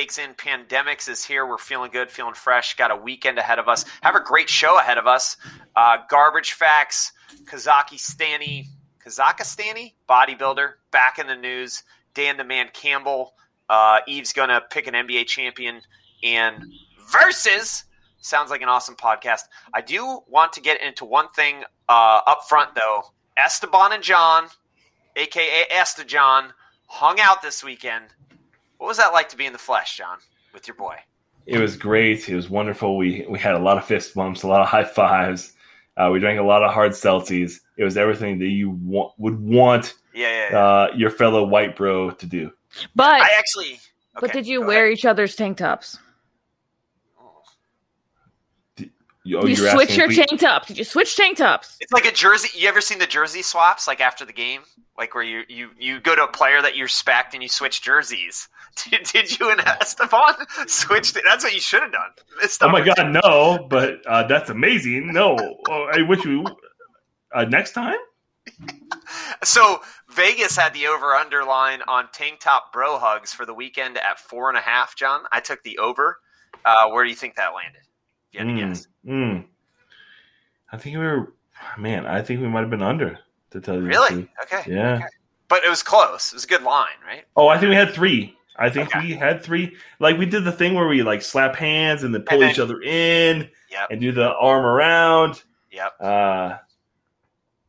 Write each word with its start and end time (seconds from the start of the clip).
takes 0.00 0.16
in 0.16 0.32
pandemics 0.32 1.10
is 1.10 1.22
here. 1.22 1.44
We're 1.46 1.58
feeling 1.58 1.90
good, 1.90 2.10
feeling 2.10 2.32
fresh. 2.32 2.74
Got 2.74 2.90
a 2.90 2.96
weekend 2.96 3.36
ahead 3.36 3.58
of 3.58 3.68
us. 3.68 3.84
Have 4.00 4.14
a 4.14 4.20
great 4.20 4.48
show 4.48 4.78
ahead 4.78 4.96
of 4.96 5.06
us. 5.06 5.36
Uh, 5.76 5.98
garbage 6.08 6.52
facts, 6.52 7.12
Kazakhstani, 7.44 8.64
Kazakhstani 9.04 9.92
bodybuilder 10.08 10.72
back 10.90 11.18
in 11.18 11.26
the 11.26 11.36
news. 11.36 11.82
Dan 12.14 12.38
the 12.38 12.44
Man 12.44 12.70
Campbell. 12.72 13.34
Uh, 13.68 13.98
Eve's 14.08 14.32
gonna 14.32 14.62
pick 14.70 14.86
an 14.86 14.94
NBA 14.94 15.26
champion 15.26 15.82
and 16.22 16.64
versus 17.12 17.84
sounds 18.22 18.50
like 18.50 18.62
an 18.62 18.70
awesome 18.70 18.96
podcast. 18.96 19.42
I 19.74 19.82
do 19.82 20.20
want 20.28 20.54
to 20.54 20.62
get 20.62 20.80
into 20.82 21.04
one 21.04 21.28
thing 21.28 21.62
uh, 21.90 22.20
up 22.26 22.44
front 22.48 22.74
though. 22.74 23.02
Esteban 23.36 23.92
and 23.92 24.02
John, 24.02 24.46
aka 25.14 25.64
Esteban, 25.70 26.54
hung 26.86 27.20
out 27.20 27.42
this 27.42 27.62
weekend. 27.62 28.06
What 28.80 28.86
was 28.86 28.96
that 28.96 29.12
like 29.12 29.28
to 29.28 29.36
be 29.36 29.44
in 29.44 29.52
the 29.52 29.58
flesh, 29.58 29.98
John, 29.98 30.16
with 30.54 30.66
your 30.66 30.74
boy? 30.74 30.96
It 31.44 31.58
was 31.58 31.76
great. 31.76 32.26
It 32.30 32.34
was 32.34 32.48
wonderful. 32.48 32.96
We 32.96 33.26
we 33.28 33.38
had 33.38 33.54
a 33.54 33.58
lot 33.58 33.76
of 33.76 33.84
fist 33.84 34.14
bumps, 34.14 34.42
a 34.42 34.48
lot 34.48 34.62
of 34.62 34.68
high 34.68 34.84
fives. 34.84 35.52
Uh, 35.98 36.08
we 36.10 36.18
drank 36.18 36.40
a 36.40 36.42
lot 36.42 36.62
of 36.62 36.72
hard 36.72 36.92
seltzies. 36.92 37.60
It 37.76 37.84
was 37.84 37.98
everything 37.98 38.38
that 38.38 38.46
you 38.48 38.70
wa- 38.70 39.12
would 39.18 39.38
want 39.38 39.92
Yeah, 40.14 40.30
yeah, 40.30 40.48
yeah. 40.50 40.58
uh, 40.58 40.88
your 40.96 41.10
fellow 41.10 41.44
white 41.44 41.76
bro 41.76 42.12
to 42.12 42.26
do. 42.26 42.52
But 42.96 43.20
I 43.20 43.28
actually. 43.36 43.80
but 44.18 44.32
did 44.32 44.46
you 44.46 44.62
wear 44.62 44.84
ahead. 44.86 44.96
each 44.96 45.04
other's 45.04 45.36
tank 45.36 45.58
tops? 45.58 45.98
You, 48.78 48.88
oh, 49.38 49.46
you 49.46 49.54
you're 49.54 49.70
switch 49.70 49.96
your 49.96 50.08
we- 50.08 50.16
tank 50.16 50.40
tops. 50.40 50.68
Did 50.68 50.78
you 50.78 50.84
switch 50.84 51.16
tank 51.16 51.38
tops? 51.38 51.76
It's 51.80 51.92
like 51.92 52.04
a 52.04 52.12
jersey. 52.12 52.48
You 52.58 52.68
ever 52.68 52.80
seen 52.80 52.98
the 52.98 53.06
jersey 53.06 53.42
swaps, 53.42 53.86
like 53.86 54.00
after 54.00 54.24
the 54.24 54.32
game, 54.32 54.62
like 54.98 55.14
where 55.14 55.24
you 55.24 55.42
you 55.48 55.70
you 55.78 56.00
go 56.00 56.14
to 56.14 56.24
a 56.24 56.28
player 56.28 56.60
that 56.62 56.76
you 56.76 56.84
respect 56.84 57.34
and 57.34 57.42
you 57.42 57.48
switch 57.48 57.82
jerseys. 57.82 58.48
Did, 58.88 59.02
did 59.02 59.38
you 59.38 59.50
and 59.50 59.60
Esteban 59.60 60.34
switch? 60.68 61.12
That's 61.12 61.42
what 61.42 61.52
you 61.52 61.60
should 61.60 61.82
have 61.82 61.90
done. 61.90 62.10
Oh 62.62 62.68
my 62.68 62.80
god, 62.80 63.10
no! 63.10 63.66
But 63.68 63.98
uh, 64.06 64.22
that's 64.28 64.48
amazing. 64.48 65.12
No, 65.12 65.36
oh, 65.68 65.90
I 65.92 66.02
wish 66.02 66.24
we 66.24 66.44
uh, 67.34 67.44
next 67.44 67.72
time. 67.72 67.98
So 69.42 69.80
Vegas 70.10 70.56
had 70.56 70.74
the 70.74 70.86
over 70.86 71.14
under 71.14 71.44
line 71.44 71.80
on 71.88 72.08
tank 72.12 72.40
top 72.40 72.72
bro 72.72 72.98
hugs 72.98 73.32
for 73.32 73.46
the 73.46 73.54
weekend 73.54 73.96
at 73.96 74.18
four 74.18 74.48
and 74.48 74.58
a 74.58 74.60
half. 74.60 74.94
John, 74.96 75.22
I 75.32 75.40
took 75.40 75.62
the 75.62 75.78
over. 75.78 76.18
Uh, 76.64 76.90
where 76.90 77.04
do 77.04 77.10
you 77.10 77.16
think 77.16 77.36
that 77.36 77.54
landed? 77.54 77.82
You 78.32 78.38
had 78.40 78.44
to 78.46 78.52
Mm, 78.52 78.68
guess. 78.68 78.86
mm. 79.06 79.44
I 80.72 80.76
think 80.76 80.96
we 80.96 81.02
were, 81.02 81.32
man. 81.78 82.06
I 82.06 82.22
think 82.22 82.40
we 82.40 82.48
might 82.48 82.60
have 82.60 82.70
been 82.70 82.82
under. 82.82 83.18
To 83.50 83.60
tell 83.60 83.74
you 83.74 83.82
Really? 83.82 84.28
Okay. 84.44 84.62
Yeah. 84.72 84.96
Okay. 84.96 85.04
But 85.48 85.64
it 85.64 85.68
was 85.68 85.82
close. 85.82 86.32
It 86.32 86.36
was 86.36 86.44
a 86.44 86.46
good 86.46 86.62
line, 86.62 86.86
right? 87.04 87.24
Oh, 87.36 87.48
I 87.48 87.58
think 87.58 87.70
we 87.70 87.74
had 87.76 87.92
three. 87.92 88.36
I 88.54 88.70
think 88.70 88.94
Okay. 88.94 89.08
we 89.08 89.14
had 89.14 89.42
three. 89.42 89.76
Like 89.98 90.16
we 90.18 90.26
did 90.26 90.44
the 90.44 90.52
thing 90.52 90.74
where 90.74 90.86
we 90.86 91.02
like 91.02 91.22
slap 91.22 91.56
hands 91.56 92.04
and 92.04 92.14
then 92.14 92.22
pull 92.22 92.42
And 92.42 92.50
each 92.52 92.60
other 92.60 92.80
in 92.80 93.50
Yep. 93.70 93.88
and 93.90 94.00
do 94.00 94.12
the 94.12 94.32
arm 94.36 94.64
around. 94.64 95.42
Yep. 95.72 95.92
Uh, 96.00 96.58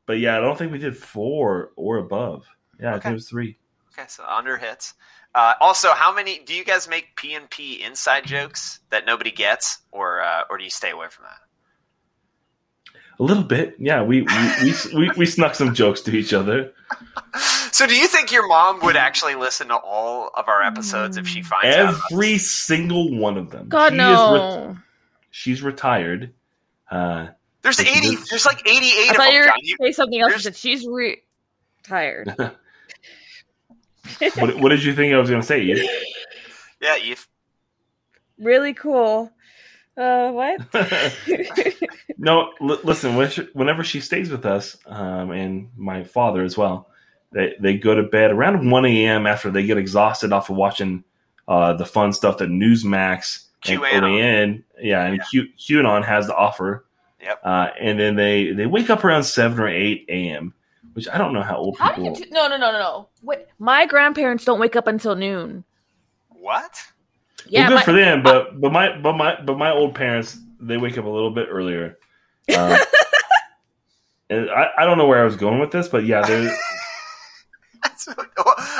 but 0.05 0.19
yeah, 0.19 0.37
I 0.37 0.41
don't 0.41 0.55
think 0.57 0.71
we 0.71 0.77
did 0.77 0.95
four 0.95 1.71
or 1.75 1.97
above. 1.97 2.45
Yeah, 2.79 2.89
I 2.95 2.99
think 2.99 3.05
it 3.11 3.13
was 3.13 3.29
three. 3.29 3.57
Okay, 3.93 4.05
so 4.07 4.23
under 4.27 4.57
hits. 4.57 4.93
Uh, 5.33 5.53
also, 5.61 5.91
how 5.91 6.13
many 6.13 6.39
do 6.39 6.53
you 6.53 6.65
guys 6.65 6.87
make 6.89 7.15
P 7.15 7.33
and 7.35 7.49
P 7.49 7.81
inside 7.81 8.25
jokes 8.25 8.79
that 8.89 9.05
nobody 9.05 9.31
gets, 9.31 9.79
or 9.91 10.21
uh, 10.21 10.41
or 10.49 10.57
do 10.57 10.63
you 10.63 10.69
stay 10.69 10.91
away 10.91 11.07
from 11.09 11.25
that? 11.25 11.37
A 13.19 13.23
little 13.23 13.43
bit. 13.43 13.75
Yeah, 13.79 14.03
we 14.03 14.23
we, 14.23 14.51
we, 14.63 14.73
we, 14.93 15.11
we 15.17 15.25
snuck 15.25 15.55
some 15.55 15.73
jokes 15.73 16.01
to 16.01 16.11
each 16.15 16.33
other. 16.33 16.73
So, 17.71 17.87
do 17.87 17.95
you 17.95 18.07
think 18.07 18.31
your 18.31 18.47
mom 18.47 18.81
would 18.81 18.97
actually 18.97 19.35
listen 19.35 19.69
to 19.69 19.75
all 19.77 20.31
of 20.35 20.49
our 20.49 20.61
episodes 20.63 21.15
if 21.17 21.27
she 21.27 21.41
finds 21.41 21.75
out? 21.77 21.95
Every 22.11 22.37
single 22.37 23.15
one 23.17 23.37
of 23.37 23.51
them. 23.51 23.69
God 23.69 23.91
She 23.91 23.95
is 23.95 23.99
no! 23.99 24.67
re- 24.67 24.75
she's 25.29 25.61
retired. 25.63 26.33
Uh, 26.89 27.27
There's 27.61 27.79
eighty. 27.79 28.17
There's 28.29 28.45
like 28.45 28.67
eighty-eight 28.67 29.09
I 29.09 29.11
of 29.11 29.15
thought 29.15 29.25
them. 29.25 29.33
you 29.33 29.39
were 29.39 29.45
going 29.45 29.61
to 29.61 29.75
say 29.79 29.91
something 29.93 30.19
else. 30.19 30.43
That 30.43 30.55
she's 30.57 30.85
re- 30.85 31.21
tired. 31.83 32.35
what, 34.35 34.57
what 34.57 34.69
did 34.69 34.83
you 34.83 34.93
think 34.93 35.13
I 35.13 35.17
was 35.17 35.29
going 35.29 35.41
to 35.41 35.47
say? 35.47 35.61
Eve? 35.61 35.89
yeah, 36.81 36.97
Eve. 36.97 37.27
really 38.37 38.73
cool. 38.73 39.31
Uh, 39.97 40.31
what? 40.31 40.61
no, 42.17 42.51
l- 42.61 42.79
listen. 42.83 43.15
when 43.15 43.29
she- 43.29 43.47
Whenever 43.53 43.83
she 43.83 43.99
stays 43.99 44.29
with 44.29 44.45
us, 44.45 44.77
um, 44.85 45.31
and 45.31 45.69
my 45.75 46.03
father 46.03 46.43
as 46.43 46.57
well, 46.57 46.87
they 47.33 47.53
they 47.59 47.77
go 47.77 47.93
to 47.95 48.03
bed 48.03 48.31
around 48.31 48.69
one 48.71 48.85
a.m. 48.85 49.27
after 49.27 49.51
they 49.51 49.63
get 49.65 49.77
exhausted 49.77 50.31
off 50.31 50.49
of 50.49 50.55
watching 50.55 51.03
uh, 51.47 51.73
the 51.73 51.85
fun 51.85 52.13
stuff 52.13 52.37
that 52.37 52.49
Newsmax 52.49 53.45
and 53.67 53.79
QAnon. 53.81 54.01
OAN, 54.01 54.63
yeah, 54.81 55.05
and 55.05 55.21
Q, 55.29 55.47
QAnon 55.59 56.03
has 56.05 56.27
to 56.27 56.35
offer. 56.35 56.85
Yep. 57.21 57.41
Uh, 57.43 57.67
and 57.79 57.99
then 57.99 58.15
they 58.15 58.51
they 58.53 58.65
wake 58.65 58.89
up 58.89 59.03
around 59.03 59.23
seven 59.23 59.59
or 59.59 59.67
eight 59.67 60.05
a.m., 60.09 60.53
which 60.93 61.07
I 61.09 61.17
don't 61.17 61.33
know 61.33 61.41
how 61.41 61.57
old 61.57 61.77
How 61.77 61.89
do 61.93 62.01
people. 62.01 62.17
you 62.17 62.25
t- 62.25 62.31
no, 62.31 62.47
no, 62.47 62.57
no, 62.57 62.71
no, 62.71 62.79
no. 62.79 63.09
Wait, 63.21 63.39
my 63.59 63.85
grandparents 63.85 64.45
don't 64.45 64.59
wake 64.59 64.75
up 64.75 64.87
until 64.87 65.15
noon. 65.15 65.63
What? 66.29 66.81
Yeah, 67.47 67.61
well, 67.61 67.69
good 67.69 67.75
my- 67.75 67.83
for 67.83 67.91
them, 67.93 68.23
but 68.23 68.59
but 68.61 68.71
my 68.71 68.97
but 68.99 69.13
my 69.13 69.39
but 69.41 69.57
my 69.57 69.71
old 69.71 69.95
parents 69.95 70.37
they 70.59 70.77
wake 70.77 70.97
up 70.97 71.05
a 71.05 71.09
little 71.09 71.31
bit 71.31 71.47
earlier. 71.49 71.97
Um, 72.57 72.77
and 74.29 74.49
I, 74.49 74.67
I 74.79 74.85
don't 74.85 74.97
know 74.97 75.07
where 75.07 75.21
I 75.21 75.25
was 75.25 75.35
going 75.35 75.59
with 75.59 75.71
this, 75.71 75.87
but 75.87 76.05
yeah, 76.05 76.21
they're, 76.25 76.43
That's 76.43 76.55
what- 76.55 76.70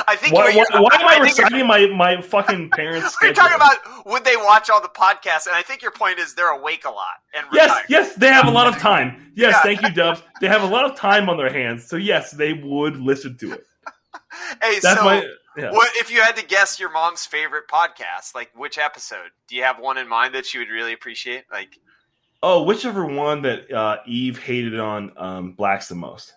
I 0.08 0.16
think. 0.20 0.34
why, 0.34 0.54
why, 0.54 0.66
why 0.80 0.90
am 0.94 1.08
I, 1.08 1.14
you're- 1.16 1.24
reciting 1.28 1.66
my 1.68 1.88
my 1.88 2.22
fucking 2.22 2.70
parents? 2.76 3.16
We're 3.22 3.34
talking 3.34 3.56
about 3.56 3.78
would 4.06 4.24
they 4.26 4.36
watch 4.38 4.70
all 4.70 4.82
the 4.82 4.88
podcasts, 4.90 5.48
and 5.48 5.56
I 5.56 5.62
think 5.62 5.82
your 5.82 5.92
point 5.92 6.20
is 6.20 6.34
they're 6.36 6.52
awake 6.52 6.86
a 6.86 6.90
lot 6.90 7.16
and 7.34 7.46
Yes, 7.54 7.86
yes, 7.90 8.16
they 8.16 8.28
have 8.28 8.48
a 8.48 8.52
lot 8.52 8.68
of 8.68 8.78
time. 8.78 9.32
Yes, 9.36 9.54
Yeah. 9.56 9.62
thank 9.64 9.82
you, 9.82 9.94
Dubs. 9.94 10.22
They 10.42 10.48
have 10.48 10.64
a 10.64 10.68
lot 10.68 10.90
of 10.90 10.96
time 10.98 11.30
on 11.30 11.38
their 11.38 11.52
hands, 11.54 11.88
so 11.88 11.96
yes, 11.98 12.32
they 12.32 12.54
would 12.54 12.98
listen 12.98 13.38
to 13.38 13.52
it. 13.54 13.64
Hey, 14.62 14.80
That's 14.82 15.00
so 15.00 15.06
my 15.06 15.24
yeah. 15.58 15.72
what 15.72 15.90
if 15.98 16.10
you 16.12 16.22
had 16.22 16.36
to 16.38 16.46
guess 16.46 16.80
your 16.80 16.92
mom's 16.92 17.26
favorite 17.26 17.66
podcast? 17.72 18.34
Like 18.34 18.50
which 18.56 18.78
episode? 18.78 19.30
Do 19.48 19.56
you 19.56 19.64
have 19.64 19.80
one 19.80 19.98
in 19.98 20.08
mind 20.08 20.34
that 20.36 20.46
she 20.46 20.58
would 20.58 20.70
really 20.70 20.94
appreciate? 20.94 21.44
Like, 21.52 21.78
Oh, 22.44 22.64
whichever 22.64 23.06
one 23.06 23.44
that 23.44 23.72
uh, 23.72 23.98
Eve 24.08 24.40
hated 24.40 24.80
on 24.80 25.12
um, 25.16 25.52
blacks 25.52 25.90
the 25.90 25.96
most. 25.96 26.34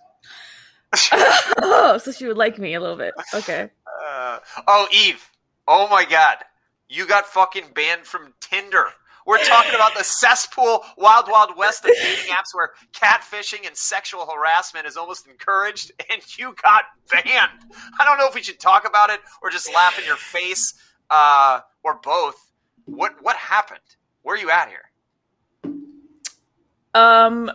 Oh, 1.62 1.98
so 2.02 2.12
she 2.12 2.26
would 2.26 2.36
like 2.36 2.58
me 2.58 2.74
a 2.74 2.80
little 2.80 2.96
bit. 2.96 3.14
Okay. 3.34 3.70
uh, 4.06 4.38
oh, 4.66 4.86
Eve. 4.92 5.30
Oh 5.66 5.88
my 5.88 6.04
God, 6.04 6.36
you 6.88 7.06
got 7.06 7.26
fucking 7.26 7.64
banned 7.74 8.04
from 8.04 8.34
Tinder. 8.40 8.86
We're 9.26 9.42
talking 9.42 9.74
about 9.74 9.96
the 9.96 10.04
cesspool, 10.04 10.84
wild, 10.98 11.30
wild 11.30 11.56
west 11.56 11.84
of 11.86 11.92
dating 11.94 12.30
apps 12.30 12.52
where 12.52 12.72
catfishing 12.92 13.66
and 13.66 13.74
sexual 13.74 14.26
harassment 14.26 14.86
is 14.86 14.98
almost 14.98 15.26
encouraged, 15.26 15.92
and 16.12 16.22
you 16.38 16.54
got 16.62 16.84
banned. 17.10 17.72
I 17.98 18.04
don't 18.04 18.18
know 18.18 18.28
if 18.28 18.34
we 18.34 18.42
should 18.42 18.60
talk 18.60 18.86
about 18.86 19.08
it 19.10 19.20
or 19.42 19.48
just 19.50 19.72
laugh 19.72 19.98
in 19.98 20.04
your 20.04 20.16
face, 20.16 20.74
uh, 21.10 21.60
or 21.82 22.00
both. 22.02 22.50
What 22.84 23.14
what 23.22 23.36
happened? 23.36 23.80
Where 24.22 24.36
are 24.36 24.38
you 24.38 24.50
at 24.50 24.68
here? 24.68 24.90
Um, 26.94 27.50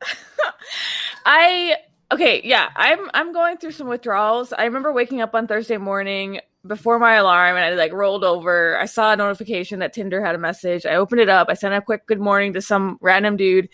I 1.26 1.74
okay, 2.12 2.40
yeah, 2.44 2.68
I'm 2.76 3.10
I'm 3.14 3.32
going 3.32 3.58
through 3.58 3.72
some 3.72 3.88
withdrawals. 3.88 4.52
I 4.52 4.64
remember 4.64 4.92
waking 4.92 5.20
up 5.20 5.34
on 5.34 5.46
Thursday 5.46 5.76
morning 5.76 6.40
before 6.66 6.98
my 6.98 7.14
alarm, 7.14 7.56
and 7.56 7.64
I 7.64 7.70
like 7.74 7.92
rolled 7.92 8.24
over. 8.24 8.76
I 8.78 8.86
saw 8.86 9.12
a 9.12 9.16
notification 9.16 9.78
that 9.80 9.92
Tinder 9.92 10.24
had 10.24 10.34
a 10.34 10.38
message. 10.38 10.84
I 10.86 10.96
opened 10.96 11.20
it 11.20 11.28
up. 11.28 11.48
I 11.50 11.54
sent 11.54 11.74
a 11.74 11.80
quick 11.80 12.06
good 12.06 12.20
morning 12.20 12.52
to 12.54 12.62
some 12.62 12.98
random 13.00 13.36
dude, 13.36 13.68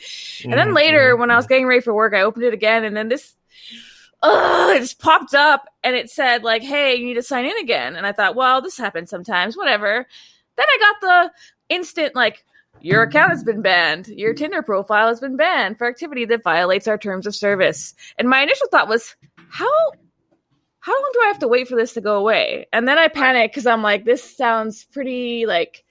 and 0.50 0.59
then 0.59 0.71
Mhm, 0.71 0.75
later 0.75 1.17
when 1.17 1.31
I 1.31 1.37
was 1.37 1.47
getting 1.47 1.66
ready 1.66 1.81
for 1.81 1.95
work, 1.95 2.15
I 2.15 2.22
opened 2.22 2.45
it 2.45 2.54
again, 2.54 2.84
and 2.84 2.97
then 2.97 3.09
this. 3.09 3.36
Ugh, 4.22 4.77
it 4.77 4.80
just 4.80 4.98
popped 5.01 5.34
up 5.34 5.66
and 5.83 5.95
it 5.95 6.10
said 6.10 6.42
like, 6.42 6.63
"Hey, 6.63 6.95
you 6.95 7.04
need 7.07 7.15
to 7.15 7.22
sign 7.22 7.45
in 7.45 7.57
again." 7.59 7.97
And 7.97 8.07
I 8.07 8.13
thought, 8.13 8.34
"Well, 8.34 8.63
this 8.63 8.78
happens 8.78 9.10
sometimes, 9.10 9.57
whatever." 9.57 10.07
Then 10.57 10.66
I 10.69 10.78
got 10.80 11.01
the 11.01 11.75
instant 11.75 12.15
like, 12.15 12.45
your 12.84 13.03
account 13.03 13.31
has 13.31 13.42
been 13.42 13.63
banned. 13.63 14.09
Your 14.09 14.34
Tinder 14.34 14.63
profile 14.63 15.09
has 15.09 15.19
been 15.19 15.36
banned 15.36 15.78
for 15.78 15.86
activity 15.86 16.27
that 16.27 16.42
violates 16.42 16.86
our 16.86 16.98
terms 16.98 17.27
of 17.27 17.34
service. 17.34 17.95
And 18.19 18.28
my 18.28 18.42
initial 18.42 18.69
thought 18.71 18.89
was, 18.89 19.16
how 19.48 19.71
how 20.81 20.92
long 20.92 21.10
do 21.15 21.21
I 21.25 21.28
have 21.28 21.39
to 21.39 21.48
wait 21.48 21.66
for 21.66 21.77
this 21.77 21.95
to 21.95 22.03
go 22.03 22.19
away? 22.19 22.66
And 22.71 22.86
then 22.86 22.98
I 22.98 23.09
panicked 23.09 23.54
because 23.54 23.66
I'm 23.66 23.83
like, 23.83 24.04
this 24.04 24.36
sounds 24.36 24.84
pretty 24.92 25.47
like 25.47 25.83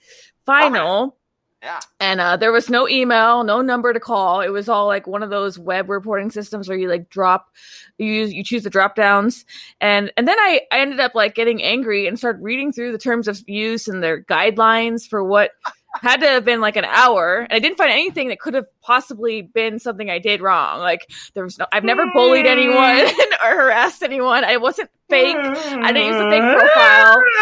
final. 0.45 1.18
Yeah. 1.63 1.80
And 2.00 2.22
uh, 2.22 2.38
there 2.38 2.51
was 2.51 2.69
no 2.69 2.88
email, 2.88 3.44
no 3.44 3.62
number 3.62 3.92
to 3.92 4.00
call. 4.00 4.42
It 4.42 4.50
was 4.50 4.69
all 4.69 4.86
like 4.86 5.07
one 5.07 5.24
of 5.24 5.31
those 5.31 5.57
web 5.57 5.89
reporting 5.89 6.30
systems 6.30 6.69
where 6.69 6.78
you 6.78 6.89
like 6.89 7.10
drop, 7.10 7.48
you 7.98 8.06
use, 8.06 8.34
you 8.34 8.44
choose 8.44 8.63
the 8.63 8.69
drop 8.69 8.96
downs, 8.96 9.46
and 9.81 10.12
and 10.18 10.28
then 10.28 10.38
I 10.38 10.62
I 10.72 10.81
ended 10.81 11.00
up 11.00 11.16
like 11.16 11.34
getting 11.34 11.63
angry 11.63 12.06
and 12.06 12.19
started 12.19 12.44
reading 12.44 12.72
through 12.72 12.92
the 12.92 12.98
terms 12.98 13.28
of 13.28 13.42
use 13.48 13.88
and 13.88 14.04
their 14.04 14.22
guidelines 14.22 15.07
for 15.07 15.24
what 15.24 15.51
had 16.01 16.22
to 16.22 16.28
have 16.28 16.45
been 16.45 16.62
like 16.62 16.75
an 16.75 16.86
hour. 16.86 17.40
And 17.40 17.54
I 17.54 17.60
didn't 17.60 17.78
find 17.78 17.92
anything 17.92 18.30
that 18.30 18.40
could 18.40 18.54
have 18.54 18.68
possibly 18.81 19.42
been 19.42 19.80
something 19.80 20.10
I 20.10 20.19
did 20.19 20.42
wrong. 20.42 20.80
Like 20.80 21.12
there 21.34 21.44
was 21.44 21.57
no, 21.57 21.66
I've 21.72 21.84
never 21.84 22.06
bullied 22.13 22.45
anyone 22.45 23.06
hmm. 23.07 23.34
or 23.45 23.56
harassed 23.62 24.04
anyone. 24.04 24.44
I 24.44 24.57
wasn't 24.57 24.90
fake. 25.10 25.36
I 25.36 25.92
didn't 25.92 26.07
use 26.07 26.16
a 26.16 26.30
fake 26.30 26.44
hmm. 26.44 26.60
profile. 26.60 27.18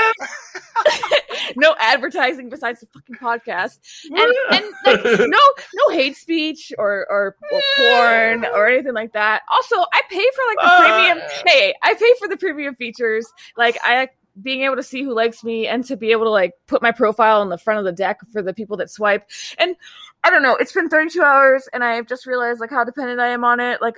no 1.56 1.76
advertising 1.80 2.50
besides 2.50 2.82
the 2.82 2.88
fucking 2.88 3.16
podcast. 3.16 3.80
And, 4.06 4.18
hmm. 4.20 4.54
and 4.54 4.66
like, 4.86 5.30
no, 5.30 5.40
no 5.74 5.96
hate 5.96 6.18
speech 6.18 6.74
or, 6.78 7.06
or, 7.10 7.36
or 7.52 7.62
porn 7.78 8.46
or 8.46 8.68
anything 8.68 8.94
like 8.94 9.14
that. 9.14 9.44
Also, 9.50 9.76
I 9.76 10.02
pay 10.10 10.26
for 10.36 10.44
like 10.48 10.58
the 10.58 10.84
premium. 10.84 11.18
Uh. 11.20 11.44
Hey, 11.46 11.74
I 11.82 11.94
pay 11.94 12.14
for 12.20 12.28
the 12.28 12.38
premium 12.38 12.76
features. 12.76 13.32
Like 13.56 13.78
I 13.84 14.10
being 14.42 14.62
able 14.62 14.76
to 14.76 14.84
see 14.84 15.04
who 15.04 15.14
likes 15.14 15.44
me 15.44 15.68
and 15.68 15.84
to 15.86 15.98
be 15.98 16.12
able 16.12 16.26
to 16.26 16.30
like 16.30 16.54
put 16.68 16.82
my 16.82 16.92
profile 16.92 17.42
on 17.42 17.50
the 17.50 17.58
front 17.58 17.80
of 17.80 17.86
the 17.86 17.92
deck 17.92 18.20
for 18.32 18.42
the 18.42 18.54
people 18.54 18.78
that 18.78 18.90
swipe. 18.90 19.30
And 19.58 19.76
I 20.24 20.30
don't 20.30 20.44
know, 20.44 20.56
it's 20.56 20.72
been 20.72 20.90
32 20.90 21.22
hours 21.22 21.68
and 21.74 21.84
I've 21.84 22.08
just 22.08 22.26
realized 22.26 22.60
like 22.60 22.70
how 22.70 22.84
dependent 22.84 23.20
I 23.20 23.30
am 23.30 23.44
on 23.44 23.60
it. 23.60 23.82
Like 23.82 23.98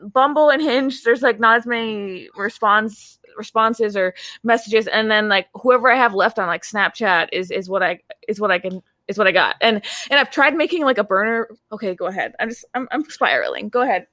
Bumble 0.00 0.50
and 0.50 0.62
Hinge, 0.62 1.02
there's 1.02 1.22
like 1.22 1.38
not 1.38 1.58
as 1.58 1.66
many 1.66 2.28
response 2.36 3.18
responses 3.36 3.96
or 3.96 4.14
messages 4.44 4.86
and 4.86 5.10
then 5.10 5.28
like 5.28 5.46
whoever 5.52 5.90
I 5.90 5.96
have 5.96 6.14
left 6.14 6.38
on 6.38 6.46
like 6.46 6.62
Snapchat 6.62 7.28
is 7.32 7.50
is 7.50 7.68
what 7.68 7.82
I 7.82 8.00
is 8.26 8.40
what 8.40 8.50
I 8.50 8.58
can 8.58 8.82
is 9.08 9.18
what 9.18 9.26
I 9.26 9.32
got. 9.32 9.56
And 9.60 9.82
and 10.10 10.18
I've 10.18 10.30
tried 10.30 10.54
making 10.54 10.84
like 10.84 10.98
a 10.98 11.04
burner. 11.04 11.48
Okay, 11.70 11.94
go 11.94 12.06
ahead. 12.06 12.34
I'm 12.40 12.48
just 12.48 12.64
I'm 12.74 12.88
I'm 12.90 13.08
spiraling. 13.08 13.68
Go 13.68 13.82
ahead. 13.82 14.06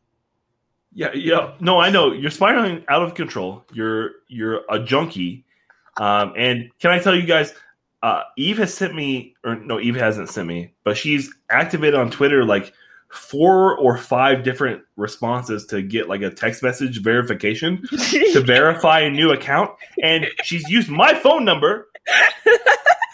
Yeah, 0.94 1.12
yeah. 1.14 1.54
No, 1.60 1.80
I 1.80 1.90
know 1.90 2.12
you're 2.12 2.32
spiraling 2.32 2.84
out 2.88 3.02
of 3.02 3.16
control. 3.16 3.66
You're 3.74 4.12
you're 4.28 4.62
a 4.70 4.80
junkie 4.80 5.46
um, 5.98 6.34
and 6.36 6.72
can 6.80 6.92
I 6.92 7.00
tell 7.00 7.16
you 7.16 7.26
guys, 7.26 7.54
uh, 8.02 8.24
Eve 8.38 8.58
has 8.58 8.74
sent 8.74 8.94
me, 8.94 9.36
or 9.44 9.56
no, 9.56 9.80
Eve 9.80 9.96
hasn't 9.96 10.30
sent 10.30 10.48
me, 10.48 10.74
but 10.84 10.98
she's 10.98 11.34
activated 11.50 11.96
on 11.96 12.12
Twitter 12.12 12.44
like 12.44 12.74
four 13.14 13.78
or 13.78 13.98
five 13.98 14.44
different 14.44 14.82
responses 14.98 15.68
to 15.68 15.82
get 15.82 16.10
like 16.10 16.22
a 16.22 16.32
text 16.32 16.64
message 16.64 17.02
verification 17.02 17.82
to 18.32 18.42
verify 18.46 19.02
a 19.02 19.10
new 19.10 19.32
account. 19.32 19.72
And 20.02 20.26
she's 20.44 20.68
used 20.68 20.90
my 20.90 21.14
phone 21.14 21.46
number. 21.46 21.88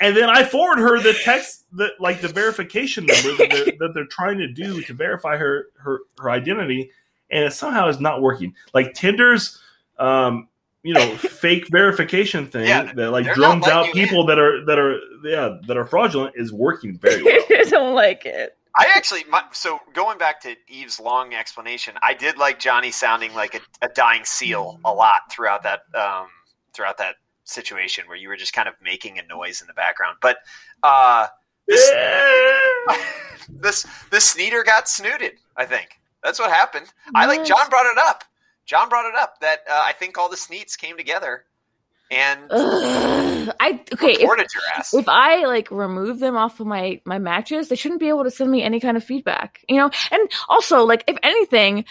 and 0.02 0.16
then 0.16 0.30
I 0.30 0.44
forward 0.44 0.80
her 0.80 1.00
the 1.00 1.14
text 1.14 1.66
that 1.74 1.92
like 2.00 2.22
the 2.22 2.30
verification 2.30 3.06
number 3.06 3.36
that 3.38 3.50
they're, 3.52 3.66
that 3.66 3.92
they're 3.94 4.06
trying 4.06 4.38
to 4.38 4.48
do 4.48 4.82
to 4.82 4.94
verify 4.94 5.38
her 5.38 5.68
her 5.78 6.00
her 6.18 6.32
identity, 6.32 6.92
and 7.30 7.44
it 7.44 7.54
somehow 7.54 7.90
is 7.90 8.00
not 8.00 8.22
working. 8.22 8.56
Like 8.74 8.94
Tinder's 8.94 9.62
um, 10.00 10.48
you 10.84 10.94
know 10.94 11.16
fake 11.18 11.68
verification 11.70 12.48
thing 12.48 12.68
yeah, 12.68 12.92
that 12.94 13.12
like 13.12 13.34
drums 13.34 13.68
out 13.68 13.92
people 13.94 14.22
in. 14.22 14.28
that 14.28 14.40
are 14.40 14.66
that 14.66 14.80
are 14.80 15.00
yeah 15.24 15.58
that 15.68 15.78
are 15.78 15.86
fraudulent 15.86 16.34
is 16.36 16.54
working 16.54 16.98
very 16.98 17.24
well. 17.24 17.44
I 17.50 17.64
don't 17.70 17.96
like 17.96 18.26
it. 18.26 18.56
I 18.78 18.88
actually, 18.96 19.26
my, 19.30 19.44
so 19.52 19.80
going 19.94 20.18
back 20.18 20.40
to 20.42 20.56
Eve's 20.70 21.00
long 21.00 21.34
explanation, 21.34 21.96
I 22.02 22.14
did 22.14 22.38
like 22.38 22.60
Johnny 22.60 22.92
sounding 22.92 23.34
like 23.34 23.56
a, 23.56 23.60
a 23.82 23.90
dying 23.90 24.24
seal 24.24 24.80
a 24.86 24.94
lot 24.94 25.24
throughout 25.30 25.64
that 25.64 25.82
um, 25.96 26.28
throughout 26.74 26.98
that 27.00 27.16
situation 27.44 28.06
where 28.08 28.16
you 28.16 28.30
were 28.30 28.38
just 28.38 28.54
kind 28.54 28.70
of 28.70 28.76
making 28.82 29.20
a 29.20 29.24
noise 29.24 29.62
in 29.62 29.68
the 29.68 29.74
background. 29.74 30.18
But 30.22 30.38
uh, 30.84 31.28
this 31.68 31.90
this 33.50 33.86
this 34.12 34.30
Sneeder 34.30 34.64
got 34.64 34.88
snooted. 34.88 35.34
I 35.58 35.66
think 35.66 36.00
that's 36.24 36.40
what 36.40 36.50
happened. 36.50 36.88
I 37.16 37.26
like 37.26 37.44
John 37.46 37.70
brought 37.70 37.86
it 37.86 37.98
up. 37.98 38.24
John 38.70 38.88
brought 38.88 39.08
it 39.08 39.16
up 39.16 39.40
that 39.40 39.62
uh, 39.68 39.84
I 39.84 39.94
think 39.94 40.20
all 40.20 40.30
the 40.30 40.36
Sneets 40.36 40.78
came 40.78 40.96
together 40.96 41.46
and 42.12 42.40
Ugh, 42.52 43.56
I 43.60 43.82
okay. 43.94 44.12
If, 44.12 44.94
if, 44.94 45.10
I 45.10 45.46
like 45.46 45.72
remove 45.72 46.20
them 46.20 46.38
off 46.38 46.60
of 46.60 46.68
my 46.68 47.02
my 47.04 47.18
matches, 47.18 47.68
they 47.68 47.76
shouldn't 47.76 48.00
be 48.00 48.10
able 48.10 48.26
to 48.26 48.32
send 48.32 48.52
me 48.52 48.62
any 48.62 48.80
kind 48.80 48.96
of 48.96 49.04
feedback, 49.04 49.66
you 49.68 49.78
know. 49.78 49.90
And 50.12 50.32
also, 50.48 50.86
like, 50.86 51.04
if 51.08 51.18
anything, 51.24 51.86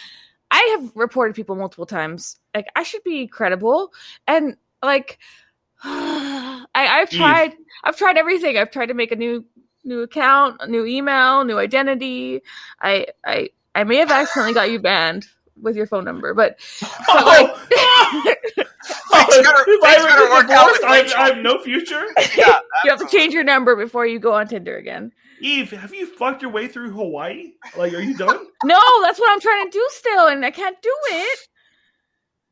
I 0.51 0.77
have 0.79 0.95
reported 0.95 1.35
people 1.35 1.57
multiple 1.57 1.85
times. 1.85 2.37
Like, 2.55 2.67
I 2.77 2.83
should 2.83 3.03
be 3.03 3.27
credible, 3.27 3.91
and 4.25 4.55
like, 4.81 5.19
I, 5.83 6.65
I've 6.75 7.09
tried. 7.09 7.55
I've 7.83 7.97
tried 7.97 8.17
everything. 8.17 8.57
I've 8.57 8.71
tried 8.71 8.87
to 8.87 8.93
make 8.93 9.11
a 9.11 9.17
new 9.17 9.45
new 9.83 10.01
account, 10.01 10.57
a 10.61 10.67
new 10.67 10.85
email, 10.85 11.43
new 11.43 11.57
identity. 11.57 12.41
I 12.81 13.07
I 13.25 13.49
I 13.75 13.83
may 13.83 13.97
have 13.97 14.11
accidentally 14.11 14.53
got 14.53 14.71
you 14.71 14.79
banned 14.79 15.27
with 15.61 15.75
your 15.75 15.85
phone 15.85 16.05
number, 16.05 16.33
but, 16.33 16.59
but 16.81 17.25
like, 17.25 17.51
oh, 17.71 18.23
if 18.57 19.83
I, 19.83 20.45
divorced, 20.45 20.83
I, 20.83 20.97
have, 20.97 21.13
I 21.13 21.27
have 21.29 21.37
no 21.37 21.59
future. 21.59 22.05
Yeah, 22.37 22.59
you 22.83 22.91
have 22.91 22.99
to 22.99 23.07
change 23.07 23.33
your 23.33 23.43
number 23.43 23.75
before 23.75 24.05
you 24.05 24.19
go 24.19 24.33
on 24.33 24.47
Tinder 24.47 24.77
again. 24.77 25.11
Eve, 25.41 25.71
have 25.71 25.93
you 25.93 26.05
fucked 26.05 26.41
your 26.41 26.51
way 26.51 26.67
through 26.67 26.91
Hawaii? 26.91 27.53
Like, 27.77 27.93
are 27.93 28.01
you 28.01 28.15
done? 28.15 28.45
no, 28.65 29.01
that's 29.01 29.19
what 29.19 29.31
I'm 29.31 29.39
trying 29.39 29.65
to 29.65 29.71
do 29.71 29.87
still, 29.91 30.27
and 30.27 30.45
I 30.45 30.51
can't 30.51 30.81
do 30.81 30.93
it. 31.11 31.39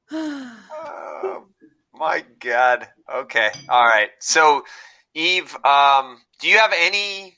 oh, 0.12 1.46
my 1.94 2.24
God. 2.40 2.88
Okay. 3.14 3.50
All 3.70 3.86
right. 3.86 4.10
So, 4.20 4.64
Eve, 5.14 5.56
um, 5.66 6.22
do 6.40 6.48
you 6.48 6.58
have 6.58 6.74
any 6.76 7.38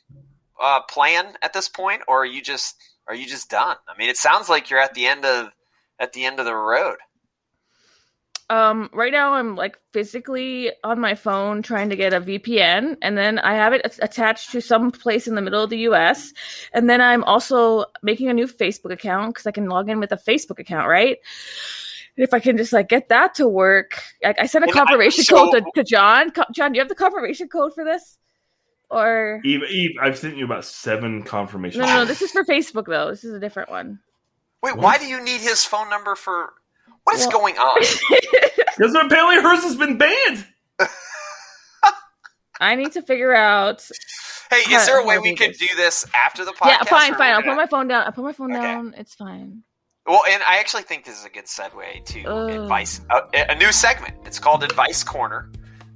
uh, 0.60 0.81
plan 0.83 1.33
at 1.42 1.54
this 1.54 1.69
point, 1.69 2.01
or 2.07 2.24
are 2.24 2.25
you 2.25 2.42
just 2.42 2.75
are 3.07 3.16
you 3.16 3.25
just 3.25 3.50
done? 3.50 3.75
I 3.88 3.98
mean, 3.98 4.10
it 4.10 4.18
sounds 4.18 4.50
like 4.50 4.69
you're 4.69 4.80
at 4.80 4.94
the 4.94 5.07
end 5.07 5.25
of 5.25 5.50
at 5.99 6.13
the 6.13 6.25
end 6.25 6.39
of 6.39 6.45
the 6.45 6.55
road? 6.55 6.97
Um, 8.51 8.89
right 8.93 9.11
now 9.11 9.33
I'm 9.33 9.55
like 9.55 9.77
physically 9.93 10.71
on 10.83 10.99
my 10.99 11.13
phone 11.13 11.61
trying 11.61 11.89
to 11.89 11.95
get 11.95 12.13
a 12.13 12.21
VPN, 12.21 12.97
and 13.01 13.15
then 13.15 13.37
I 13.37 13.53
have 13.53 13.73
it 13.73 13.97
attached 14.01 14.51
to 14.53 14.61
some 14.61 14.89
place 14.89 15.27
in 15.27 15.35
the 15.35 15.41
middle 15.41 15.63
of 15.63 15.69
the 15.69 15.79
U.S. 15.79 16.33
And 16.73 16.89
then 16.89 16.99
I'm 16.99 17.23
also 17.25 17.85
making 18.01 18.27
a 18.29 18.33
new 18.33 18.47
Facebook 18.47 18.91
account 18.91 19.35
because 19.35 19.45
I 19.45 19.51
can 19.51 19.67
log 19.67 19.87
in 19.87 19.99
with 19.99 20.11
a 20.11 20.17
Facebook 20.17 20.57
account, 20.57 20.87
right? 20.87 21.17
if 22.17 22.33
I 22.33 22.39
can 22.39 22.57
just 22.57 22.73
like 22.73 22.89
get 22.89 23.09
that 23.09 23.35
to 23.35 23.47
work, 23.47 24.01
I, 24.23 24.35
I 24.39 24.45
sent 24.45 24.65
a 24.65 24.71
confirmation 24.71 25.23
so, 25.23 25.51
code 25.51 25.63
to, 25.63 25.71
to 25.75 25.83
John. 25.83 26.31
Co- 26.31 26.43
John, 26.53 26.71
do 26.71 26.77
you 26.77 26.81
have 26.81 26.89
the 26.89 26.95
confirmation 26.95 27.47
code 27.47 27.73
for 27.73 27.85
this? 27.85 28.17
Or 28.89 29.39
Eve, 29.45 29.61
Eve, 29.69 29.91
I've 30.01 30.17
sent 30.17 30.35
you 30.35 30.45
about 30.45 30.65
seven 30.65 31.23
confirmation. 31.23 31.81
No, 31.81 31.87
no, 31.87 31.93
no, 31.99 32.05
this 32.05 32.21
is 32.21 32.31
for 32.31 32.43
Facebook 32.43 32.87
though. 32.87 33.09
This 33.09 33.23
is 33.23 33.33
a 33.33 33.39
different 33.39 33.69
one. 33.69 33.99
Wait, 34.61 34.75
what? 34.75 34.83
why 34.83 34.97
do 34.97 35.06
you 35.06 35.23
need 35.23 35.41
his 35.41 35.63
phone 35.63 35.89
number 35.89 36.15
for? 36.15 36.53
What 37.03 37.15
is 37.15 37.27
well, 37.27 37.31
going 37.31 37.57
on? 37.57 37.81
Because 38.77 38.95
apparently 38.95 39.35
hers 39.41 39.63
has 39.63 39.75
been 39.75 39.97
banned. 39.97 40.47
I 42.61 42.75
need 42.75 42.94
to 42.94 43.01
figure 43.01 43.35
out. 43.35 43.85
Hey, 44.50 44.61
is 44.73 44.85
there 44.85 45.01
a 45.01 45.06
way 45.06 45.19
we 45.19 45.35
could 45.35 45.51
do 45.53 45.67
this 45.75 46.06
after 46.13 46.45
the 46.45 46.51
podcast? 46.51 46.67
Yeah, 46.69 46.83
fine, 46.83 47.15
fine. 47.15 47.33
I'll 47.33 47.44
put 47.44 47.57
my 47.57 47.65
phone 47.65 47.89
down. 47.89 48.06
I'll 48.06 48.13
put 48.13 48.23
my 48.23 48.31
phone 48.31 48.53
okay. 48.53 48.61
down. 48.61 48.95
It's 48.97 49.15
fine. 49.15 49.63
Well, 50.07 50.21
and 50.29 50.41
I 50.44 50.59
actually 50.59 50.83
think 50.83 51.04
this 51.04 51.19
is 51.19 51.25
a 51.25 51.30
good 51.30 51.45
segue 51.45 52.06
to 52.06 52.23
Ugh. 52.23 52.49
advice, 52.49 53.01
uh, 53.09 53.21
a 53.33 53.56
new 53.56 53.71
segment. 53.73 54.16
It's 54.25 54.39
called 54.39 54.63
Advice 54.63 55.04
Corner. 55.04 55.51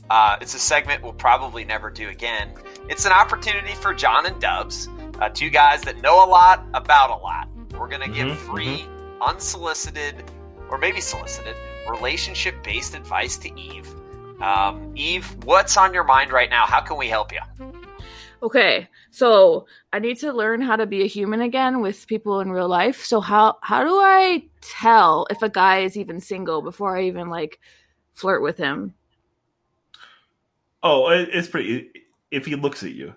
Uh, 0.10 0.38
it's 0.42 0.54
a 0.54 0.60
segment 0.60 1.02
we'll 1.02 1.14
probably 1.14 1.64
never 1.64 1.90
do 1.90 2.10
again. 2.10 2.54
It's 2.90 3.06
an 3.06 3.14
opportunity 3.14 3.74
for 3.74 3.94
John 3.94 4.26
and 4.26 4.40
Dubs, 4.40 4.90
uh, 5.20 5.30
two 5.30 5.50
guys 5.50 5.82
that 5.84 6.02
know 6.02 6.24
a 6.24 6.28
lot 6.28 6.64
about 6.74 7.10
a 7.10 7.16
lot, 7.16 7.48
we're 7.84 7.90
going 7.90 8.00
to 8.00 8.08
give 8.08 8.30
mm-hmm, 8.30 8.54
free, 8.54 8.66
mm-hmm. 8.66 9.22
unsolicited, 9.24 10.16
or 10.70 10.78
maybe 10.78 11.02
solicited, 11.02 11.54
relationship 11.90 12.64
based 12.64 12.96
advice 12.96 13.36
to 13.36 13.54
Eve. 13.60 13.94
Um, 14.42 14.94
Eve, 14.96 15.26
what's 15.44 15.76
on 15.76 15.94
your 15.94 16.06
mind 16.06 16.32
right 16.32 16.50
now? 16.50 16.66
How 16.66 16.80
can 16.80 16.96
we 16.96 17.10
help 17.10 17.34
you? 17.34 17.42
Okay, 18.42 18.88
so 19.12 19.66
I 19.92 20.00
need 20.00 20.18
to 20.20 20.32
learn 20.32 20.62
how 20.62 20.78
to 20.78 20.86
be 20.86 21.04
a 21.04 21.08
human 21.08 21.42
again 21.42 21.82
with 21.82 22.08
people 22.08 22.40
in 22.40 22.54
real 22.54 22.70
life. 22.70 23.04
So 23.04 23.20
how 23.20 23.58
how 23.60 23.84
do 23.84 23.90
I 23.90 24.46
tell 24.62 25.28
if 25.30 25.42
a 25.42 25.50
guy 25.50 25.80
is 25.80 25.98
even 25.98 26.22
single 26.22 26.62
before 26.62 26.98
I 26.98 27.04
even 27.04 27.30
like 27.30 27.60
flirt 28.14 28.42
with 28.42 28.56
him? 28.56 28.94
Oh, 30.82 31.10
it's 31.10 31.50
pretty. 31.50 31.90
If 32.32 32.46
he 32.46 32.56
looks 32.56 32.82
at 32.82 32.94
you. 32.94 33.14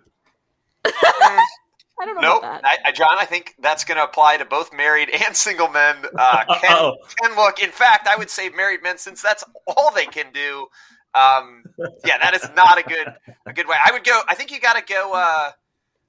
I 2.00 2.04
don't 2.04 2.20
know 2.20 2.40
nope. 2.40 2.42
I, 2.44 2.76
I, 2.86 2.92
John, 2.92 3.16
I 3.16 3.24
think 3.24 3.54
that's 3.58 3.84
going 3.84 3.96
to 3.96 4.04
apply 4.04 4.36
to 4.36 4.44
both 4.44 4.72
married 4.74 5.08
and 5.08 5.34
single 5.34 5.68
men. 5.68 5.96
Uh, 6.16 6.44
can, 6.60 6.92
can 7.22 7.36
look. 7.36 7.62
In 7.62 7.70
fact, 7.70 8.06
I 8.06 8.16
would 8.16 8.30
say 8.30 8.50
married 8.50 8.82
men, 8.82 8.98
since 8.98 9.22
that's 9.22 9.44
all 9.66 9.92
they 9.94 10.06
can 10.06 10.26
do. 10.32 10.66
Um, 11.14 11.64
yeah, 12.04 12.18
that 12.18 12.34
is 12.34 12.46
not 12.54 12.78
a 12.78 12.82
good 12.82 13.08
a 13.46 13.52
good 13.52 13.66
way. 13.66 13.76
I 13.82 13.92
would 13.92 14.04
go. 14.04 14.20
I 14.28 14.34
think 14.34 14.50
you 14.50 14.60
got 14.60 14.74
to 14.74 14.92
go. 14.92 15.12
Uh, 15.14 15.50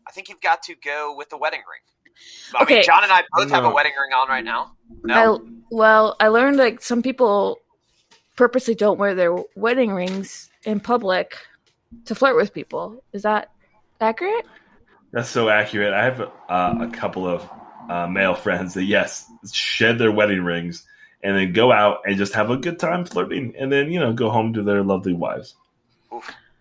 I 0.06 0.12
think 0.12 0.28
you've 0.28 0.42
got 0.42 0.64
to 0.64 0.76
go 0.76 1.16
with 1.16 1.30
the 1.30 1.38
wedding 1.38 1.60
ring. 1.60 1.82
I 2.56 2.64
okay. 2.64 2.76
mean, 2.76 2.84
John 2.84 3.04
and 3.04 3.12
I 3.12 3.24
both 3.34 3.50
no. 3.50 3.56
have 3.56 3.66
a 3.66 3.70
wedding 3.70 3.94
ring 4.02 4.14
on 4.14 4.28
right 4.28 4.44
now. 4.44 4.74
No. 5.04 5.36
I, 5.36 5.52
well, 5.70 6.16
I 6.20 6.28
learned 6.28 6.58
like 6.58 6.82
some 6.82 7.02
people 7.02 7.60
purposely 8.36 8.76
don't 8.76 9.00
wear 9.00 9.16
their 9.16 9.36
wedding 9.56 9.92
rings 9.92 10.50
in 10.64 10.80
public 10.80 11.38
to 12.06 12.16
flirt 12.16 12.36
with 12.36 12.54
people. 12.54 13.04
Is 13.14 13.24
that 13.24 13.52
accurate? 14.02 14.46
That's 15.12 15.30
so 15.30 15.50
accurate. 15.50 15.94
I 15.94 16.04
have 16.04 16.22
uh, 16.22 16.76
a 16.82 16.90
couple 16.92 17.28
of 17.28 17.50
uh, 17.90 18.08
male 18.08 18.36
friends 18.36 18.74
that 18.74 18.84
yes 18.84 19.30
shed 19.52 19.98
their 19.98 20.12
wedding 20.12 20.44
rings 20.44 20.86
and 21.24 21.36
then 21.36 21.54
go 21.54 21.72
out 21.72 22.00
and 22.06 22.18
just 22.18 22.34
have 22.34 22.50
a 22.50 22.58
good 22.58 22.80
time 22.80 23.06
flirting, 23.06 23.54
and 23.58 23.72
then 23.72 23.92
you 23.92 24.00
know 24.00 24.14
go 24.14 24.30
home 24.30 24.54
to 24.54 24.64
their 24.64 24.84
lovely 24.84 25.14
wives. 25.14 25.56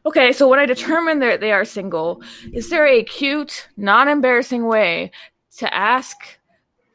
Okay, 0.05 0.33
so 0.33 0.49
when 0.49 0.59
I 0.59 0.67
determine 0.67 1.19
that 1.19 1.41
they 1.41 1.53
are 1.53 1.65
single, 1.65 2.23
is 2.53 2.71
there 2.71 2.87
a 2.87 3.03
cute, 3.03 3.69
non-embarrassing 3.76 4.65
way 4.65 5.11
to 5.59 5.75
ask 5.75 6.17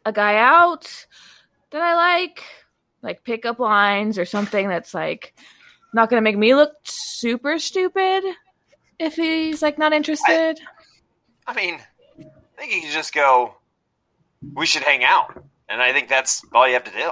a 0.05 0.13
guy 0.13 0.37
out 0.37 1.05
that 1.71 1.81
I 1.81 1.95
like, 1.95 2.43
like 3.01 3.23
pickup 3.23 3.59
lines 3.59 4.17
or 4.17 4.25
something 4.25 4.67
that's 4.67 4.93
like 4.93 5.33
not 5.93 6.09
gonna 6.09 6.21
make 6.21 6.37
me 6.37 6.55
look 6.55 6.71
super 6.83 7.59
stupid 7.59 8.23
if 8.97 9.15
he's 9.15 9.61
like 9.61 9.77
not 9.77 9.93
interested? 9.93 10.59
I 10.59 10.80
mean, 11.55 11.79
I 12.19 12.23
think 12.61 12.73
you 12.73 12.81
can 12.81 12.91
just 12.91 13.13
go. 13.13 13.55
We 14.55 14.65
should 14.65 14.83
hang 14.83 15.03
out, 15.03 15.43
and 15.69 15.81
I 15.81 15.93
think 15.93 16.07
that's 16.09 16.43
all 16.53 16.67
you 16.67 16.73
have 16.73 16.83
to 16.85 16.91
do. 16.91 17.11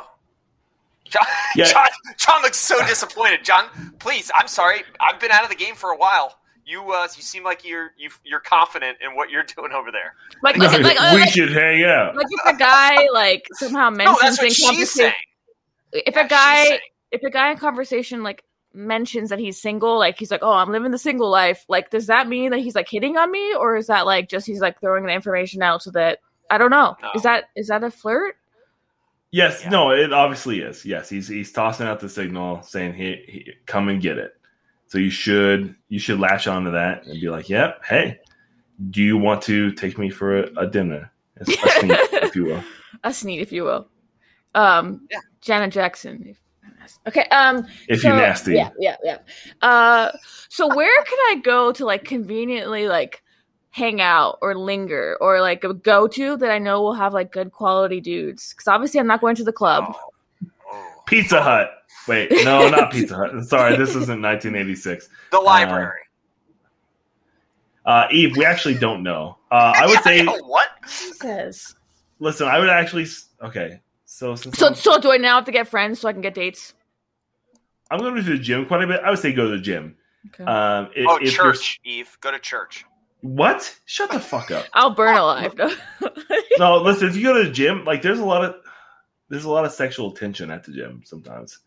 John, 1.06 1.24
Yeah. 1.56 1.66
John, 1.66 1.88
John 2.18 2.42
looks 2.42 2.58
so 2.58 2.78
disappointed. 2.88 3.44
John, 3.44 3.66
please, 4.00 4.32
I'm 4.36 4.48
sorry. 4.48 4.84
I've 5.00 5.20
been 5.20 5.32
out 5.32 5.44
of 5.44 5.50
the 5.50 5.56
game 5.56 5.76
for 5.76 5.92
a 5.92 5.98
while. 5.98 6.36
You, 6.66 6.92
uh, 6.92 7.08
you 7.16 7.24
seem 7.24 7.44
like 7.44 7.66
you're 7.66 7.92
you, 7.98 8.10
you're 8.24 8.40
confident 8.42 9.00
in 9.04 9.16
what 9.16 9.32
you're 9.32 9.44
doing 9.44 9.72
over 9.72 9.92
there. 9.92 10.14
like, 10.44 10.56
No, 10.58 10.66
like, 10.66 10.84
like, 10.84 11.14
we 11.16 11.22
like, 11.22 11.30
should 11.32 11.52
hang 11.52 11.84
out. 11.84 12.16
like 12.16 12.28
if 12.30 12.56
a 12.56 12.58
guy 12.58 13.08
like 13.12 13.48
somehow 13.54 13.90
No, 13.90 13.96
mentions 13.98 14.20
that's 14.22 14.38
what 14.38 14.46
in 14.46 14.54
she's 14.54 14.66
conversation, 14.68 14.88
saying. 14.96 15.14
if 16.06 16.16
Yeah, 16.16 16.26
a 16.26 16.28
guy 16.28 16.80
if 17.12 17.24
a 17.24 17.30
guy 17.32 17.50
in 17.52 17.58
conversation 17.58 18.22
like 18.22 18.44
mentions 18.74 19.30
that 19.30 19.40
he's 19.40 19.62
single, 19.62 19.98
like 19.98 20.18
he's 20.20 20.32
like, 20.32 20.42
"Oh, 20.44 20.54
I'm 20.54 20.72
living 20.72 20.92
the 20.92 20.98
single 20.98 21.30
life," 21.30 21.66
like 21.68 21.90
does 21.90 22.08
that 22.08 22.28
mean 22.28 22.52
that 22.52 22.60
he's 22.60 22.76
like 22.76 22.88
hitting 22.90 23.18
on 23.18 23.32
me, 23.32 23.54
or 23.56 23.76
is 23.76 23.88
that 23.88 24.06
like 24.06 24.30
just 24.30 24.46
he's 24.46 24.62
like 24.62 24.80
throwing 24.80 25.06
the 25.06 25.14
information 25.14 25.62
out 25.62 25.82
so 25.84 25.92
that 25.92 26.20
I 26.50 26.58
don't 26.58 26.72
know? 26.72 26.96
No. 27.02 27.10
Is 27.16 27.24
that 27.24 27.46
is 27.56 27.68
that 27.68 27.84
a 27.84 27.92
flirt? 27.92 28.36
Yes, 29.32 29.62
Yeah. 29.64 29.70
no, 29.70 29.92
it 29.92 30.12
obviously 30.12 30.60
is. 30.62 30.86
Yes, 30.86 31.10
he's 31.10 31.28
he's 31.28 31.52
tossing 31.52 31.88
out 31.88 32.00
the 32.00 32.10
signal 32.10 32.62
saying, 32.64 32.94
"Hey, 32.94 33.24
he, 33.28 33.52
come 33.66 33.90
and 33.90 34.02
get 34.02 34.18
it." 34.18 34.34
So 34.88 34.98
you 34.98 35.10
should 35.12 35.76
you 35.88 36.00
should 36.00 36.20
latch 36.20 36.48
onto 36.48 36.72
that 36.72 37.06
and 37.06 37.20
be 37.22 37.30
like, 37.30 37.48
"Yep, 37.50 37.86
hey, 37.86 38.20
do 38.90 39.02
you 39.04 39.18
want 39.18 39.42
to 39.44 39.72
take 39.74 39.98
me 39.98 40.10
for 40.10 40.40
a, 40.44 40.50
a 40.66 40.68
dinner?" 40.68 41.12
A 41.40 41.46
sneak, 41.46 41.92
if 42.12 42.36
you 42.36 42.44
will. 42.46 42.64
A 43.04 43.14
sneak, 43.14 43.40
if 43.40 43.52
you 43.54 43.64
will. 43.64 43.88
Um, 44.56 45.08
Yeah. 45.10 45.20
Janet 45.42 45.72
Jackson. 45.72 46.36
Okay. 47.08 47.26
Um. 47.32 47.66
If 47.88 48.02
so- 48.02 48.10
you 48.10 48.16
nasty, 48.16 48.56
Yeah, 48.56 48.70
yeah, 48.80 48.96
yeah. 49.04 49.18
Uh, 49.62 50.12
so 50.50 50.68
where 50.74 51.04
can 51.04 51.18
I 51.30 51.42
go 51.44 51.72
to 51.72 51.86
like 51.86 52.04
conveniently 52.06 52.88
like 52.88 53.24
hang 53.72 54.02
out 54.02 54.38
or 54.42 54.56
linger 54.56 55.16
or 55.22 55.42
like 55.42 55.64
a 55.64 55.74
go 55.74 56.08
to 56.08 56.36
that 56.38 56.50
I 56.50 56.58
know 56.58 56.82
will 56.82 56.94
have 56.94 57.14
like 57.14 57.32
good 57.32 57.52
quality 57.52 58.02
dudes? 58.02 58.54
Because 58.54 58.68
obviously 58.68 59.00
I'm 59.00 59.08
not 59.08 59.22
going 59.22 59.36
to 59.36 59.44
the 59.44 59.54
club. 59.54 59.86
Oh. 59.88 60.10
Oh. 60.72 60.94
Pizza 61.06 61.42
Hut. 61.42 61.70
Wait, 62.08 62.32
no, 62.44 62.70
not 62.70 62.92
Pizza 62.92 63.16
Hut. 63.16 63.44
Sorry, 63.48 63.78
this 63.78 63.90
isn't 63.90 64.22
1986. 64.22 65.10
The 65.32 65.40
library. 65.40 66.02
Uh, 67.86 68.08
Eve, 68.12 68.36
we 68.38 68.46
actually 68.46 68.76
don't 68.76 69.04
know. 69.04 69.38
Uh, 69.52 69.74
I 69.76 69.86
would 69.88 70.00
say, 70.04 70.26
what? 70.26 70.68
Says. 70.88 71.76
listen, 72.20 72.48
I 72.48 72.60
would 72.60 72.70
actually. 72.70 73.06
Okay, 73.42 73.80
so 74.06 74.36
since 74.36 74.58
So 74.58 74.68
I'm, 74.68 74.76
so 74.76 75.00
do 75.00 75.12
I 75.12 75.18
now 75.18 75.36
have 75.36 75.46
to 75.46 75.52
get 75.52 75.68
friends 75.68 76.00
so 76.00 76.08
I 76.08 76.14
can 76.14 76.22
get 76.22 76.34
dates? 76.34 76.74
I'm 77.92 78.00
going 78.00 78.16
to 78.16 78.22
the 78.22 78.38
gym 78.38 78.66
quite 78.66 78.84
a 78.84 78.88
bit, 78.88 79.02
I 79.04 79.10
would 79.10 79.20
say 79.20 79.34
go 79.34 79.46
to 79.46 79.52
the 79.58 79.62
gym. 79.62 79.96
Okay. 80.28 80.44
Um, 80.44 80.90
if, 80.96 81.08
Oh, 81.08 81.16
if 81.16 81.22
you're- 81.24 81.32
church, 81.32 81.80
Eve. 81.84 82.18
Go 82.22 82.32
to 82.32 82.40
church. 82.40 82.86
What? 83.22 83.78
Shut 83.86 84.12
the 84.12 84.20
fuck 84.20 84.50
up. 84.52 84.66
I'll 84.74 84.92
burn 84.96 85.18
alive. 85.18 85.54
No. 85.58 85.70
no, 86.58 86.78
listen. 86.78 87.10
If 87.10 87.16
you 87.18 87.24
go 87.24 87.34
to 87.42 87.44
the 87.48 87.52
gym, 87.54 87.84
like 87.84 88.02
there's 88.02 88.20
a 88.20 88.26
lot 88.26 88.46
of 88.46 88.56
there's 89.30 89.44
a 89.44 89.50
lot 89.50 89.66
of 89.66 89.72
sexual 89.74 90.12
tension 90.12 90.50
at 90.52 90.64
the 90.64 90.72
gym 90.72 91.02
sometimes. 91.06 91.60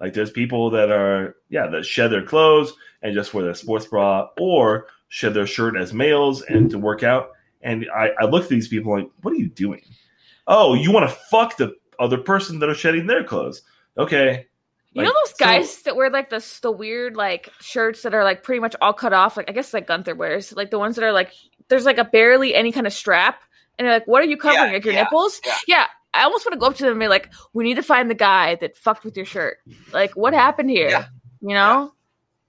Like 0.00 0.14
there's 0.14 0.30
people 0.30 0.70
that 0.70 0.90
are 0.90 1.36
yeah 1.50 1.66
that 1.66 1.84
shed 1.84 2.08
their 2.10 2.24
clothes 2.24 2.72
and 3.02 3.14
just 3.14 3.34
wear 3.34 3.44
their 3.44 3.54
sports 3.54 3.86
bra, 3.86 4.28
or 4.38 4.86
shed 5.08 5.34
their 5.34 5.46
shirt 5.46 5.76
as 5.76 5.92
males 5.92 6.40
and 6.40 6.70
to 6.70 6.78
work 6.78 7.02
out. 7.02 7.30
And 7.60 7.86
I, 7.94 8.10
I 8.18 8.24
look 8.24 8.44
at 8.44 8.48
these 8.48 8.68
people 8.68 8.94
like, 8.96 9.08
what 9.22 9.32
are 9.32 9.36
you 9.38 9.48
doing? 9.50 9.82
Oh, 10.46 10.72
you 10.74 10.90
want 10.90 11.08
to 11.08 11.14
fuck 11.30 11.56
the 11.58 11.74
other 11.98 12.18
person 12.18 12.58
that 12.60 12.68
are 12.70 12.74
shedding 12.74 13.06
their 13.06 13.24
clothes? 13.24 13.60
Okay. 13.98 14.46
You 14.94 15.02
know 15.02 15.08
Like, 15.08 15.14
those 15.24 15.30
so- 15.38 15.44
guys 15.44 15.82
that 15.82 15.96
wear 15.96 16.08
like 16.10 16.30
the 16.30 16.58
the 16.62 16.70
weird 16.70 17.16
like 17.16 17.50
shirts 17.60 18.02
that 18.02 18.14
are 18.14 18.24
like 18.24 18.42
pretty 18.44 18.60
much 18.60 18.74
all 18.80 18.92
cut 18.92 19.12
off, 19.12 19.36
like 19.36 19.50
I 19.50 19.52
guess 19.52 19.74
like 19.74 19.86
Gunther 19.86 20.14
wears, 20.14 20.52
like 20.52 20.70
the 20.70 20.78
ones 20.78 20.96
that 20.96 21.04
are 21.04 21.12
like 21.12 21.32
there's 21.68 21.84
like 21.84 21.98
a 21.98 22.04
barely 22.04 22.54
any 22.54 22.70
kind 22.72 22.86
of 22.86 22.92
strap, 22.92 23.42
and 23.78 23.86
they're 23.86 23.94
like, 23.94 24.06
"What 24.06 24.22
are 24.22 24.26
you 24.26 24.36
covering? 24.36 24.66
Yeah, 24.68 24.72
like 24.74 24.84
your 24.84 24.94
yeah, 24.94 25.02
nipples?" 25.02 25.40
yeah. 25.66 25.86
I 26.16 26.22
almost 26.22 26.46
want 26.46 26.52
to 26.52 26.60
go 26.60 26.66
up 26.66 26.76
to 26.76 26.84
them 26.84 26.92
and 26.92 27.00
be 27.00 27.08
like, 27.08 27.32
"We 27.54 27.64
need 27.64 27.74
to 27.74 27.82
find 27.82 28.08
the 28.08 28.14
guy 28.14 28.54
that 28.56 28.76
fucked 28.76 29.04
with 29.04 29.16
your 29.16 29.26
shirt. 29.26 29.56
Like, 29.92 30.16
what 30.16 30.32
happened 30.32 30.70
here? 30.70 30.88
Yeah. 30.90 31.06
You 31.40 31.54
know, 31.54 31.92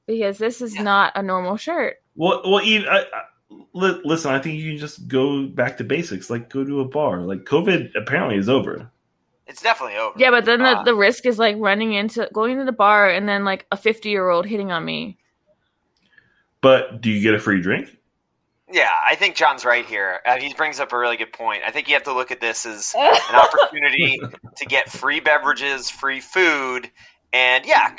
because 0.06 0.38
this 0.38 0.62
is 0.62 0.76
Yeah. 0.76 0.84
not 0.84 1.14
a 1.16 1.24
normal 1.24 1.58
shirt." 1.58 1.96
Well, 2.16 2.44
well, 2.46 2.62
Eve, 2.62 2.86
I, 2.88 3.00
I, 3.00 4.00
listen. 4.04 4.32
I 4.32 4.40
think 4.40 4.60
you 4.60 4.70
can 4.72 4.78
just 4.78 5.08
go 5.08 5.48
back 5.48 5.78
to 5.78 5.84
basics, 5.84 6.30
like 6.30 6.50
go 6.52 6.64
to 6.64 6.82
a 6.82 6.86
bar. 6.86 7.22
Like 7.22 7.46
COVID 7.46 7.92
apparently 7.96 8.38
is 8.38 8.50
over. 8.50 8.92
It's 9.48 9.62
definitely 9.62 9.98
over. 9.98 10.18
Yeah, 10.18 10.32
but 10.32 10.46
then 10.46 10.60
the, 10.64 10.80
Uh, 10.80 10.84
the 10.84 10.96
risk 10.96 11.26
is 11.26 11.38
like 11.38 11.56
running 11.60 11.94
into 11.94 12.28
going 12.34 12.54
into 12.54 12.66
the 12.66 12.72
bar 12.72 13.10
and 13.10 13.30
then 13.30 13.46
like 13.46 13.66
a 13.72 13.78
fifty 13.78 14.10
year 14.10 14.30
old 14.30 14.46
hitting 14.46 14.72
on 14.72 14.84
me. 14.84 15.18
But 16.62 17.02
do 17.02 17.12
you 17.12 17.22
get 17.22 17.36
a 17.36 17.40
free 17.40 17.62
drink? 17.62 17.96
Yeah, 18.72 18.90
I 19.06 19.14
think 19.14 19.36
John's 19.36 19.64
right 19.64 19.86
here. 19.86 20.22
Uh, 20.26 20.38
he 20.38 20.52
brings 20.56 20.80
up 20.80 20.92
a 20.92 20.98
really 20.98 21.18
good 21.18 21.32
point. 21.32 21.62
I 21.66 21.70
think 21.70 21.88
you 21.88 21.94
have 21.94 22.04
to 22.04 22.14
look 22.14 22.32
at 22.32 22.42
this 22.42 22.66
as 22.66 22.96
an 22.98 23.36
opportunity 23.36 24.20
to 24.58 24.66
get 24.66 24.90
free 24.90 25.20
beverages, 25.20 25.90
free 25.92 26.20
food, 26.20 26.90
and 27.34 27.66
yeah, 27.66 27.96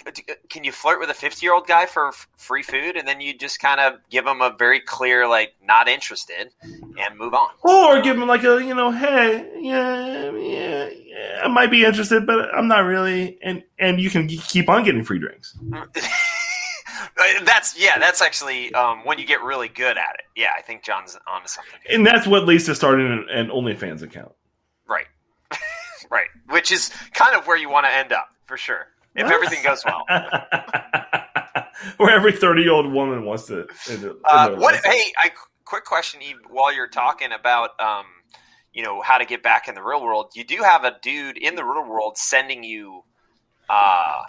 can 0.48 0.64
you 0.64 0.72
flirt 0.72 0.98
with 0.98 1.10
a 1.10 1.14
fifty-year-old 1.14 1.66
guy 1.66 1.86
for 1.86 2.08
f- 2.08 2.28
free 2.36 2.62
food, 2.62 2.96
and 2.96 3.06
then 3.06 3.20
you 3.20 3.36
just 3.36 3.60
kind 3.60 3.80
of 3.80 4.00
give 4.10 4.26
him 4.26 4.40
a 4.40 4.54
very 4.58 4.80
clear, 4.80 5.28
like, 5.28 5.54
not 5.62 5.88
interested, 5.88 6.50
and 6.62 7.18
move 7.18 7.34
on. 7.34 7.50
Or 7.62 8.00
give 8.00 8.18
them 8.18 8.28
like 8.28 8.44
a 8.44 8.64
you 8.64 8.74
know, 8.74 8.90
hey, 8.90 9.50
yeah, 9.60 10.30
yeah, 10.30 10.88
yeah, 10.88 11.40
I 11.44 11.48
might 11.48 11.70
be 11.70 11.84
interested, 11.84 12.26
but 12.26 12.54
I'm 12.54 12.68
not 12.68 12.80
really. 12.80 13.38
And 13.42 13.62
and 13.78 14.00
you 14.00 14.10
can 14.10 14.26
keep 14.28 14.68
on 14.68 14.84
getting 14.84 15.04
free 15.04 15.18
drinks. 15.18 15.56
that's 17.44 17.78
yeah, 17.78 17.98
that's 17.98 18.22
actually 18.22 18.72
um, 18.74 19.04
when 19.04 19.18
you 19.18 19.26
get 19.26 19.42
really 19.42 19.68
good 19.68 19.98
at 19.98 20.14
it. 20.14 20.24
Yeah, 20.34 20.50
I 20.56 20.62
think 20.62 20.82
John's 20.82 21.18
onto 21.26 21.48
something. 21.48 21.80
And 21.90 22.06
that's 22.06 22.26
what 22.26 22.46
leads 22.46 22.64
to 22.64 22.74
starting 22.74 23.06
an, 23.06 23.26
an 23.28 23.48
OnlyFans 23.48 24.02
account. 24.02 24.32
Right, 24.88 25.06
right, 26.10 26.28
which 26.48 26.72
is 26.72 26.90
kind 27.12 27.36
of 27.36 27.46
where 27.46 27.56
you 27.56 27.68
want 27.68 27.86
to 27.86 27.92
end 27.92 28.12
up 28.12 28.28
for 28.46 28.56
sure 28.56 28.86
if 29.16 29.30
everything 29.30 29.62
goes 29.62 29.84
well. 29.84 30.04
Where 31.96 32.10
every 32.10 32.32
30 32.32 32.62
year 32.62 32.72
old 32.72 32.92
woman 32.92 33.24
wants 33.24 33.46
to. 33.46 33.66
Uh, 34.24 34.54
what? 34.56 34.74
Hey, 34.84 35.12
I, 35.18 35.30
quick 35.64 35.84
question, 35.84 36.22
Eve. 36.22 36.36
While 36.48 36.74
you're 36.74 36.88
talking 36.88 37.32
about, 37.32 37.78
um, 37.80 38.04
you 38.72 38.82
know, 38.82 39.00
how 39.02 39.18
to 39.18 39.24
get 39.24 39.42
back 39.42 39.68
in 39.68 39.74
the 39.74 39.82
real 39.82 40.02
world, 40.02 40.32
you 40.34 40.44
do 40.44 40.62
have 40.62 40.84
a 40.84 40.96
dude 41.02 41.36
in 41.38 41.54
the 41.54 41.64
real 41.64 41.88
world 41.88 42.16
sending 42.16 42.64
you, 42.64 43.02
uh, 43.68 44.22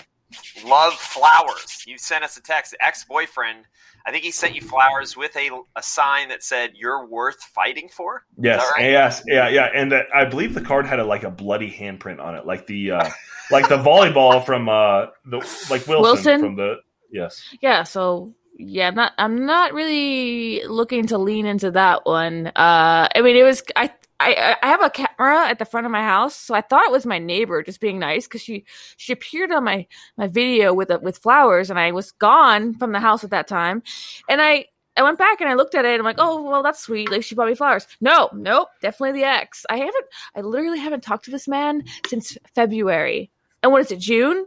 love 0.65 0.93
flowers. 0.93 1.83
You 1.85 1.97
sent 1.97 2.23
us 2.23 2.37
a 2.37 2.41
text. 2.41 2.75
Ex 2.79 3.05
boyfriend. 3.05 3.65
I 4.05 4.11
think 4.11 4.23
he 4.23 4.31
sent 4.31 4.55
you 4.55 4.61
flowers 4.61 5.17
with 5.17 5.35
a, 5.35 5.49
a 5.75 5.83
sign 5.83 6.29
that 6.29 6.41
said 6.43 6.71
"You're 6.75 7.05
worth 7.05 7.41
fighting 7.43 7.89
for." 7.89 8.23
Yes, 8.37 8.65
right? 8.75 8.89
yes, 8.89 9.21
yeah, 9.27 9.49
yeah, 9.49 9.69
and 9.73 9.91
uh, 9.91 10.03
I 10.13 10.23
believe 10.25 10.53
the 10.53 10.61
card 10.61 10.85
had 10.85 10.99
a, 10.99 11.03
like 11.03 11.23
a 11.23 11.29
bloody 11.29 11.69
handprint 11.69 12.21
on 12.21 12.35
it, 12.35 12.45
like 12.45 12.67
the 12.67 12.91
uh, 12.91 13.09
like 13.51 13.69
the 13.69 13.77
volleyball 13.77 14.45
from 14.45 14.69
uh, 14.69 15.07
the 15.25 15.37
like 15.69 15.87
Wilson, 15.87 16.01
Wilson? 16.01 16.39
from 16.39 16.55
the 16.55 16.75
yes. 17.11 17.43
Yeah, 17.61 17.83
so 17.83 18.33
yeah, 18.57 18.87
I'm 18.87 18.95
not 18.95 19.13
I'm 19.17 19.45
not 19.45 19.73
really 19.73 20.63
looking 20.65 21.07
to 21.07 21.17
lean 21.17 21.45
into 21.45 21.71
that 21.71 22.05
one. 22.05 22.47
Uh 22.47 23.07
I 23.13 23.21
mean 23.21 23.35
it 23.35 23.43
was 23.43 23.63
I 23.75 23.91
I, 24.19 24.55
I 24.63 24.67
have 24.67 24.81
a 24.81 24.89
camera 24.89 25.47
at 25.47 25.59
the 25.59 25.65
front 25.65 25.85
of 25.85 25.91
my 25.91 26.01
house, 26.01 26.35
so 26.35 26.55
I 26.55 26.61
thought 26.61 26.85
it 26.85 26.91
was 26.91 27.05
my 27.05 27.19
neighbor 27.19 27.61
just 27.61 27.79
being 27.79 27.99
nice 27.99 28.25
because 28.25 28.41
she 28.41 28.65
she 28.97 29.13
appeared 29.13 29.51
on 29.51 29.63
my 29.63 29.85
my 30.17 30.27
video 30.27 30.73
with 30.73 30.89
a, 30.89 30.99
with 30.99 31.19
flowers, 31.19 31.69
and 31.69 31.79
I 31.79 31.91
was 31.91 32.11
gone 32.13 32.73
from 32.73 32.93
the 32.93 32.99
house 32.99 33.23
at 33.23 33.29
that 33.29 33.47
time, 33.47 33.83
and 34.27 34.41
I 34.41 34.65
I 34.95 35.03
went 35.03 35.19
back 35.19 35.39
and 35.39 35.49
I 35.49 35.53
looked 35.53 35.75
at 35.75 35.85
it, 35.85 35.91
and 35.91 35.99
I'm 35.99 36.05
like, 36.05 36.17
oh 36.17 36.41
well, 36.41 36.63
that's 36.63 36.79
sweet. 36.79 37.11
Like 37.11 37.23
she 37.23 37.35
bought 37.35 37.47
me 37.47 37.55
flowers. 37.55 37.85
No, 38.01 38.29
nope, 38.33 38.69
definitely 38.81 39.19
the 39.19 39.27
ex. 39.27 39.65
I 39.69 39.77
haven't 39.77 40.05
I 40.35 40.41
literally 40.41 40.79
haven't 40.79 41.03
talked 41.03 41.25
to 41.25 41.31
this 41.31 41.47
man 41.47 41.83
since 42.07 42.37
February, 42.55 43.29
and 43.67 43.73
what 43.73 43.81
is 43.81 43.91
it 43.91 43.99
June? 43.99 44.45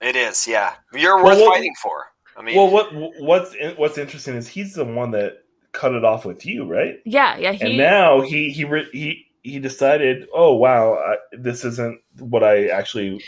It 0.00 0.16
is, 0.16 0.46
yeah. 0.46 0.74
You're 0.92 1.16
Well, 1.16 1.24
worth 1.26 1.40
what- 1.40 1.54
fighting 1.54 1.74
for. 1.82 2.06
I 2.36 2.42
mean, 2.42 2.56
Well, 2.56 2.70
what 2.70 2.88
what's 3.20 3.54
what's 3.76 3.98
interesting 3.98 4.34
is 4.36 4.48
he's 4.48 4.74
the 4.74 4.84
one 4.84 5.10
that 5.10 5.42
cut 5.72 5.92
it 5.94 6.04
off 6.04 6.24
with 6.24 6.46
you, 6.46 6.64
right? 6.64 6.96
Yeah, 7.04 7.36
yeah. 7.36 7.52
He, 7.52 7.64
and 7.64 7.76
now 7.76 8.20
he 8.22 8.50
he 8.50 8.64
he 8.92 9.26
he 9.42 9.58
decided, 9.58 10.26
oh 10.32 10.54
wow, 10.54 10.94
I, 10.94 11.16
this 11.32 11.64
isn't 11.64 12.00
what 12.18 12.42
I 12.42 12.68
actually 12.68 13.22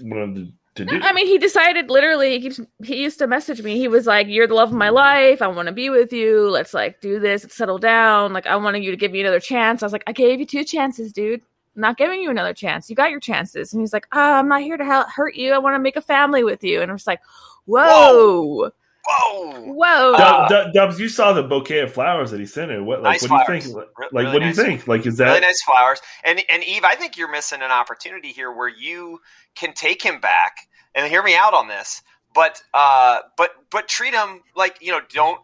wanted 0.00 0.52
to, 0.74 0.84
to 0.84 0.90
do. 0.90 1.00
I 1.00 1.12
mean, 1.12 1.26
he 1.28 1.38
decided 1.38 1.90
literally. 1.90 2.30
He 2.32 2.40
keeps. 2.40 2.60
He 2.82 3.02
used 3.02 3.18
to 3.20 3.26
message 3.28 3.62
me. 3.62 3.76
He 3.78 3.86
was 3.88 4.06
like, 4.06 4.26
"You're 4.26 4.48
the 4.48 4.54
love 4.54 4.70
of 4.70 4.74
my 4.76 4.88
life. 4.88 5.42
I 5.42 5.46
want 5.46 5.66
to 5.66 5.72
be 5.72 5.88
with 5.90 6.12
you. 6.12 6.50
Let's 6.50 6.74
like 6.74 7.00
do 7.00 7.20
this. 7.20 7.44
Let's 7.44 7.54
settle 7.56 7.78
down. 7.78 8.32
Like 8.32 8.46
I 8.46 8.56
wanted 8.56 8.82
you 8.82 8.90
to 8.90 8.96
give 8.96 9.12
me 9.12 9.20
another 9.20 9.38
chance." 9.40 9.82
I 9.82 9.86
was 9.86 9.92
like, 9.92 10.04
"I 10.08 10.12
gave 10.12 10.40
you 10.40 10.46
two 10.46 10.64
chances, 10.64 11.12
dude. 11.12 11.42
I'm 11.76 11.82
not 11.82 11.98
giving 11.98 12.20
you 12.20 12.30
another 12.30 12.54
chance. 12.54 12.90
You 12.90 12.96
got 12.96 13.10
your 13.10 13.20
chances." 13.20 13.72
And 13.72 13.80
he's 13.80 13.92
like, 13.92 14.06
oh, 14.12 14.32
"I'm 14.34 14.48
not 14.48 14.62
here 14.62 14.76
to 14.76 14.84
hel- 14.84 15.08
hurt 15.08 15.36
you. 15.36 15.52
I 15.52 15.58
want 15.58 15.74
to 15.74 15.78
make 15.78 15.96
a 15.96 16.00
family 16.00 16.42
with 16.42 16.64
you." 16.64 16.82
And 16.82 16.90
I 16.90 16.94
was 16.94 17.06
like, 17.06 17.20
"Whoa, 17.66 18.72
Whoa! 19.06 19.72
Whoa! 19.72 20.16
Dub, 20.16 20.48
Dub, 20.48 20.72
Dubs, 20.72 20.98
you 20.98 21.08
saw 21.08 21.32
the 21.32 21.42
bouquet 21.42 21.80
of 21.80 21.92
flowers 21.92 22.30
that 22.32 22.40
he 22.40 22.46
sent 22.46 22.70
in. 22.70 22.86
What, 22.86 23.02
like, 23.02 23.22
Nice 23.22 23.30
what 23.30 23.46
do 23.46 23.52
you 23.54 23.60
think? 23.60 23.76
Like, 23.76 23.88
really 24.12 24.32
what 24.32 24.40
do 24.40 24.46
you 24.48 24.54
think? 24.54 24.88
Like, 24.88 25.06
is 25.06 25.16
that 25.18 25.26
really 25.26 25.40
nice 25.40 25.62
flowers. 25.62 26.00
And 26.24 26.42
and 26.48 26.64
Eve, 26.64 26.84
I 26.84 26.96
think 26.96 27.16
you're 27.16 27.30
missing 27.30 27.62
an 27.62 27.70
opportunity 27.70 28.28
here 28.28 28.52
where 28.52 28.68
you 28.68 29.20
can 29.54 29.74
take 29.74 30.02
him 30.02 30.20
back 30.20 30.56
and 30.94 31.08
hear 31.08 31.22
me 31.22 31.36
out 31.36 31.54
on 31.54 31.68
this. 31.68 32.02
But 32.34 32.60
uh, 32.74 33.20
but 33.36 33.50
but 33.70 33.86
treat 33.86 34.12
him 34.12 34.42
like 34.56 34.78
you 34.80 34.90
know, 34.90 35.00
don't 35.12 35.40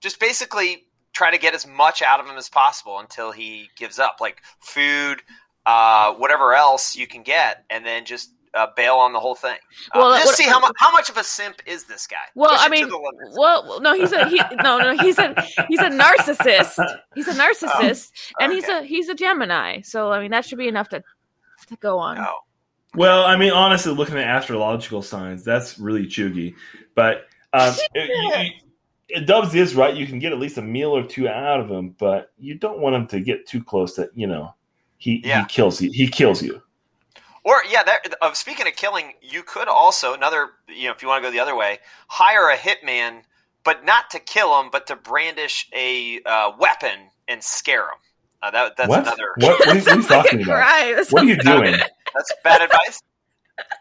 just 0.00 0.18
basically 0.18 0.84
try 1.12 1.30
to 1.30 1.38
get 1.38 1.54
as 1.54 1.66
much 1.66 2.02
out 2.02 2.20
of 2.20 2.26
him 2.26 2.36
as 2.36 2.48
possible 2.48 2.98
until 2.98 3.32
he 3.32 3.68
gives 3.76 3.98
up, 3.98 4.16
like 4.20 4.42
food, 4.60 5.22
uh, 5.66 6.14
whatever 6.14 6.54
else 6.54 6.96
you 6.96 7.06
can 7.06 7.22
get, 7.22 7.64
and 7.70 7.84
then 7.84 8.04
just. 8.04 8.30
Uh, 8.56 8.68
bail 8.76 8.94
on 8.94 9.12
the 9.12 9.18
whole 9.18 9.34
thing. 9.34 9.56
Uh, 9.92 9.98
Well, 9.98 10.12
just 10.12 10.26
what- 10.26 10.36
see 10.36 10.44
how 10.44 10.60
much 10.60 10.70
how 10.78 10.92
much 10.92 11.10
of 11.10 11.16
a 11.16 11.24
simp 11.24 11.56
is 11.66 11.86
this 11.86 12.06
guy. 12.06 12.18
Well, 12.36 12.50
Push 12.52 12.60
I 12.60 12.68
mean, 12.68 12.88
the 12.88 13.32
well, 13.36 13.80
no, 13.80 13.94
he's 13.94 14.12
a 14.12 14.28
he, 14.28 14.40
no, 14.62 14.78
no, 14.78 14.96
he's 14.96 15.18
a 15.18 15.34
he's 15.66 15.80
a 15.80 15.90
narcissist. 15.90 16.78
He's 17.16 17.26
a 17.26 17.32
narcissist, 17.34 18.12
and 18.38 18.52
he's 18.52 18.68
a 18.68 18.84
he's 18.84 19.08
a 19.08 19.14
Gemini. 19.16 19.80
So 19.80 20.12
I 20.12 20.20
mean, 20.22 20.30
that 20.30 20.44
should 20.44 20.58
be 20.58 20.68
enough 20.68 20.88
to 20.90 21.02
to 21.66 21.76
go 21.78 21.98
on. 21.98 22.18
No. 22.18 22.32
Well, 22.94 23.24
I 23.24 23.34
mean, 23.36 23.50
honestly, 23.50 23.92
looking 23.92 24.18
at 24.18 24.28
astrological 24.28 25.02
signs, 25.02 25.42
that's 25.42 25.76
really 25.80 26.06
chuggy. 26.06 26.54
But 26.94 27.26
um, 27.52 27.74
it- 27.94 28.08
you- 28.08 28.50
you- 29.18 29.26
Dubs 29.26 29.52
is 29.56 29.74
right. 29.74 29.96
You 29.96 30.06
can 30.06 30.20
get 30.20 30.30
at 30.32 30.38
least 30.38 30.58
a 30.58 30.62
meal 30.62 30.96
or 30.96 31.02
two 31.02 31.28
out 31.28 31.58
of 31.58 31.68
him, 31.68 31.96
but 31.98 32.30
you 32.38 32.54
don't 32.54 32.78
want 32.78 32.94
him 32.94 33.08
to 33.08 33.18
get 33.20 33.48
too 33.48 33.64
close 33.64 33.94
to 33.96 34.10
you 34.14 34.28
know 34.28 34.54
he, 35.04 35.22
Yeah. 35.24 35.40
he 35.42 35.46
kills 35.46 35.80
you. 35.82 35.90
He 35.92 36.08
kills 36.08 36.42
you. 36.42 36.62
Or 37.44 37.62
yeah, 37.68 37.82
that, 37.84 38.14
uh, 38.22 38.32
speaking 38.32 38.66
of 38.66 38.74
killing, 38.74 39.12
you 39.20 39.42
could 39.42 39.68
also 39.68 40.14
another 40.14 40.48
you 40.68 40.84
know 40.86 40.92
if 40.92 41.02
you 41.02 41.08
want 41.08 41.22
to 41.22 41.28
go 41.28 41.32
the 41.32 41.40
other 41.40 41.54
way, 41.54 41.78
hire 42.08 42.48
a 42.48 42.56
hitman, 42.56 43.20
but 43.64 43.84
not 43.84 44.08
to 44.10 44.18
kill 44.18 44.58
him, 44.60 44.70
but 44.72 44.86
to 44.86 44.96
brandish 44.96 45.68
a 45.74 46.20
uh, 46.24 46.52
weapon 46.58 47.10
and 47.28 47.42
scare 47.42 47.82
him. 47.82 47.98
Uh, 48.42 48.50
that, 48.50 48.76
that's 48.76 48.88
what? 48.88 49.00
another. 49.02 49.34
What? 49.36 49.58
What 49.58 49.68
are, 49.68 49.74
you- 49.74 49.80
what 49.84 49.88
are 49.88 49.94
you 49.96 50.02
Sounds 50.02 50.10
like 50.10 50.24
talking 50.24 50.42
about? 50.42 51.10
What 51.10 51.22
are 51.22 51.26
you 51.26 51.36
doing? 51.36 51.72
That's 52.14 52.32
bad 52.42 52.62
advice. 52.62 53.02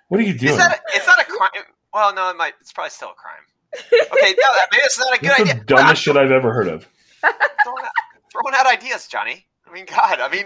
What 0.09 0.19
are 0.19 0.23
you 0.23 0.33
doing? 0.33 0.51
Is 0.53 0.57
that 0.57 0.79
a, 0.93 0.97
is 0.97 1.05
that 1.05 1.19
a 1.19 1.25
crime? 1.25 1.49
Well, 1.93 2.13
no, 2.13 2.29
it 2.31 2.35
might. 2.37 2.53
It's 2.59 2.71
probably 2.73 2.89
still 2.91 3.09
a 3.11 3.13
crime. 3.13 3.43
Okay, 3.91 4.35
no, 4.37 4.53
that, 4.55 4.67
maybe 4.71 4.83
it's 4.83 4.99
not 4.99 5.15
a 5.15 5.19
good 5.19 5.29
That's 5.31 5.41
idea. 5.41 5.53
the 5.55 5.61
dumbest 5.65 6.01
shit 6.01 6.15
I've 6.17 6.31
ever 6.31 6.51
heard 6.53 6.67
of. 6.67 6.87
throwing, 7.21 7.83
out, 7.85 7.91
throwing 8.31 8.55
out 8.55 8.67
ideas, 8.67 9.07
Johnny. 9.07 9.45
I 9.67 9.73
mean, 9.73 9.85
God, 9.85 10.19
I 10.19 10.29
mean, 10.29 10.45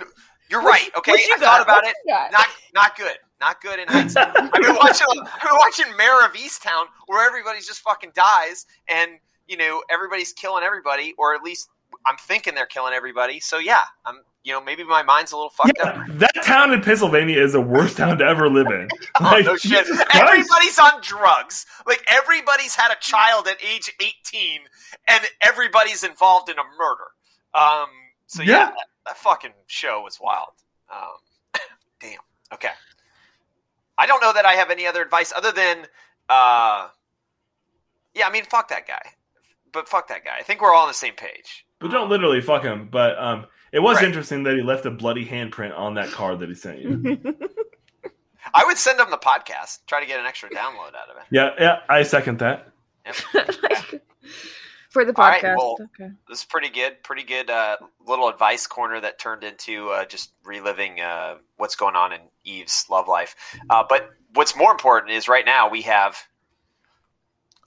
you're 0.50 0.62
right. 0.62 0.89
Okay, 0.98 1.12
What 1.12 1.22
you 1.27 1.34
I 1.36 1.39
got? 1.39 1.46
thought 1.46 1.62
about 1.63 1.84
What 1.84 1.88
it. 1.88 2.32
Not 2.32 2.48
not 2.74 2.98
good. 2.98 3.18
Not 3.39 3.62
good 3.62 3.80
in 3.80 3.88
hindsight. 3.88 4.30
I've 4.36 4.51
been 4.51 4.75
watching. 4.75 5.08
I've 5.12 5.42
been 5.42 5.58
watching 5.58 5.86
Mare 5.98 6.25
of 6.25 6.34
Easttown, 6.34 6.86
where 7.08 7.25
everybody 7.27 7.60
just 7.60 7.82
fucking 7.82 8.12
dies, 8.16 8.66
and 8.88 9.12
you 9.48 9.58
know 9.58 9.84
everybody's 9.89 10.34
killing 10.34 10.63
everybody, 10.63 11.13
or 11.18 11.36
at 11.36 11.44
least 11.44 11.70
I'm 12.06 12.18
thinking 12.18 12.56
they're 12.56 12.66
killing 12.66 12.94
everybody. 12.94 13.39
So 13.39 13.58
yeah, 13.60 13.84
I'm. 14.06 14.22
You 14.44 14.54
know, 14.54 14.62
maybe 14.63 14.86
my 14.86 15.04
mind's 15.04 15.34
a 15.34 15.36
little 15.36 15.50
fucked 15.50 15.77
up. 15.82 15.98
That 16.08 16.32
town 16.46 16.72
in 16.72 16.80
Pennsylvania 16.82 17.38
is 17.44 17.51
the 17.51 17.60
worst 17.60 17.98
town 17.98 18.18
to 18.20 18.24
ever 18.24 18.50
live 18.50 18.68
in. 18.68 18.88
Oh, 19.20 19.24
Like, 19.25 19.44
no 19.46 19.58
shit. 19.58 19.72
Jesus 19.86 20.01
Christ. 20.06 20.24
Everybody's 20.24 20.80
on 20.80 21.01
drugs. 21.01 21.66
Like 21.86 22.01
everybody's 22.08 22.74
had 22.74 22.89
a 22.94 22.96
child 23.01 23.50
at 23.50 23.58
age 23.62 23.92
18 24.00 24.62
and 25.10 25.22
everybody's 25.42 26.06
involved 26.06 26.48
in 26.50 26.56
a 26.58 26.63
murder. 26.80 27.04
Um 27.54 27.89
so 28.27 28.42
yeah, 28.42 28.70
Yeah. 28.70 28.72
That, 29.07 29.13
that 29.13 29.17
fucking 29.17 29.51
show 29.67 30.01
was 30.01 30.19
wild. 30.21 30.49
Um 30.91 31.61
damn. 32.01 32.19
Okay. 32.53 32.69
I 33.97 34.05
don't 34.05 34.21
know 34.21 34.33
that 34.33 34.45
I 34.45 34.53
have 34.53 34.69
any 34.69 34.85
other 34.85 35.01
advice 35.01 35.33
other 35.35 35.51
than 35.51 35.85
uh 36.29 36.87
Yeah, 38.13 38.27
I 38.27 38.31
mean 38.31 38.43
fuck 38.45 38.69
that 38.69 38.87
guy. 38.87 39.01
But 39.71 39.87
fuck 39.89 40.07
that 40.09 40.23
guy. 40.23 40.37
I 40.39 40.43
think 40.43 40.61
we're 40.61 40.73
all 40.73 40.83
on 40.83 40.87
the 40.87 40.93
same 40.93 41.13
page. 41.13 41.65
But 41.79 41.91
don't 41.91 42.09
literally 42.09 42.41
fuck 42.41 42.63
him. 42.63 42.87
But 42.91 43.19
um, 43.19 43.45
it 43.71 43.79
was 43.79 43.97
Right. 43.97 44.05
interesting 44.05 44.43
that 44.43 44.55
he 44.55 44.63
left 44.63 44.85
a 44.85 44.91
bloody 44.91 45.25
handprint 45.25 45.77
on 45.77 45.95
that 45.95 46.09
card 46.09 46.39
that 46.39 46.49
he 46.49 46.55
sent 46.55 46.79
you. 46.79 47.19
I 48.53 48.63
would 48.65 48.77
send 48.77 48.99
him 48.99 49.11
the 49.11 49.17
podcast, 49.17 49.79
try 49.85 49.99
to 49.99 50.07
get 50.07 50.19
an 50.19 50.25
extra 50.25 50.50
download 50.50 50.96
out 50.96 51.09
of 51.11 51.17
it. 51.17 51.24
yeah, 51.29 51.51
yeah, 51.59 51.79
I 51.89 52.03
second 52.03 52.39
that. 52.39 52.70
Yep. 53.05 53.15
For 54.89 55.03
the 55.03 55.13
All 55.15 55.27
right, 55.27 55.41
podcast. 55.41 55.57
well, 55.57 55.77
okay. 55.81 56.11
this 56.29 56.39
is 56.39 56.45
pretty 56.45 56.69
good. 56.69 57.03
Pretty 57.03 57.23
good 57.23 57.50
uh, 57.50 57.77
little 58.05 58.29
advice 58.29 58.67
corner 58.67 59.01
that 59.01 59.19
turned 59.19 59.43
into 59.43 59.89
uh, 59.89 60.05
just 60.05 60.31
reliving 60.45 61.01
uh, 61.01 61.35
what's 61.57 61.75
going 61.75 61.95
on 61.95 62.13
in 62.13 62.21
Eve's 62.45 62.85
love 62.89 63.07
life. 63.07 63.35
Uh, 63.69 63.83
but 63.87 64.11
what's 64.33 64.55
more 64.55 64.71
important 64.71 65.11
is 65.11 65.27
right 65.27 65.45
now 65.45 65.69
we 65.69 65.81
have 65.81 66.17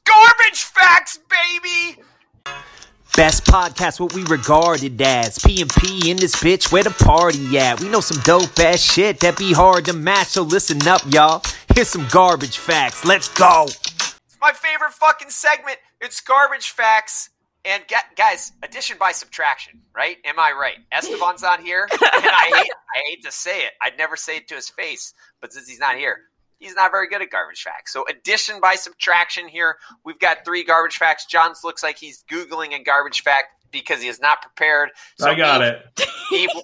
garbage 0.04 0.62
facts, 0.62 1.18
baby. 1.28 2.02
Best 3.16 3.44
podcast, 3.44 3.98
what 4.00 4.14
we 4.14 4.22
regarded 4.24 5.00
as 5.02 5.38
P&P 5.40 6.11
in 6.11 6.16
this 6.16 6.37
bitch, 6.37 6.72
where 6.72 6.85
the 6.85 6.90
party 6.90 7.59
at? 7.59 7.80
We 7.80 7.88
know 7.88 8.00
some 8.00 8.22
dope 8.22 8.59
ass 8.59 8.80
shit 8.80 9.20
that 9.20 9.37
be 9.37 9.52
hard 9.52 9.85
to 9.87 9.92
match, 9.92 10.28
so 10.28 10.42
listen 10.42 10.87
up, 10.87 11.02
y'all. 11.12 11.42
Here's 11.74 11.88
some 11.88 12.06
garbage 12.11 12.56
facts. 12.56 13.04
Let's 13.04 13.28
go. 13.28 13.64
It's 13.66 14.16
my 14.40 14.52
favorite 14.52 14.92
fucking 14.92 15.30
segment. 15.30 15.78
It's 16.01 16.21
garbage 16.21 16.71
facts. 16.71 17.31
And 17.65 17.87
ga- 17.89 17.97
guys, 18.17 18.53
addition 18.63 18.97
by 18.99 19.13
subtraction, 19.13 19.83
right? 19.95 20.17
Am 20.25 20.39
I 20.39 20.53
right? 20.53 20.79
Esteban's 20.93 21.43
not 21.43 21.61
here, 21.61 21.87
and 21.93 22.01
I 22.03 22.51
hate, 22.57 22.71
I 22.97 23.01
hate 23.11 23.23
to 23.25 23.31
say 23.31 23.65
it. 23.67 23.73
I'd 23.83 23.99
never 23.99 24.17
say 24.17 24.39
it 24.39 24.49
to 24.49 24.55
his 24.55 24.71
face, 24.71 25.13
but 25.43 25.53
since 25.53 25.69
he's 25.69 25.79
not 25.79 25.97
here, 25.97 26.21
he's 26.59 26.75
not 26.75 26.91
very 26.91 27.07
good 27.07 27.21
at 27.21 27.29
garbage 27.29 27.63
facts. 27.63 27.93
So 27.93 28.07
addition 28.09 28.61
by 28.63 28.77
subtraction 28.77 29.47
here. 29.47 29.77
We've 30.07 30.19
got 30.19 30.39
three 30.43 30.65
garbage 30.65 30.97
facts. 30.97 31.27
John's 31.27 31.63
looks 31.63 31.83
like 31.83 31.99
he's 31.99 32.25
googling 32.31 32.73
a 32.75 32.83
garbage 32.83 33.21
fact 33.21 33.49
because 33.71 34.01
he 34.01 34.09
is 34.09 34.23
not 34.23 34.41
prepared. 34.41 34.89
So 35.19 35.29
I 35.29 35.35
got 35.35 35.61
Eve- 35.61 35.83
it. 35.99 36.09
Eve, 36.33 36.63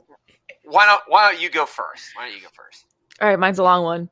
why 0.65 0.87
don't 0.87 1.03
why 1.09 1.31
don't 1.31 1.43
you 1.43 1.51
go 1.51 1.67
first? 1.67 2.05
Why 2.15 2.25
don't 2.25 2.35
you 2.35 2.41
go 2.41 2.49
first? 2.55 2.87
All 3.21 3.29
right, 3.29 3.39
mine's 3.39 3.59
a 3.59 3.63
long 3.63 3.85
one. 3.85 4.09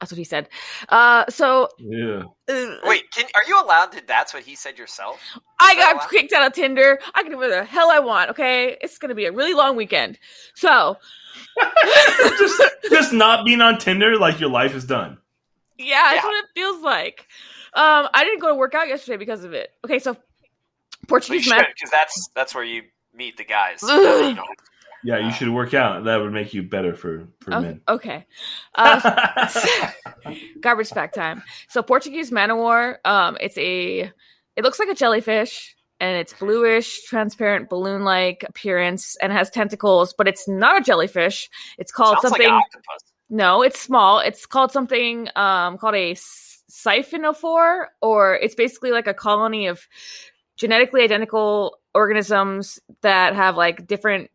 That's 0.00 0.12
what 0.12 0.18
he 0.18 0.24
said. 0.24 0.48
Uh, 0.88 1.24
so 1.28 1.68
Yeah. 1.78 2.22
uh, 2.48 2.74
Wait, 2.84 3.10
can 3.10 3.26
are 3.34 3.42
you 3.48 3.60
allowed 3.60 3.90
to? 3.92 4.02
That's 4.06 4.32
what 4.32 4.44
he 4.44 4.54
said 4.54 4.78
yourself. 4.78 5.20
I 5.60 5.70
Is 5.72 5.76
that 5.76 5.82
got 5.82 5.94
allowed? 5.96 6.10
kicked 6.10 6.32
out 6.32 6.46
of 6.46 6.52
Tinder. 6.52 7.00
I 7.14 7.22
can 7.22 7.32
do 7.32 7.36
whatever 7.38 7.62
the 7.62 7.64
hell 7.64 7.90
I 7.90 7.98
want. 7.98 8.30
Okay, 8.30 8.76
it's 8.80 8.98
gonna 8.98 9.16
be 9.16 9.24
a 9.24 9.32
really 9.32 9.54
long 9.54 9.74
weekend. 9.74 10.18
So 10.54 10.96
just, 12.38 12.62
just 12.90 13.12
not 13.12 13.44
being 13.44 13.60
on 13.60 13.78
Tinder, 13.78 14.16
like 14.18 14.38
your 14.40 14.50
life 14.50 14.74
is 14.74 14.84
done. 14.84 15.18
yeah, 15.76 16.02
that's 16.10 16.16
Yeah. 16.22 16.24
what 16.24 16.44
it 16.44 16.50
feels 16.54 16.82
like. 16.82 17.26
Um, 17.74 18.08
I 18.14 18.24
didn't 18.24 18.40
go 18.40 18.48
to 18.48 18.54
work 18.54 18.74
out 18.74 18.88
yesterday 18.88 19.16
because 19.16 19.44
of 19.44 19.52
it. 19.52 19.70
Okay, 19.84 19.98
so 19.98 20.16
Portuguese 21.08 21.42
should 21.44 21.56
man. 21.56 21.66
because 21.74 21.90
that's 21.90 22.28
that's 22.34 22.54
where 22.54 22.64
you 22.64 22.82
meet 23.12 23.36
the 23.36 23.44
guys. 23.44 23.80
Ugh. 25.00 25.04
You 25.04 25.12
know, 25.12 25.18
Yeah, 25.18 25.26
you 25.26 25.32
should 25.32 25.48
work 25.50 25.74
out. 25.74 26.04
That 26.04 26.16
would 26.16 26.32
make 26.32 26.54
you 26.54 26.62
better 26.62 26.94
for, 26.94 27.28
for 27.40 27.54
Okay, 27.54 27.66
men. 27.66 27.80
okay. 27.88 28.26
Uh, 28.74 29.48
garbage 30.60 30.90
fact 30.90 31.14
time. 31.14 31.42
So 31.68 31.82
Portuguese 31.82 32.30
man 32.32 32.50
o' 32.50 32.56
war, 32.56 32.98
um, 33.04 33.36
it's 33.40 33.56
a 33.58 34.10
it 34.56 34.64
looks 34.64 34.78
like 34.78 34.88
a 34.88 34.94
jellyfish 34.94 35.74
and 36.00 36.16
it's 36.16 36.32
bluish, 36.32 37.02
transparent, 37.04 37.68
balloon-like 37.68 38.44
appearance 38.48 39.16
and 39.22 39.32
has 39.32 39.50
tentacles, 39.50 40.14
but 40.16 40.28
it's 40.28 40.48
not 40.48 40.80
a 40.80 40.84
jellyfish. 40.84 41.48
It's 41.78 41.92
called 41.92 42.16
sounds 42.20 42.22
something 42.22 42.42
like 42.48 42.48
an 42.52 42.54
octopus. 42.64 43.12
No, 43.30 43.62
it's 43.62 43.80
small. 43.80 44.20
It's 44.20 44.46
called 44.46 44.72
something 44.72 45.28
um 45.36 45.78
called 45.78 45.94
a 45.94 46.14
siphonophore 46.14 47.86
or 48.02 48.36
it's 48.36 48.54
basically 48.54 48.90
like 48.90 49.06
a 49.06 49.14
colony 49.14 49.66
of 49.68 49.86
genetically 50.56 51.02
identical 51.02 51.78
organisms 51.94 52.78
that 53.02 53.34
have 53.34 53.56
like 53.56 53.86
different 53.86 54.30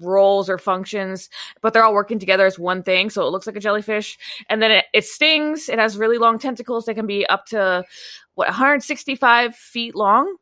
roles 0.00 0.48
or 0.50 0.58
functions, 0.58 1.28
but 1.60 1.72
they're 1.72 1.84
all 1.84 1.94
working 1.94 2.18
together 2.18 2.46
as 2.46 2.58
one 2.58 2.82
thing. 2.82 3.10
So 3.10 3.26
it 3.26 3.30
looks 3.30 3.46
like 3.46 3.56
a 3.56 3.60
jellyfish. 3.60 4.18
And 4.48 4.60
then 4.62 4.70
it, 4.70 4.84
it 4.92 5.04
stings. 5.04 5.68
It 5.68 5.78
has 5.78 5.96
really 5.96 6.18
long 6.18 6.38
tentacles. 6.38 6.84
that 6.86 6.94
can 6.94 7.06
be 7.06 7.26
up 7.26 7.46
to 7.46 7.84
what 8.34 8.48
165 8.48 9.54
feet 9.56 9.94
long. 9.94 10.36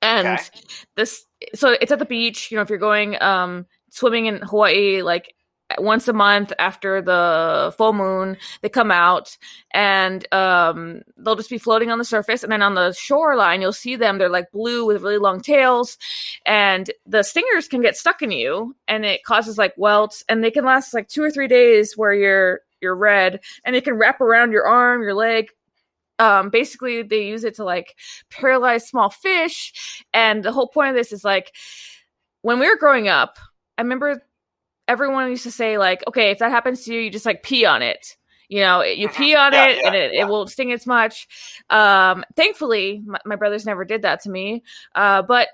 And 0.00 0.26
Okay. 0.28 0.60
this, 0.96 1.24
so 1.54 1.76
it's 1.80 1.90
at 1.92 1.98
the 1.98 2.04
beach. 2.04 2.50
You 2.50 2.56
know, 2.56 2.62
if 2.62 2.70
you're 2.70 2.78
going 2.78 3.20
um, 3.20 3.66
swimming 3.90 4.26
in 4.26 4.36
Hawaii, 4.36 5.02
like 5.02 5.34
once 5.76 6.08
a 6.08 6.12
month 6.12 6.52
after 6.58 7.02
the 7.02 7.74
full 7.76 7.92
moon, 7.92 8.36
they 8.62 8.68
come 8.68 8.90
out 8.90 9.36
and 9.72 10.32
um, 10.32 11.02
they'll 11.18 11.36
just 11.36 11.50
be 11.50 11.58
floating 11.58 11.90
on 11.90 11.98
the 11.98 12.04
surface. 12.04 12.42
And 12.42 12.50
then 12.50 12.62
on 12.62 12.74
the 12.74 12.92
shoreline, 12.94 13.60
you'll 13.60 13.72
see 13.72 13.94
them. 13.94 14.16
They're 14.16 14.30
like 14.30 14.50
blue 14.50 14.86
with 14.86 15.02
really 15.02 15.18
long 15.18 15.40
tails. 15.40 15.98
And 16.46 16.90
the 17.04 17.22
stingers 17.22 17.68
can 17.68 17.82
get 17.82 17.96
stuck 17.96 18.22
in 18.22 18.30
you 18.30 18.76
and 18.86 19.04
it 19.04 19.24
causes 19.24 19.58
like 19.58 19.74
welts. 19.76 20.24
And 20.28 20.42
they 20.42 20.50
can 20.50 20.64
last 20.64 20.94
like 20.94 21.08
two 21.08 21.22
or 21.22 21.30
three 21.30 21.48
days 21.48 21.94
where 21.96 22.14
you're 22.14 22.60
you're 22.80 22.96
red. 22.96 23.40
And 23.64 23.76
it 23.76 23.84
can 23.84 23.94
wrap 23.94 24.20
around 24.20 24.52
your 24.52 24.66
arm 24.66 25.02
your 25.02 25.14
leg. 25.14 25.50
Um 26.18 26.48
basically 26.48 27.02
they 27.02 27.26
use 27.26 27.44
it 27.44 27.56
to 27.56 27.64
like 27.64 27.94
paralyze 28.30 28.88
small 28.88 29.10
fish. 29.10 30.02
And 30.14 30.42
the 30.42 30.52
whole 30.52 30.68
point 30.68 30.90
of 30.90 30.96
this 30.96 31.12
is 31.12 31.24
like 31.24 31.52
when 32.42 32.58
we 32.58 32.68
were 32.68 32.76
growing 32.76 33.08
up 33.08 33.38
i 33.76 33.82
remember 33.82 34.22
everyone 34.88 35.30
used 35.30 35.44
to 35.44 35.50
say 35.52 35.78
like 35.78 36.02
okay 36.08 36.30
if 36.30 36.38
that 36.38 36.50
happens 36.50 36.84
to 36.84 36.92
you 36.94 37.00
you 37.00 37.10
just 37.10 37.26
like 37.26 37.42
pee 37.42 37.64
on 37.66 37.82
it 37.82 38.16
You 38.50 38.60
know, 38.60 38.82
you 38.82 39.08
Mhm. 39.08 39.14
pee 39.14 39.34
on 39.36 39.52
Yeah, 39.52 39.66
it 39.66 39.76
yeah, 39.76 39.86
and 39.86 39.94
it, 39.94 40.14
yeah. 40.14 40.22
it 40.24 40.28
won't 40.28 40.48
sting 40.50 40.72
as 40.72 40.86
much. 40.86 41.28
Um, 41.68 42.24
thankfully, 42.34 43.02
my, 43.04 43.18
my 43.26 43.36
brothers 43.36 43.66
never 43.66 43.84
did 43.84 44.00
that 44.02 44.22
to 44.22 44.30
me. 44.30 44.62
Uh, 44.94 45.20
but 45.20 45.48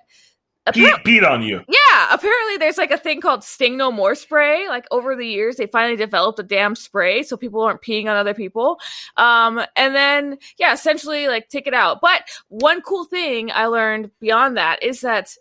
Pete, 0.73 0.95
Pete 1.05 1.25
on 1.25 1.43
you. 1.43 1.61
yeah, 1.69 2.07
apparently 2.15 2.57
there's 2.57 2.79
like 2.79 2.93
a 2.93 2.97
thing 2.97 3.21
called 3.21 3.43
Sting 3.45 3.77
No 3.77 3.91
More 3.93 4.15
spray. 4.15 4.69
Like 4.69 4.87
over 4.93 5.15
the 5.17 5.27
years, 5.27 5.57
they 5.57 5.67
finally 5.67 5.97
developed 5.97 6.39
a 6.39 6.43
damn 6.45 6.77
spray 6.77 7.23
so 7.25 7.37
people 7.37 7.61
aren't 7.63 7.83
peeing 7.83 8.05
on 8.07 8.17
other 8.17 8.33
people. 8.33 8.79
Um, 9.17 9.61
and 9.75 9.95
then 9.95 10.39
yeah, 10.57 10.73
essentially 10.73 11.27
like 11.27 11.49
take 11.49 11.67
it 11.67 11.75
out. 11.75 12.01
But 12.01 12.23
one 12.49 12.81
cool 12.81 13.05
thing 13.07 13.51
I 13.51 13.67
learned 13.67 14.11
beyond 14.21 14.57
that 14.57 14.83
is 14.85 15.01
that 15.01 15.35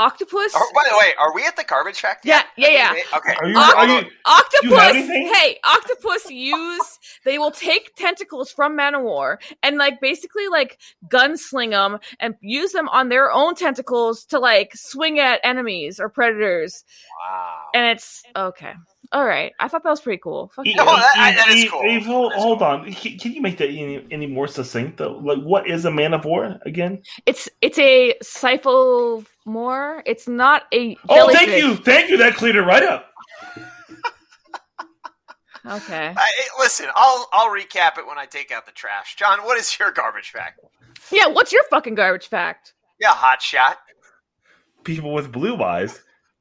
octopus. 0.00 0.52
Oh, 0.54 0.72
by 0.74 0.82
the 0.90 0.96
way, 0.96 1.12
are 1.18 1.34
we 1.34 1.46
at 1.46 1.56
the 1.56 1.64
garbage 1.64 2.00
fact? 2.00 2.24
Yeah, 2.24 2.42
yeah, 2.56 2.68
yeah, 2.68 2.94
I 3.12 3.18
Okay. 3.18 3.34
Are 3.38 3.46
you? 3.48 3.56
Oct- 3.56 3.74
Are 3.76 3.86
you? 3.86 4.10
Octopus, 4.24 4.94
you 4.94 5.32
hey, 5.34 5.58
octopus 5.64 6.30
use 6.30 6.98
they 7.24 7.38
will 7.38 7.50
take 7.50 7.94
tentacles 7.96 8.50
from 8.50 8.76
man 8.76 8.94
o' 8.94 9.00
war 9.02 9.38
and 9.62 9.76
like 9.76 10.00
basically 10.00 10.48
like 10.48 10.78
gunsling 11.08 11.70
them 11.70 11.98
and 12.18 12.34
use 12.40 12.72
them 12.72 12.88
on 12.88 13.08
their 13.10 13.30
own 13.30 13.54
tentacles 13.54 14.24
to 14.26 14.38
like 14.38 14.72
swing 14.74 15.18
at 15.18 15.40
enemies 15.44 16.00
or 16.00 16.08
predators. 16.08 16.84
Wow. 17.22 17.64
And 17.74 17.86
it's 17.86 18.22
okay. 18.34 18.72
All 19.12 19.24
right. 19.24 19.52
I 19.58 19.66
thought 19.66 19.82
that 19.82 19.90
was 19.90 20.00
pretty 20.00 20.20
cool. 20.22 20.52
Fuck 20.54 20.66
E- 20.66 20.70
yeah. 20.70 20.84
No, 20.84 20.84
that- 20.84 21.32
E- 21.32 21.36
that 21.36 21.48
is 21.48 21.70
cool. 21.70 21.82
Eve, 21.84 22.06
hold, 22.06 22.32
That 22.32 22.36
is 22.38 22.42
hold 22.42 22.58
cool. 22.60 22.68
on. 22.68 22.92
Can, 22.92 23.18
can 23.18 23.32
you 23.32 23.40
make 23.42 23.58
that 23.58 23.68
any, 23.68 24.06
any 24.10 24.26
more 24.26 24.46
succinct 24.46 24.98
though? 24.98 25.18
Like, 25.18 25.38
what 25.40 25.66
is 25.68 25.84
a 25.84 25.90
man 25.90 26.14
of 26.14 26.24
war 26.24 26.58
again? 26.64 27.02
It's 27.26 27.48
it's 27.60 27.78
a 27.78 28.14
more. 29.46 30.02
It's 30.06 30.28
not 30.28 30.64
a 30.72 30.96
Oh, 31.08 31.32
thank 31.32 31.50
you, 31.50 31.74
thank 31.76 32.08
you. 32.10 32.18
That 32.18 32.34
cleared 32.36 32.56
it 32.56 32.62
right 32.62 32.82
up. 32.82 33.06
Okay. 35.66 36.14
I, 36.16 36.28
listen, 36.58 36.86
I'll 36.94 37.28
I'll 37.34 37.50
recap 37.50 37.98
it 37.98 38.06
when 38.06 38.16
I 38.16 38.24
take 38.24 38.50
out 38.50 38.64
the 38.64 38.72
trash. 38.72 39.16
John, 39.16 39.40
what 39.40 39.58
is 39.58 39.78
your 39.78 39.92
garbage 39.92 40.30
fact? 40.30 40.58
Yeah, 41.12 41.26
what's 41.26 41.52
your 41.52 41.62
fucking 41.64 41.96
garbage 41.96 42.28
fact? 42.28 42.72
Yeah, 42.98 43.10
hot 43.12 43.42
shot. 43.42 43.76
People 44.84 45.12
with 45.12 45.30
blue 45.30 45.62
eyes 45.62 46.00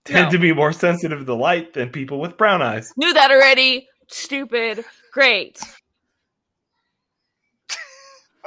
tend 0.09 0.25
No. 0.27 0.31
to 0.31 0.39
be 0.39 0.53
more 0.53 0.71
sensitive 0.73 1.25
to 1.25 1.33
light 1.33 1.73
than 1.73 1.89
people 1.89 2.19
with 2.19 2.37
brown 2.37 2.61
eyes. 2.61 2.91
Knew 2.97 3.13
that 3.13 3.31
already. 3.31 3.87
Stupid. 4.07 4.83
Great. 5.13 5.59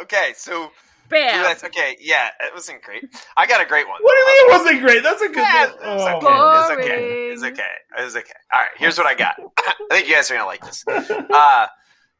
Okay, 0.00 0.32
so 0.36 0.70
Bam. 1.10 1.42
that's 1.42 1.62
okay. 1.64 1.96
Yeah, 2.00 2.28
it 2.40 2.52
wasn't 2.54 2.82
great. 2.82 3.04
I 3.36 3.46
got 3.46 3.60
a 3.60 3.66
great 3.66 3.86
one. 3.86 3.98
What 4.00 4.14
do 4.14 4.18
you 4.18 4.26
mean 4.26 4.46
it 4.46 4.50
wasn't 4.62 4.80
great? 4.80 5.02
That's 5.02 5.22
a 5.22 5.28
good. 5.28 5.36
Yeah, 5.36 5.66
one. 5.66 5.74
it 5.74 5.96
was 5.96 6.22
Oh, 6.24 6.76
okay. 6.78 6.88
man. 6.88 7.32
It's 7.32 7.42
okay. 7.42 7.52
It's 7.52 7.60
okay. 7.60 8.04
It's 8.06 8.16
okay. 8.16 8.32
All 8.52 8.60
right, 8.60 8.70
here's 8.78 8.98
what 8.98 9.06
I 9.06 9.14
got. 9.14 9.36
I 9.58 9.74
think 9.90 10.08
you 10.08 10.14
guys 10.14 10.30
are 10.30 10.34
gonna 10.34 10.46
like 10.46 10.64
this. 10.64 10.82
Uh, 10.88 11.66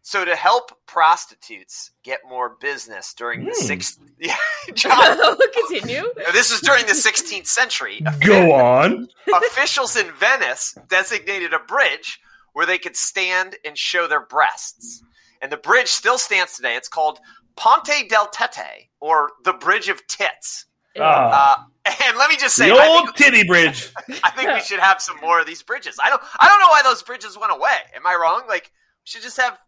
so 0.03 0.25
to 0.25 0.35
help 0.37 0.73
prostitutes 0.87 1.93
get 2.03 2.21
more 2.29 2.57
business 2.61 3.15
during 3.15 3.45
the 3.45 3.53
Hmm. 3.57 3.67
sixth, 3.67 3.99
yeah, 4.19 4.37
John, 4.75 5.19
Continue. 5.53 6.13
this 6.33 6.51
was 6.51 6.61
during 6.61 6.87
the 6.87 6.93
16th 6.93 7.47
century. 7.47 8.01
Go 8.27 8.53
on. 8.53 9.09
Officials 9.33 9.97
in 9.97 10.11
Venice 10.13 10.77
designated 10.89 11.53
a 11.55 11.59
bridge 11.61 12.21
where 12.53 12.67
they 12.67 12.79
could 12.79 12.97
stand 12.97 13.57
and 13.65 13.79
show 13.79 14.07
their 14.07 14.21
breasts, 14.27 15.03
and 15.41 15.51
the 15.53 15.57
bridge 15.57 15.89
still 15.89 16.19
stands 16.19 16.57
today. 16.57 16.77
It's 16.77 16.89
called 16.89 17.19
Ponte 17.57 18.09
del 18.09 18.27
Tette, 18.29 18.89
or 19.01 19.31
the 19.45 19.53
Bridge 19.55 19.89
of 19.89 20.07
Tits. 20.07 20.67
Ah, 20.99 21.67
Uh, 21.87 21.91
and 22.07 22.19
let 22.19 22.29
me 22.29 22.37
just 22.37 22.55
say, 22.55 22.69
the 22.69 22.75
old 22.87 23.07
think, 23.07 23.17
titty 23.17 23.45
bridge. 23.45 23.91
I 24.23 24.31
think 24.31 24.51
we 24.53 24.61
should 24.61 24.79
have 24.81 25.01
some 25.01 25.17
more 25.23 25.41
of 25.41 25.47
these 25.47 25.63
bridges. 25.63 25.99
I 26.03 26.11
don't, 26.11 26.21
I 26.39 26.49
don't 26.49 26.61
know 26.61 26.69
why 26.69 26.83
those 26.83 27.03
bridges 27.03 27.39
went 27.39 27.51
away. 27.53 27.77
Am 27.97 28.07
I 28.07 28.15
wrong? 28.15 28.43
Like, 28.49 28.65
we 28.65 29.05
should 29.05 29.23
just 29.23 29.41
have. 29.41 29.59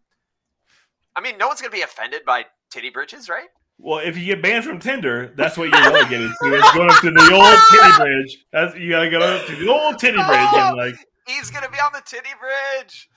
I 1.15 1.21
mean, 1.21 1.37
no 1.37 1.47
one's 1.47 1.61
going 1.61 1.71
to 1.71 1.75
be 1.77 1.83
offended 1.83 2.25
by 2.25 2.45
titty 2.71 2.89
bridges, 2.89 3.29
right? 3.29 3.47
Well, 3.77 3.99
if 3.99 4.17
you 4.17 4.25
get 4.25 4.41
banned 4.41 4.63
from 4.63 4.79
Tinder, 4.79 5.33
that's 5.35 5.57
what 5.57 5.69
you're 5.69 5.91
relegated 5.91 6.31
to. 6.41 6.53
Is 6.53 6.71
going 6.71 6.89
up 6.89 7.01
to 7.01 7.11
the 7.11 7.33
old 7.33 7.57
titty 7.69 7.97
bridge. 7.97 8.45
That's 8.53 8.75
you 8.77 8.89
gotta 8.89 9.09
go 9.09 9.19
up 9.19 9.45
to 9.47 9.55
the 9.55 9.69
old 9.69 9.99
titty 9.99 10.15
bridge 10.15 10.53
and 10.53 10.77
like. 10.85 10.95
Eve's 11.27 11.49
going 11.51 11.63
to 11.63 11.71
be 11.71 11.79
on 11.79 11.91
the 11.91 12.03
titty 12.05 12.29
bridge. 12.39 13.09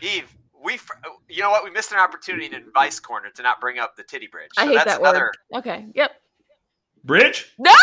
Eve, 0.00 0.32
we, 0.64 0.76
fr- 0.76 0.94
you 1.28 1.42
know 1.42 1.50
what? 1.50 1.64
We 1.64 1.70
missed 1.70 1.90
an 1.90 1.98
opportunity 1.98 2.46
in 2.46 2.70
Vice 2.72 3.00
Corner 3.00 3.28
to 3.30 3.42
not 3.42 3.60
bring 3.60 3.80
up 3.80 3.96
the 3.96 4.04
titty 4.04 4.28
bridge. 4.28 4.50
I 4.56 4.66
hate 4.66 4.74
that's 4.74 4.84
that 4.84 5.00
another. 5.00 5.32
word. 5.52 5.58
Okay. 5.58 5.86
Yep. 5.94 6.12
Bridge? 7.04 7.52
No. 7.58 7.72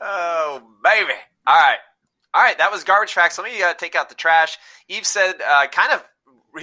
oh 0.00 0.62
baby! 0.82 1.12
All 1.46 1.56
right, 1.56 1.78
all 2.34 2.42
right. 2.42 2.58
That 2.58 2.70
was 2.70 2.84
garbage 2.84 3.12
facts. 3.12 3.38
Let 3.38 3.50
me 3.50 3.62
uh, 3.62 3.74
take 3.74 3.94
out 3.94 4.08
the 4.08 4.14
trash. 4.14 4.58
Eve 4.88 5.06
said, 5.06 5.34
uh, 5.46 5.66
kind 5.68 5.92
of 5.92 6.02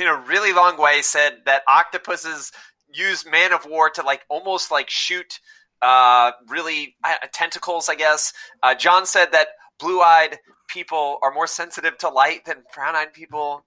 in 0.01 0.07
a 0.07 0.15
really 0.15 0.53
long 0.53 0.77
way, 0.77 1.01
said 1.01 1.39
that 1.45 1.63
octopuses 1.67 2.51
use 2.93 3.25
man 3.25 3.53
of 3.53 3.65
war 3.65 3.89
to 3.89 4.03
like 4.03 4.21
almost 4.29 4.71
like 4.71 4.89
shoot 4.89 5.39
uh, 5.81 6.31
really 6.47 6.95
uh, 7.03 7.15
tentacles. 7.33 7.89
I 7.89 7.95
guess. 7.95 8.33
Uh, 8.63 8.75
John 8.75 9.05
said 9.05 9.31
that 9.31 9.49
blue-eyed 9.79 10.39
people 10.67 11.19
are 11.21 11.33
more 11.33 11.47
sensitive 11.47 11.97
to 11.99 12.09
light 12.09 12.45
than 12.45 12.63
brown-eyed 12.73 13.13
people, 13.13 13.65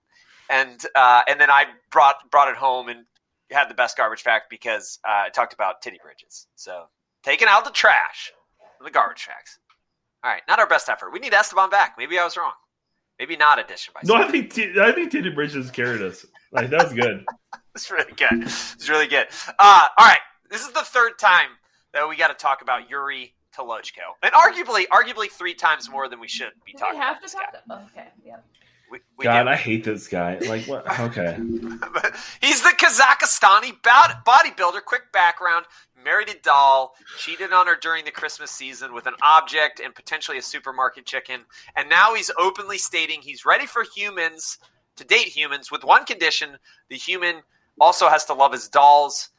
and 0.51 0.81
uh, 0.95 1.23
and 1.29 1.41
then 1.41 1.51
I 1.51 1.67
brought 1.91 2.31
brought 2.31 2.49
it 2.49 2.57
home 2.57 2.89
and 2.89 3.05
had 3.51 3.69
the 3.69 3.75
best 3.75 3.97
garbage 3.97 4.23
fact 4.23 4.51
because 4.51 4.99
uh, 5.07 5.25
I 5.27 5.29
talked 5.31 5.55
about 5.55 5.81
titty 5.83 5.99
bridges. 6.03 6.47
So 6.55 6.87
taking 7.23 7.49
out 7.49 7.65
the 7.65 7.71
trash, 7.71 8.33
the 8.83 8.91
garbage 8.91 9.23
facts. 9.23 9.59
All 10.25 10.31
right, 10.31 10.43
not 10.49 10.59
our 10.59 10.67
best 10.67 10.89
effort. 10.89 11.13
We 11.13 11.21
need 11.21 11.33
Esteban 11.33 11.71
back. 11.71 11.95
Maybe 11.97 12.19
I 12.19 12.25
was 12.25 12.37
wrong. 12.37 12.53
Maybe 13.19 13.37
not 13.37 13.59
addition 13.59 13.93
by. 13.95 14.01
No, 14.05 14.15
I 14.15 14.31
think 14.31 14.53
t- 14.55 14.75
I 14.81 14.93
think 14.93 15.11
titty 15.11 15.31
bridges 15.31 15.71
carried 15.71 16.03
us. 16.03 16.25
Like 16.53 16.71
that 16.71 16.85
was 16.85 16.93
good. 16.95 17.25
It's 17.75 17.91
really 17.93 18.13
good. 18.13 18.43
It's 18.43 18.89
really 18.89 19.07
good. 19.07 19.29
Uh, 19.57 19.87
all 19.97 20.07
right, 20.07 20.19
this 20.51 20.63
is 20.63 20.73
the 20.73 20.81
third 20.83 21.17
time 21.17 21.51
that 21.95 22.09
we 22.09 22.17
got 22.17 22.27
to 22.27 22.35
talk 22.35 22.61
about 22.61 22.91
Yuri 22.91 23.35
Tolochko, 23.57 24.17
and 24.21 24.33
arguably, 24.33 24.85
arguably 24.89 25.31
three 25.31 25.55
times 25.55 25.89
more 25.89 26.09
than 26.09 26.19
we 26.19 26.27
should 26.27 26.51
be 26.67 26.73
Do 26.73 26.79
talking 26.79 26.99
we 26.99 27.05
have 27.05 27.19
about 27.19 27.21
to 27.21 27.23
this 27.23 27.35
talk? 27.35 27.53
guy. 27.53 27.59
Oh, 27.71 27.87
okay. 27.93 28.09
Yep. 28.27 28.45
We, 28.91 28.99
we 29.17 29.25
God, 29.25 29.45
do. 29.45 29.49
I 29.51 29.55
hate 29.55 29.85
this 29.85 30.09
guy. 30.09 30.39
Like 30.39 30.65
what? 30.67 30.85
Okay. 31.01 31.37
He's 32.41 32.63
the 32.63 32.71
Kazakhstani 32.71 33.81
bod- 33.83 34.25
bodybuilder. 34.27 34.85
Quick 34.85 35.13
background: 35.13 35.67
married 36.05 36.29
a 36.29 36.39
doll, 36.43 36.95
cheated 37.19 37.53
on 37.53 37.67
her 37.67 37.77
during 37.81 38.05
the 38.05 38.11
Christmas 38.11 38.51
season 38.51 38.93
with 38.93 39.07
an 39.07 39.15
object 39.23 39.81
and 39.81 39.95
potentially 39.95 40.39
a 40.39 40.43
supermarket 40.43 41.07
chicken, 41.07 41.41
and 41.77 41.89
now 41.89 42.15
he's 42.15 42.31
openly 42.39 42.79
stating 42.79 43.21
he's 43.21 43.45
ready 43.45 43.67
for 43.67 43.85
humans 43.95 44.59
to 44.97 45.05
date 45.05 45.29
humans 45.29 45.71
with 45.71 45.85
one 45.85 46.05
condition: 46.05 46.59
the 46.89 46.97
human 46.97 47.43
also 47.81 48.09
has 48.09 48.25
to 48.27 48.35
love 48.35 48.53
his 48.53 48.69
dolls. 48.69 49.31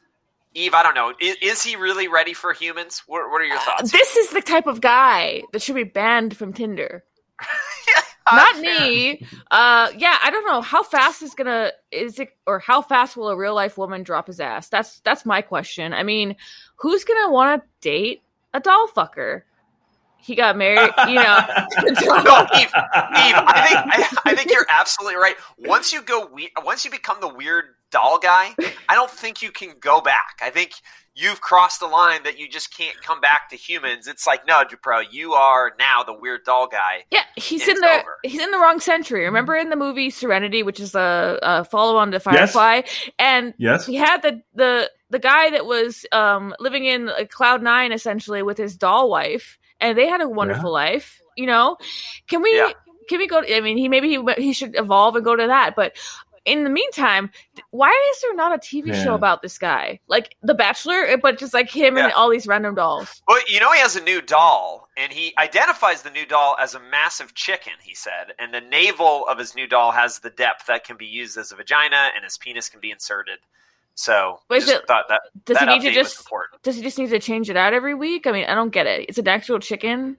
Eve, 0.52 0.74
I 0.74 0.82
don't 0.82 0.94
know. 0.94 1.12
Is, 1.20 1.36
is 1.40 1.62
he 1.62 1.76
really 1.76 2.08
ready 2.08 2.34
for 2.34 2.52
humans? 2.52 3.04
What, 3.06 3.30
what 3.30 3.40
are 3.40 3.44
your 3.44 3.58
thoughts? 3.58 3.92
This 3.92 4.16
is 4.16 4.30
the 4.30 4.42
type 4.42 4.66
of 4.66 4.80
guy 4.80 5.42
that 5.52 5.62
should 5.62 5.76
be 5.76 5.84
banned 5.84 6.36
from 6.36 6.52
Tinder. 6.52 7.04
Not 8.30 8.60
me. 8.60 9.26
Uh, 9.50 9.90
yeah, 9.96 10.18
I 10.22 10.30
don't 10.30 10.46
know 10.46 10.60
how 10.60 10.82
fast 10.82 11.22
is 11.22 11.34
gonna 11.34 11.72
is 11.90 12.18
it 12.18 12.30
or 12.46 12.58
how 12.58 12.82
fast 12.82 13.16
will 13.16 13.28
a 13.28 13.36
real 13.36 13.54
life 13.54 13.76
woman 13.78 14.02
drop 14.02 14.26
his 14.26 14.40
ass? 14.40 14.68
That's 14.68 15.00
that's 15.00 15.26
my 15.26 15.42
question. 15.42 15.92
I 15.92 16.02
mean, 16.02 16.36
who's 16.76 17.04
gonna 17.04 17.30
want 17.30 17.62
to 17.62 17.68
date 17.80 18.22
a 18.54 18.60
doll 18.60 18.88
fucker? 18.88 19.42
He 20.22 20.34
got 20.34 20.56
married, 20.56 20.92
you 21.08 21.14
know. 21.14 21.38
No, 22.22 22.46
Eve, 22.54 22.68
Eve, 22.68 22.72
I 22.74 23.66
think 23.66 23.78
I, 23.78 24.16
I 24.26 24.34
think 24.36 24.50
you're 24.50 24.66
absolutely 24.68 25.16
right. 25.16 25.34
Once 25.58 25.92
you 25.92 26.02
go, 26.02 26.26
we, 26.26 26.50
once 26.62 26.84
you 26.84 26.90
become 26.90 27.16
the 27.20 27.28
weird 27.28 27.64
doll 27.90 28.18
guy, 28.18 28.54
I 28.88 28.94
don't 28.94 29.10
think 29.10 29.42
you 29.42 29.50
can 29.50 29.74
go 29.80 30.00
back. 30.00 30.38
I 30.42 30.50
think 30.50 30.72
you've 31.14 31.40
crossed 31.40 31.80
the 31.80 31.86
line 31.86 32.22
that 32.22 32.38
you 32.38 32.48
just 32.48 32.74
can't 32.76 33.00
come 33.02 33.20
back 33.20 33.50
to 33.50 33.56
humans. 33.56 34.06
It's 34.06 34.26
like, 34.26 34.46
no, 34.46 34.62
Dupro, 34.64 35.04
you 35.10 35.34
are 35.34 35.72
now 35.78 36.02
the 36.02 36.14
weird 36.14 36.44
doll 36.44 36.66
guy. 36.68 37.04
Yeah, 37.10 37.24
he's 37.36 37.66
in 37.66 37.74
the 37.80 38.00
over. 38.00 38.18
he's 38.22 38.40
in 38.40 38.50
the 38.50 38.58
wrong 38.58 38.80
century. 38.80 39.24
Remember 39.24 39.54
in 39.56 39.70
the 39.70 39.76
movie 39.76 40.10
Serenity, 40.10 40.62
which 40.62 40.80
is 40.80 40.94
a, 40.94 41.38
a 41.42 41.64
follow 41.64 41.96
on 41.96 42.12
to 42.12 42.20
Firefly, 42.20 42.82
and 43.18 43.54
yes. 43.58 43.86
he 43.86 43.96
had 43.96 44.22
the 44.22 44.42
the 44.54 44.90
the 45.10 45.18
guy 45.18 45.50
that 45.50 45.66
was 45.66 46.06
um 46.12 46.54
living 46.60 46.84
in 46.84 47.10
cloud 47.28 47.62
nine 47.62 47.92
essentially 47.92 48.42
with 48.42 48.56
his 48.56 48.76
doll 48.76 49.10
wife, 49.10 49.58
and 49.80 49.98
they 49.98 50.06
had 50.08 50.20
a 50.20 50.28
wonderful 50.28 50.72
life. 50.72 51.20
You 51.36 51.46
know, 51.46 51.76
can 52.28 52.40
we 52.40 52.56
Yeah. 52.56 52.70
can 53.08 53.18
we 53.18 53.26
go? 53.26 53.42
I 53.46 53.60
mean, 53.60 53.76
he 53.76 53.88
maybe 53.88 54.08
he 54.08 54.24
he 54.42 54.52
should 54.52 54.78
evolve 54.78 55.16
and 55.16 55.24
go 55.24 55.34
to 55.36 55.48
that, 55.48 55.74
but. 55.76 55.96
In 56.46 56.64
the 56.64 56.70
meantime, 56.70 57.30
why 57.70 57.90
is 58.14 58.22
there 58.22 58.34
not 58.34 58.52
a 58.54 58.58
TV 58.58 58.88
Yeah. 58.88 59.04
show 59.04 59.14
about 59.14 59.42
this 59.42 59.58
guy? 59.58 60.00
Like 60.06 60.36
The 60.42 60.54
Bachelor, 60.54 61.04
eh, 61.06 61.16
but 61.16 61.38
just 61.38 61.52
like 61.52 61.70
him 61.70 61.98
and 61.98 62.12
all 62.12 62.30
these 62.30 62.46
random 62.46 62.74
dolls. 62.74 63.20
Well, 63.28 63.40
you 63.46 63.60
know, 63.60 63.70
he 63.72 63.80
has 63.80 63.94
a 63.94 64.00
new 64.02 64.22
doll, 64.22 64.88
and 64.96 65.12
he 65.12 65.34
identifies 65.38 66.00
the 66.02 66.10
new 66.10 66.24
doll 66.24 66.56
as 66.58 66.74
a 66.74 66.80
massive 66.80 67.34
chicken, 67.34 67.74
he 67.82 67.94
said. 67.94 68.32
And 68.38 68.54
the 68.54 68.60
navel 68.62 69.26
of 69.28 69.38
his 69.38 69.54
new 69.54 69.66
doll 69.66 69.92
has 69.92 70.20
the 70.20 70.30
depth 70.30 70.66
that 70.66 70.84
can 70.84 70.96
be 70.96 71.06
used 71.06 71.36
as 71.36 71.52
a 71.52 71.56
vagina, 71.56 72.10
and 72.14 72.24
his 72.24 72.38
penis 72.38 72.68
can 72.70 72.80
be 72.80 72.90
inserted. 72.90 73.40
So, 73.94 74.40
just 74.50 74.68
it- 74.68 74.86
thought 74.86 75.08
that, 75.08 75.20
Does 75.44 75.58
that 75.58 75.68
he 75.68 75.78
need 75.78 75.88
to 75.88 75.92
just 75.92 76.26
does 76.62 76.76
he 76.76 76.80
just 76.82 76.96
need 76.98 77.10
to 77.10 77.18
change 77.18 77.50
it 77.50 77.56
out 77.56 77.74
every 77.74 77.94
week? 77.94 78.26
I 78.26 78.32
mean, 78.32 78.46
I 78.46 78.54
don't 78.54 78.70
get 78.70 78.86
it. 78.86 79.06
It's 79.10 79.18
an 79.18 79.28
actual 79.28 79.58
chicken. 79.58 80.16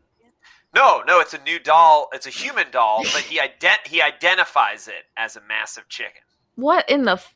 No, 0.73 1.03
no, 1.05 1.19
it's 1.19 1.34
a 1.34 1.41
new 1.43 1.60
doll. 1.60 2.07
It's 2.13 2.27
a 2.27 2.29
human 2.29 2.71
doll, 2.71 3.03
but 3.03 3.21
he 3.21 3.39
ident- 3.39 3.88
he 3.88 4.01
identifies 4.01 4.88
it 4.88 5.03
as 5.17 5.36
a 5.36 5.41
massive 5.47 5.88
chicken. 5.89 6.21
What 6.55 6.89
in 6.89 7.03
the? 7.03 7.13
F- 7.13 7.36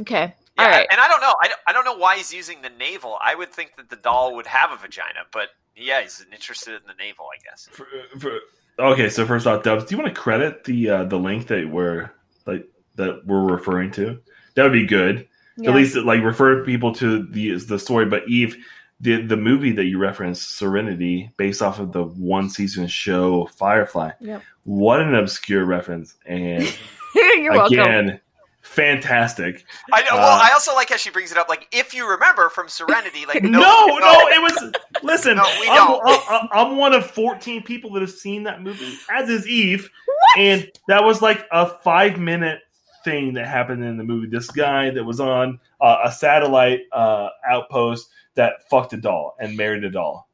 okay. 0.00 0.34
Yeah, 0.56 0.64
All 0.64 0.70
right. 0.70 0.86
and 0.90 1.00
I 1.00 1.08
don't 1.08 1.20
know. 1.20 1.34
I 1.42 1.48
don't, 1.48 1.60
I 1.66 1.72
don't 1.72 1.84
know 1.84 1.96
why 1.96 2.16
he's 2.16 2.32
using 2.32 2.62
the 2.62 2.70
navel. 2.70 3.18
I 3.20 3.34
would 3.34 3.52
think 3.52 3.74
that 3.76 3.90
the 3.90 3.96
doll 3.96 4.36
would 4.36 4.46
have 4.46 4.70
a 4.70 4.76
vagina, 4.76 5.20
but 5.32 5.48
yeah, 5.74 6.00
he's 6.02 6.24
interested 6.32 6.74
in 6.74 6.82
the 6.86 6.94
navel, 6.94 7.26
I 7.34 7.38
guess. 7.42 7.68
For, 7.72 7.86
for, 8.20 8.38
okay, 8.78 9.08
so 9.08 9.26
first 9.26 9.48
off, 9.48 9.64
Dubs, 9.64 9.86
do 9.86 9.96
you 9.96 10.00
want 10.00 10.14
to 10.14 10.20
credit 10.20 10.62
the 10.62 10.90
uh, 10.90 11.04
the 11.04 11.18
link 11.18 11.48
that 11.48 11.68
we're 11.68 12.12
like 12.46 12.68
that 12.94 13.26
we're 13.26 13.42
referring 13.42 13.90
to? 13.92 14.20
That 14.54 14.62
would 14.62 14.72
be 14.72 14.86
good. 14.86 15.26
Yeah. 15.56 15.70
At 15.70 15.76
least 15.76 15.96
like 15.96 16.22
refer 16.22 16.64
people 16.64 16.94
to 16.96 17.24
the 17.24 17.58
the 17.58 17.78
story. 17.78 18.06
But 18.06 18.28
Eve, 18.28 18.56
the 19.00 19.22
the 19.22 19.36
movie 19.36 19.72
that 19.72 19.84
you 19.84 19.98
referenced, 19.98 20.56
Serenity, 20.56 21.32
based 21.36 21.62
off 21.62 21.78
of 21.78 21.92
the 21.92 22.04
one 22.04 22.48
season 22.48 22.86
show 22.86 23.46
Firefly. 23.46 24.12
Yep. 24.20 24.42
What 24.64 25.00
an 25.00 25.14
obscure 25.14 25.64
reference, 25.64 26.14
and 26.26 26.64
You're 27.14 27.52
welcome. 27.52 27.78
again, 27.80 28.20
fantastic. 28.62 29.64
I 29.92 30.02
know. 30.02 30.14
Uh, 30.14 30.20
well, 30.20 30.40
I 30.40 30.50
also 30.52 30.74
like 30.74 30.90
how 30.90 30.96
she 30.96 31.10
brings 31.10 31.32
it 31.32 31.38
up. 31.38 31.48
Like, 31.48 31.68
if 31.70 31.94
you 31.94 32.08
remember 32.08 32.48
from 32.48 32.68
Serenity, 32.68 33.26
like 33.26 33.42
No, 33.44 33.58
no, 33.60 33.98
no, 33.98 34.28
it 34.28 34.40
was. 34.42 34.72
Listen, 35.02 35.36
No, 35.36 36.00
I'm. 36.04 36.20
I'm, 36.28 36.48
I'm 36.52 36.76
one 36.76 36.94
of 36.94 37.10
14 37.10 37.62
people 37.62 37.92
that 37.92 38.00
have 38.00 38.10
seen 38.10 38.44
that 38.44 38.62
movie, 38.62 38.94
as 39.10 39.28
is 39.28 39.46
Eve. 39.46 39.90
And 40.38 40.70
that 40.88 41.04
was 41.04 41.20
like 41.22 41.44
a 41.52 41.68
five 41.80 42.18
minute 42.18 42.60
thing 43.04 43.34
that 43.34 43.46
happened 43.46 43.84
in 43.84 43.96
the 43.96 44.04
movie. 44.04 44.28
This 44.28 44.50
guy 44.50 44.90
that 44.90 45.04
was 45.04 45.20
on 45.20 45.60
uh, 45.80 45.98
a 46.04 46.12
satellite 46.12 46.80
uh, 46.92 47.28
outpost 47.48 48.08
that 48.34 48.68
fucked 48.70 48.92
a 48.92 48.96
doll 48.96 49.36
and 49.38 49.56
married 49.56 49.84
a 49.84 49.90
doll. 49.90 50.28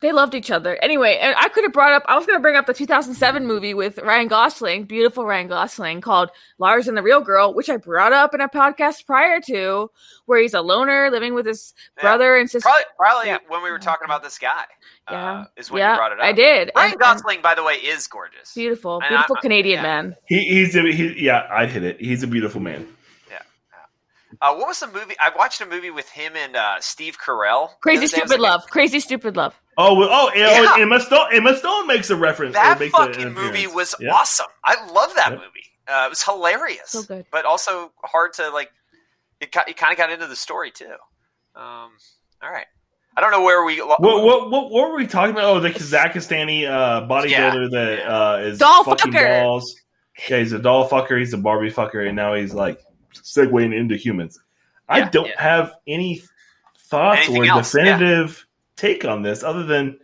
They 0.00 0.12
loved 0.12 0.34
each 0.34 0.50
other. 0.50 0.76
Anyway, 0.82 1.18
and 1.22 1.34
I 1.38 1.48
could 1.48 1.64
have 1.64 1.72
brought 1.72 1.92
up, 1.94 2.02
I 2.06 2.16
was 2.16 2.26
going 2.26 2.36
to 2.38 2.42
bring 2.42 2.54
up 2.54 2.66
the 2.66 2.74
2007 2.74 3.46
movie 3.46 3.72
with 3.72 3.98
Ryan 3.98 4.28
Gosling, 4.28 4.84
beautiful 4.84 5.24
Ryan 5.24 5.48
Gosling, 5.48 6.02
called 6.02 6.28
Lars 6.58 6.86
and 6.86 6.98
the 6.98 7.02
Real 7.02 7.22
Girl, 7.22 7.54
which 7.54 7.70
I 7.70 7.78
brought 7.78 8.12
up 8.12 8.34
in 8.34 8.42
a 8.42 8.48
podcast 8.48 9.06
prior 9.06 9.40
to, 9.46 9.90
where 10.26 10.38
he's 10.40 10.52
a 10.52 10.60
loner 10.60 11.10
living 11.10 11.32
with 11.32 11.46
his 11.46 11.72
Yeah. 11.96 12.02
brother 12.02 12.36
and 12.36 12.50
sister. 12.50 12.66
Probably, 12.68 12.84
probably 12.98 13.26
Yeah. 13.28 13.38
when 13.48 13.62
we 13.62 13.70
were 13.70 13.78
talking 13.78 14.04
about 14.04 14.22
this 14.22 14.38
guy, 14.38 14.64
Yeah. 15.10 15.32
uh, 15.32 15.44
is 15.56 15.70
when 15.70 15.80
yeah, 15.80 15.92
you 15.92 15.96
brought 15.98 16.12
it 16.12 16.18
up. 16.20 16.24
I 16.26 16.32
did. 16.32 16.72
Ryan 16.76 16.92
And- 16.92 16.92
and 16.92 17.00
Gosling, 17.00 17.40
by 17.40 17.54
the 17.54 17.62
way, 17.64 17.76
is 17.76 18.06
gorgeous. 18.06 18.52
beautiful, 18.52 19.00
beautiful 19.08 19.36
I- 19.38 19.40
Canadian 19.40 19.76
yeah. 19.78 19.82
man. 19.82 20.16
He, 20.26 20.40
he's 20.40 20.76
a, 20.76 20.82
he, 20.92 21.24
yeah, 21.24 21.46
I 21.50 21.64
hit 21.64 21.82
it. 21.84 21.98
He's 22.00 22.22
a 22.22 22.26
beautiful 22.26 22.60
man. 22.60 22.86
Uh, 24.40 24.54
what 24.54 24.66
was 24.68 24.80
the 24.80 24.86
movie? 24.88 25.14
I 25.20 25.30
watched 25.36 25.60
a 25.60 25.66
movie 25.66 25.90
with 25.90 26.08
him 26.10 26.34
and 26.36 26.56
uh, 26.56 26.80
Steve 26.80 27.16
Carell. 27.18 27.70
Crazy 27.80 27.80
The 27.80 27.80
other 27.80 27.98
day. 27.98 28.00
It 28.00 28.02
was 28.04 28.10
Stupid 28.10 28.30
like 28.30 28.38
a- 28.38 28.42
Love. 28.42 28.66
Crazy 28.70 29.00
Stupid 29.00 29.36
Love. 29.36 29.54
Oh, 29.78 29.94
well, 29.94 30.08
oh, 30.10 30.30
yeah. 30.34 30.62
Yeah. 30.62 30.72
oh, 30.76 30.80
Emma 30.82 31.00
Stone. 31.00 31.28
Emma 31.32 31.56
Stone 31.56 31.86
makes 31.86 32.10
a 32.10 32.16
reference. 32.16 32.54
That 32.54 32.78
makes 32.80 32.92
fucking 32.92 33.32
movie 33.34 33.66
was 33.66 33.94
Yeah. 34.00 34.12
awesome. 34.12 34.46
I 34.64 34.84
love 34.90 35.14
that 35.16 35.30
Yep. 35.32 35.38
movie. 35.40 35.64
Uh, 35.88 36.04
it 36.06 36.10
was 36.10 36.22
hilarious, 36.22 36.90
So 36.90 37.02
good. 37.02 37.26
but 37.30 37.44
also 37.44 37.92
hard 38.02 38.32
to 38.34 38.50
like. 38.50 38.70
It, 39.40 39.54
it 39.68 39.76
kind 39.76 39.92
of 39.92 39.98
got 39.98 40.10
into 40.10 40.26
the 40.26 40.34
story 40.34 40.70
too. 40.70 40.86
Um, 41.54 41.90
all 42.42 42.50
right, 42.50 42.66
I 43.16 43.20
don't 43.20 43.30
know 43.30 43.42
where 43.42 43.64
we. 43.64 43.80
What, 43.80 44.00
what, 44.02 44.50
what, 44.50 44.70
what 44.70 44.90
were 44.90 44.96
we 44.96 45.06
talking 45.06 45.32
about? 45.32 45.44
Oh, 45.44 45.60
the 45.60 45.70
Kazakhstani 45.70 46.66
uh, 46.68 47.06
bodybuilder 47.06 47.28
Yeah, 47.30 47.68
that 47.70 47.98
yeah. 47.98 48.18
uh, 48.32 48.36
is 48.38 48.58
Doll 48.58 48.82
fucking 48.84 49.12
fucker. 49.12 49.42
dolls. 49.42 49.76
Yeah, 50.28 50.38
he's 50.38 50.52
a 50.52 50.58
doll 50.58 50.88
fucker. 50.88 51.18
He's 51.18 51.32
a 51.34 51.38
Barbie 51.38 51.70
fucker, 51.70 52.04
and 52.06 52.16
now 52.16 52.34
he's 52.34 52.52
like 52.54 52.80
segueing 53.22 53.74
into 53.74 53.96
humans. 53.96 54.38
I 54.88 55.02
don't 55.08 55.26
yeah. 55.28 55.40
have 55.42 55.74
any 55.86 56.22
thoughts 56.76 57.22
Anything 57.28 57.42
or 57.42 57.44
else, 57.58 57.74
yeah. 57.74 57.84
definitive 57.84 58.46
take 58.76 59.04
on 59.04 59.22
this, 59.22 59.42
other 59.42 59.64
than, 59.64 59.98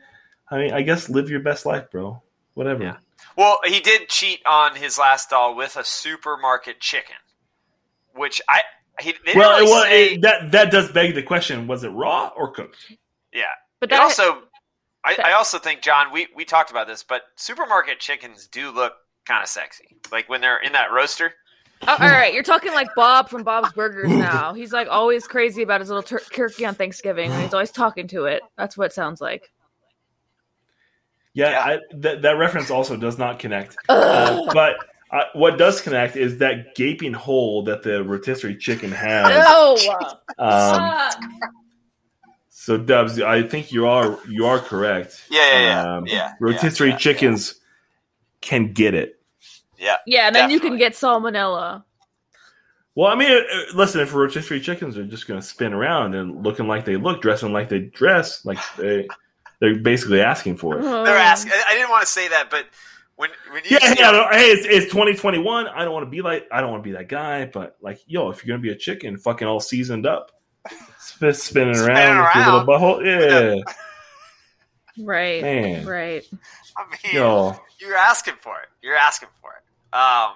I 0.50 0.58
mean, 0.58 0.72
I 0.72 0.82
guess 0.82 1.08
live 1.08 1.30
your 1.30 1.40
best 1.40 1.64
life, 1.66 1.90
bro. 1.90 2.22
Whatever. 2.54 2.82
Yeah. 2.84 2.96
Well, 3.36 3.60
he 3.64 3.80
did 3.80 4.08
cheat 4.08 4.40
on 4.44 4.76
his 4.76 4.98
last 4.98 5.30
doll 5.30 5.54
with 5.56 5.76
a 5.76 5.84
supermarket 5.84 6.80
chicken, 6.80 7.14
which 8.14 8.42
I 8.48 8.60
he 9.00 9.12
they 9.12 9.18
didn't 9.32 9.38
Well, 9.38 9.58
really 9.58 9.70
well 9.70 9.82
say- 9.84 10.14
it- 10.14 10.22
that 10.22 10.52
that 10.52 10.70
does 10.70 10.90
beg 10.92 11.14
the 11.14 11.22
question: 11.22 11.66
Was 11.66 11.82
it 11.84 11.88
raw 11.90 12.30
or 12.36 12.50
cooked? 12.52 12.76
yeah. 13.32 13.44
But 13.80 13.90
that 13.90 14.00
also, 14.02 14.42
I, 15.04 15.16
I 15.24 15.32
also 15.32 15.58
think 15.58 15.80
John, 15.82 16.12
we 16.12 16.28
we 16.36 16.44
talked 16.44 16.70
about 16.70 16.86
this, 16.86 17.02
but 17.02 17.22
supermarket 17.36 18.00
chickens 18.00 18.46
do 18.48 18.70
look 18.70 18.92
kind 19.24 19.42
of 19.42 19.48
sexy, 19.48 19.96
like 20.12 20.28
when 20.28 20.40
they're 20.40 20.60
in 20.60 20.72
that 20.72 20.92
roaster. 20.92 21.32
Oh, 21.86 21.96
all 21.98 21.98
right, 22.10 22.32
you're 22.32 22.42
talking 22.42 22.72
like 22.72 22.88
Bob 22.94 23.28
from 23.28 23.42
Bob's 23.42 23.72
Burgers 23.72 24.10
now. 24.10 24.54
He's 24.54 24.72
like 24.72 24.88
always 24.90 25.26
crazy 25.26 25.62
about 25.62 25.80
his 25.80 25.88
little 25.88 26.02
tur- 26.02 26.20
turkey 26.32 26.64
on 26.64 26.74
Thanksgiving, 26.74 27.30
and 27.30 27.42
he's 27.42 27.54
always 27.54 27.70
talking 27.70 28.06
to 28.08 28.24
it. 28.26 28.42
That's 28.56 28.76
what 28.76 28.86
it 28.86 28.92
sounds 28.92 29.20
like. 29.20 29.50
Yeah, 31.34 31.50
Yeah. 31.50 31.64
I, 31.64 31.78
that 31.96 32.22
that 32.22 32.32
reference 32.38 32.70
also 32.70 32.96
does 32.96 33.18
not 33.18 33.38
connect. 33.38 33.76
Uh, 33.88 34.52
but 34.52 34.76
uh, 35.10 35.24
what 35.34 35.58
does 35.58 35.80
connect 35.80 36.16
is 36.16 36.38
that 36.38 36.74
gaping 36.74 37.12
hole 37.12 37.62
that 37.64 37.82
the 37.82 38.02
rotisserie 38.02 38.56
chicken 38.56 38.90
has. 38.92 39.28
No, 39.28 39.76
Um, 40.38 41.10
so, 42.48 42.78
Dubs, 42.78 43.20
I 43.20 43.42
think 43.42 43.72
you 43.72 43.86
are 43.86 44.18
you 44.28 44.46
are 44.46 44.58
correct. 44.58 45.24
Yeah, 45.30 45.52
yeah, 45.52 45.60
yeah, 45.60 45.96
Um, 45.96 46.06
yeah. 46.06 46.32
Rotisserie 46.40 46.90
yeah, 46.90 46.96
chickens 46.96 47.60
can 48.40 48.72
get 48.72 48.94
it. 48.94 49.20
Yeah, 49.82 49.96
yeah, 50.06 50.28
and 50.28 50.36
then 50.36 50.48
you 50.48 50.60
can 50.60 50.78
get 50.78 50.92
salmonella. 50.92 51.82
Well, 52.94 53.10
I 53.10 53.16
mean, 53.16 53.32
uh, 53.32 53.76
listen, 53.76 54.00
if 54.00 54.14
rotisserie 54.14 54.60
chickens 54.60 54.96
are 54.96 55.04
just 55.04 55.26
going 55.26 55.40
to 55.40 55.46
spin 55.46 55.72
around 55.72 56.14
and 56.14 56.44
looking 56.44 56.68
like 56.68 56.84
they 56.84 56.96
look, 56.96 57.20
dressing 57.20 57.52
like 57.52 57.68
they 57.68 57.80
dress, 57.80 58.44
like 58.44 58.58
they 58.76 59.08
they're 59.60 59.76
basically 59.80 60.20
asking 60.20 60.58
for 60.58 60.78
it. 60.78 60.82
they're 60.82 61.16
asking. 61.16 61.52
I 61.52 61.64
I 61.70 61.74
didn't 61.74 61.90
want 61.90 62.02
to 62.02 62.12
say 62.12 62.28
that, 62.28 62.48
but 62.48 62.66
when 63.16 63.30
when 63.50 63.64
you 63.64 63.70
Yeah, 63.72 63.92
see 63.92 63.98
yeah. 63.98 64.12
no, 64.12 64.28
Hey, 64.30 64.50
it's, 64.50 64.66
it's 64.66 64.92
2021. 64.92 65.66
I 65.66 65.84
don't 65.84 65.92
want 65.92 66.06
to 66.06 66.10
be 66.10 66.22
like 66.22 66.46
I 66.52 66.60
don't 66.60 66.70
want 66.70 66.84
to 66.84 66.88
be 66.88 66.96
that 66.96 67.08
guy, 67.08 67.46
but 67.46 67.76
like, 67.80 67.98
yo, 68.06 68.30
if 68.30 68.44
you're 68.44 68.56
gonna 68.56 68.62
be 68.62 68.72
a 68.72 68.76
chicken, 68.76 69.18
fucking 69.18 69.48
all 69.48 69.58
seasoned 69.58 70.06
up, 70.06 70.30
spin, 71.00 71.34
spinning 71.34 71.74
Spinning 71.74 71.98
around, 71.98 72.26
with 72.26 72.34
your 72.36 72.44
little 72.44 72.66
butthole, 72.68 73.04
yeah, 73.04 73.72
Right, 74.98 75.42
man, 75.42 75.86
right. 75.86 76.22
I 76.76 76.84
mean, 76.84 77.14
yo, 77.14 77.56
you're 77.80 77.96
asking 77.96 78.34
for 78.40 78.54
it. 78.60 78.68
You're 78.82 78.96
asking 78.96 79.30
for 79.40 79.50
it. 79.52 79.61
Um, 79.92 80.32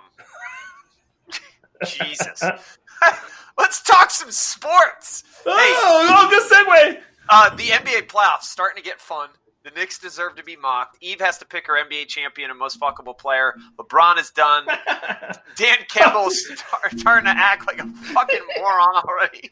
Jesus. 1.86 2.42
Let's 3.58 3.82
talk 3.82 4.10
some 4.10 4.30
sports. 4.30 5.24
oh, 5.46 6.26
good 6.30 6.42
segue. 6.50 7.00
Uh, 7.28 7.54
the 7.56 7.64
NBA 7.64 8.06
playoffs 8.08 8.42
starting 8.44 8.82
to 8.82 8.88
get 8.88 9.00
fun. 9.00 9.30
The 9.64 9.72
Knicks 9.72 9.98
deserve 9.98 10.36
to 10.36 10.44
be 10.44 10.54
mocked. 10.54 10.98
Eve 11.00 11.20
has 11.20 11.38
to 11.38 11.44
pick 11.44 11.66
her 11.66 11.72
NBA 11.72 12.06
champion 12.06 12.50
and 12.50 12.58
most 12.58 12.78
fuckable 12.78 13.18
player. 13.18 13.56
LeBron 13.76 14.16
is 14.16 14.30
done. 14.30 14.64
Dan 15.56 15.78
Campbell 15.88 16.28
is 16.28 16.46
starting 16.96 17.24
to 17.24 17.36
act 17.36 17.66
like 17.66 17.80
a 17.80 17.86
fucking 18.14 18.42
moron 18.58 18.94
already. 18.94 19.50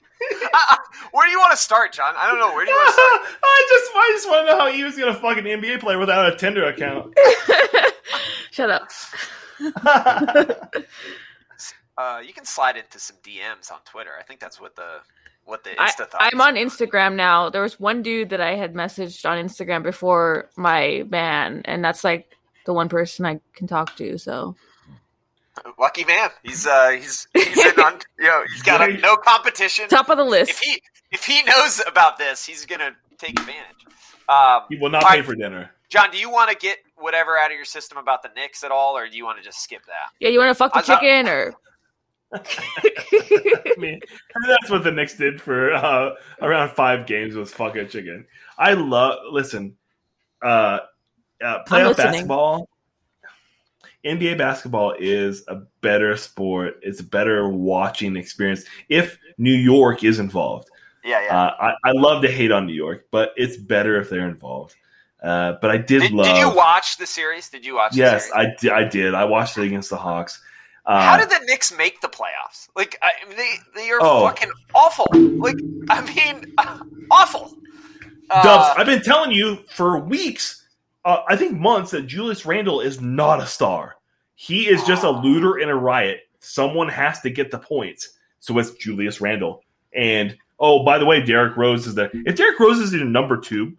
Where 1.10 1.26
do 1.26 1.32
you 1.32 1.38
want 1.40 1.50
to 1.50 1.56
start, 1.56 1.92
John? 1.92 2.14
I 2.16 2.28
don't 2.28 2.38
know. 2.38 2.54
Where 2.54 2.64
do 2.64 2.70
you 2.70 2.76
want 2.76 2.88
to 2.90 2.92
start? 2.92 3.38
I 3.42 3.66
just, 3.68 3.90
I 3.92 4.10
just 4.12 4.28
want 4.28 4.46
to 4.46 4.52
know 4.52 4.58
how 4.60 4.70
he 4.70 4.84
was 4.84 4.96
gonna 4.96 5.14
fuck 5.14 5.36
an 5.36 5.46
NBA 5.46 5.80
player 5.80 5.98
without 5.98 6.32
a 6.32 6.36
Tinder 6.36 6.66
account. 6.66 7.12
Shut 8.52 8.70
up. 8.70 8.88
Uh, 11.96 12.20
you 12.26 12.32
can 12.32 12.44
slide 12.44 12.76
into 12.76 12.98
some 12.98 13.16
DMs 13.22 13.70
on 13.70 13.78
Twitter. 13.84 14.10
I 14.18 14.24
think 14.24 14.40
that's 14.40 14.60
what 14.60 14.74
the 14.74 14.96
what 15.44 15.62
the 15.62 15.80
I, 15.80 15.90
Insta 15.90 16.08
thought. 16.10 16.20
I'm 16.20 16.40
on 16.40 16.56
Instagram 16.56 17.14
now. 17.14 17.50
There 17.50 17.62
was 17.62 17.78
one 17.78 18.02
dude 18.02 18.30
that 18.30 18.40
I 18.40 18.56
had 18.56 18.74
messaged 18.74 19.24
on 19.30 19.38
Instagram 19.38 19.84
before 19.84 20.50
my 20.56 21.04
ban, 21.06 21.62
and 21.66 21.84
that's 21.84 22.02
like 22.02 22.28
the 22.66 22.72
one 22.74 22.88
person 22.88 23.24
I 23.26 23.38
can 23.54 23.68
talk 23.68 23.94
to. 23.96 24.18
So 24.18 24.56
Lucky 25.78 26.04
man. 26.04 26.30
He's 26.42 26.66
uh 26.66 26.90
he's 26.90 27.28
he's 27.32 27.64
in 27.64 27.78
on 27.78 28.00
you 28.18 28.24
know 28.24 28.42
he's 28.52 28.62
got 28.62 28.88
a, 28.90 28.92
no 28.96 29.16
competition. 29.16 29.88
top 29.88 30.08
of 30.08 30.18
the 30.18 30.24
If 30.24 30.30
list. 30.30 30.64
he 30.64 30.82
if 31.12 31.24
he 31.24 31.44
knows 31.44 31.80
about 31.86 32.18
this, 32.18 32.44
he's 32.44 32.66
gonna 32.66 32.90
take 33.18 33.38
advantage. 33.38 33.86
Um, 34.28 34.62
He 34.68 34.76
will 34.78 34.90
not 34.90 35.02
pay 35.04 35.18
right. 35.18 35.24
for 35.24 35.36
dinner. 35.36 35.70
John, 35.94 36.10
do 36.10 36.18
you 36.18 36.28
want 36.28 36.50
to 36.50 36.56
get 36.56 36.78
whatever 36.96 37.38
out 37.38 37.52
of 37.52 37.56
your 37.56 37.64
system 37.64 37.98
about 37.98 38.24
the 38.24 38.30
Knicks 38.34 38.64
at 38.64 38.72
all, 38.72 38.96
or 38.96 39.08
do 39.08 39.16
you 39.16 39.24
want 39.24 39.38
to 39.38 39.44
just 39.44 39.60
skip 39.62 39.86
that? 39.86 40.10
Yeah, 40.18 40.28
you 40.28 40.40
want 40.40 40.50
to 40.50 40.54
fuck 40.56 40.72
the 40.72 40.80
I 40.80 40.82
thought- 40.82 41.00
chicken 41.00 41.28
or? 41.28 41.54
I 42.34 43.74
mean, 43.78 44.00
that's 44.48 44.68
what 44.68 44.82
the 44.82 44.90
Knicks 44.90 45.16
did 45.16 45.40
for 45.40 45.72
uh, 45.72 46.14
around 46.42 46.70
five 46.70 47.06
games 47.06 47.36
was 47.36 47.52
fuck 47.52 47.76
a 47.76 47.84
chicken. 47.84 48.26
I 48.58 48.72
love 48.72 49.20
listen, 49.30 49.76
uh, 50.42 50.80
uh, 51.40 51.62
playoff 51.62 51.96
basketball. 51.96 52.68
NBA 54.04 54.36
basketball 54.36 54.96
is 54.98 55.44
a 55.46 55.62
better 55.80 56.16
sport. 56.16 56.80
It's 56.82 56.98
a 56.98 57.04
better 57.04 57.48
watching 57.48 58.16
experience 58.16 58.64
if 58.88 59.16
New 59.38 59.54
York 59.54 60.02
is 60.02 60.18
involved. 60.18 60.68
Yeah, 61.04 61.22
yeah. 61.24 61.40
Uh, 61.40 61.54
I, 61.60 61.90
I 61.90 61.92
love 61.92 62.22
to 62.22 62.30
hate 62.32 62.50
on 62.50 62.66
New 62.66 62.74
York, 62.74 63.06
but 63.12 63.32
it's 63.36 63.56
better 63.56 64.00
if 64.00 64.10
they're 64.10 64.28
involved. 64.28 64.74
Uh, 65.24 65.54
but 65.62 65.70
I 65.70 65.78
did, 65.78 66.00
did, 66.02 66.12
love. 66.12 66.26
did 66.26 66.36
you 66.36 66.54
watch 66.54 66.98
the 66.98 67.06
series? 67.06 67.48
Did 67.48 67.64
you 67.64 67.74
watch? 67.76 67.92
the 67.92 67.98
Yes? 67.98 68.30
I 68.34 68.48
did. 68.60 68.72
I 68.72 68.84
did. 68.84 69.14
I 69.14 69.24
watched 69.24 69.56
it 69.56 69.62
against 69.64 69.88
the 69.90 69.96
Hawks. 69.96 70.40
Uh, 70.86 71.02
How 71.02 71.16
did 71.16 71.30
the 71.30 71.40
Knicks 71.46 71.74
make 71.76 72.02
the 72.02 72.08
playoffs? 72.08 72.68
Like, 72.76 72.98
I, 73.00 73.10
they 73.34 73.54
they 73.74 73.90
are 73.90 73.98
Oh. 74.02 74.26
fucking 74.26 74.50
awful. 74.74 75.06
Like, 75.14 75.56
I 75.88 76.02
mean, 76.14 76.54
awful. 77.10 77.56
Uh, 78.28 78.42
Dubs, 78.42 78.78
I've 78.78 78.86
been 78.86 79.02
telling 79.02 79.30
you 79.30 79.60
for 79.74 79.98
weeks. 79.98 80.66
uh, 81.06 81.22
I 81.26 81.36
think 81.36 81.58
months 81.58 81.90
that 81.92 82.02
Julius 82.06 82.44
Randle 82.44 82.80
is 82.82 83.00
not 83.00 83.40
a 83.40 83.46
star. 83.46 83.96
He 84.34 84.68
is 84.68 84.82
just 84.84 85.04
a 85.04 85.10
looter 85.10 85.58
in 85.58 85.70
a 85.70 85.76
riot. 85.76 86.20
Someone 86.40 86.88
has 86.88 87.20
to 87.20 87.30
get 87.30 87.50
the 87.50 87.58
points. 87.58 88.10
So 88.40 88.58
it's 88.58 88.72
Julius 88.72 89.22
Randle. 89.22 89.62
And 89.94 90.36
oh, 90.60 90.84
by 90.84 90.98
the 90.98 91.06
way, 91.06 91.22
Derrick 91.22 91.56
Rose 91.56 91.86
is 91.86 91.94
the 91.94 92.10
if 92.26 92.36
Derrick 92.36 92.60
Rose 92.60 92.78
is 92.78 92.92
in 92.92 93.10
number 93.10 93.38
two, 93.38 93.74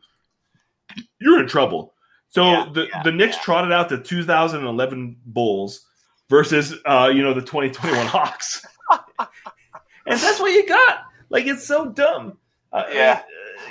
you're 1.20 1.40
in 1.42 1.48
trouble. 1.48 1.94
So 2.30 2.44
Yeah, 2.44 2.70
the 2.74 2.88
yeah, 2.92 3.04
the 3.04 3.12
Knicks 3.12 3.36
yeah. 3.38 3.42
trotted 3.44 3.72
out 3.72 3.90
the 3.90 3.98
2011 3.98 5.18
Bulls 5.26 5.86
versus 6.30 6.74
uh, 6.86 7.12
you 7.14 7.22
know 7.24 7.34
the 7.34 7.42
2021 7.42 8.08
Hawks, 8.08 8.66
and 9.20 10.20
that's 10.20 10.40
what 10.40 10.52
you 10.52 10.68
got. 10.68 11.06
Like 11.30 11.46
it's 11.48 11.66
so 11.66 11.90
dumb. 11.90 12.38
Uh, 12.72 12.84
Yeah. 12.92 13.22
uh, 13.22 13.24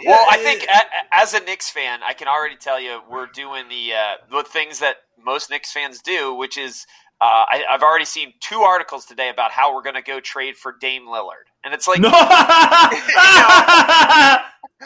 Well, 0.06 0.26
I 0.30 0.38
think 0.38 0.66
as 1.12 1.34
a 1.34 1.40
Knicks 1.40 1.70
fan, 1.70 2.00
I 2.04 2.14
can 2.14 2.26
already 2.28 2.56
tell 2.56 2.80
you 2.80 3.00
we're 3.10 3.26
doing 3.26 3.68
the 3.68 3.92
uh, 3.94 4.14
the 4.30 4.42
things 4.44 4.78
that 4.80 4.96
most 5.22 5.50
Knicks 5.50 5.72
fans 5.72 6.00
do, 6.00 6.34
which 6.34 6.56
is 6.58 6.86
uh, 7.24 7.44
I, 7.48 7.64
I've 7.70 7.82
already 7.82 8.04
seen 8.04 8.34
two 8.40 8.60
articles 8.60 9.06
today 9.06 9.30
about 9.30 9.50
how 9.50 9.74
we're 9.74 9.82
going 9.82 9.94
to 9.94 10.02
go 10.02 10.20
trade 10.20 10.56
for 10.56 10.76
Dame 10.78 11.06
Lillard, 11.06 11.48
and 11.64 11.72
it's 11.72 11.88
like 11.88 12.00
no. 12.00 12.10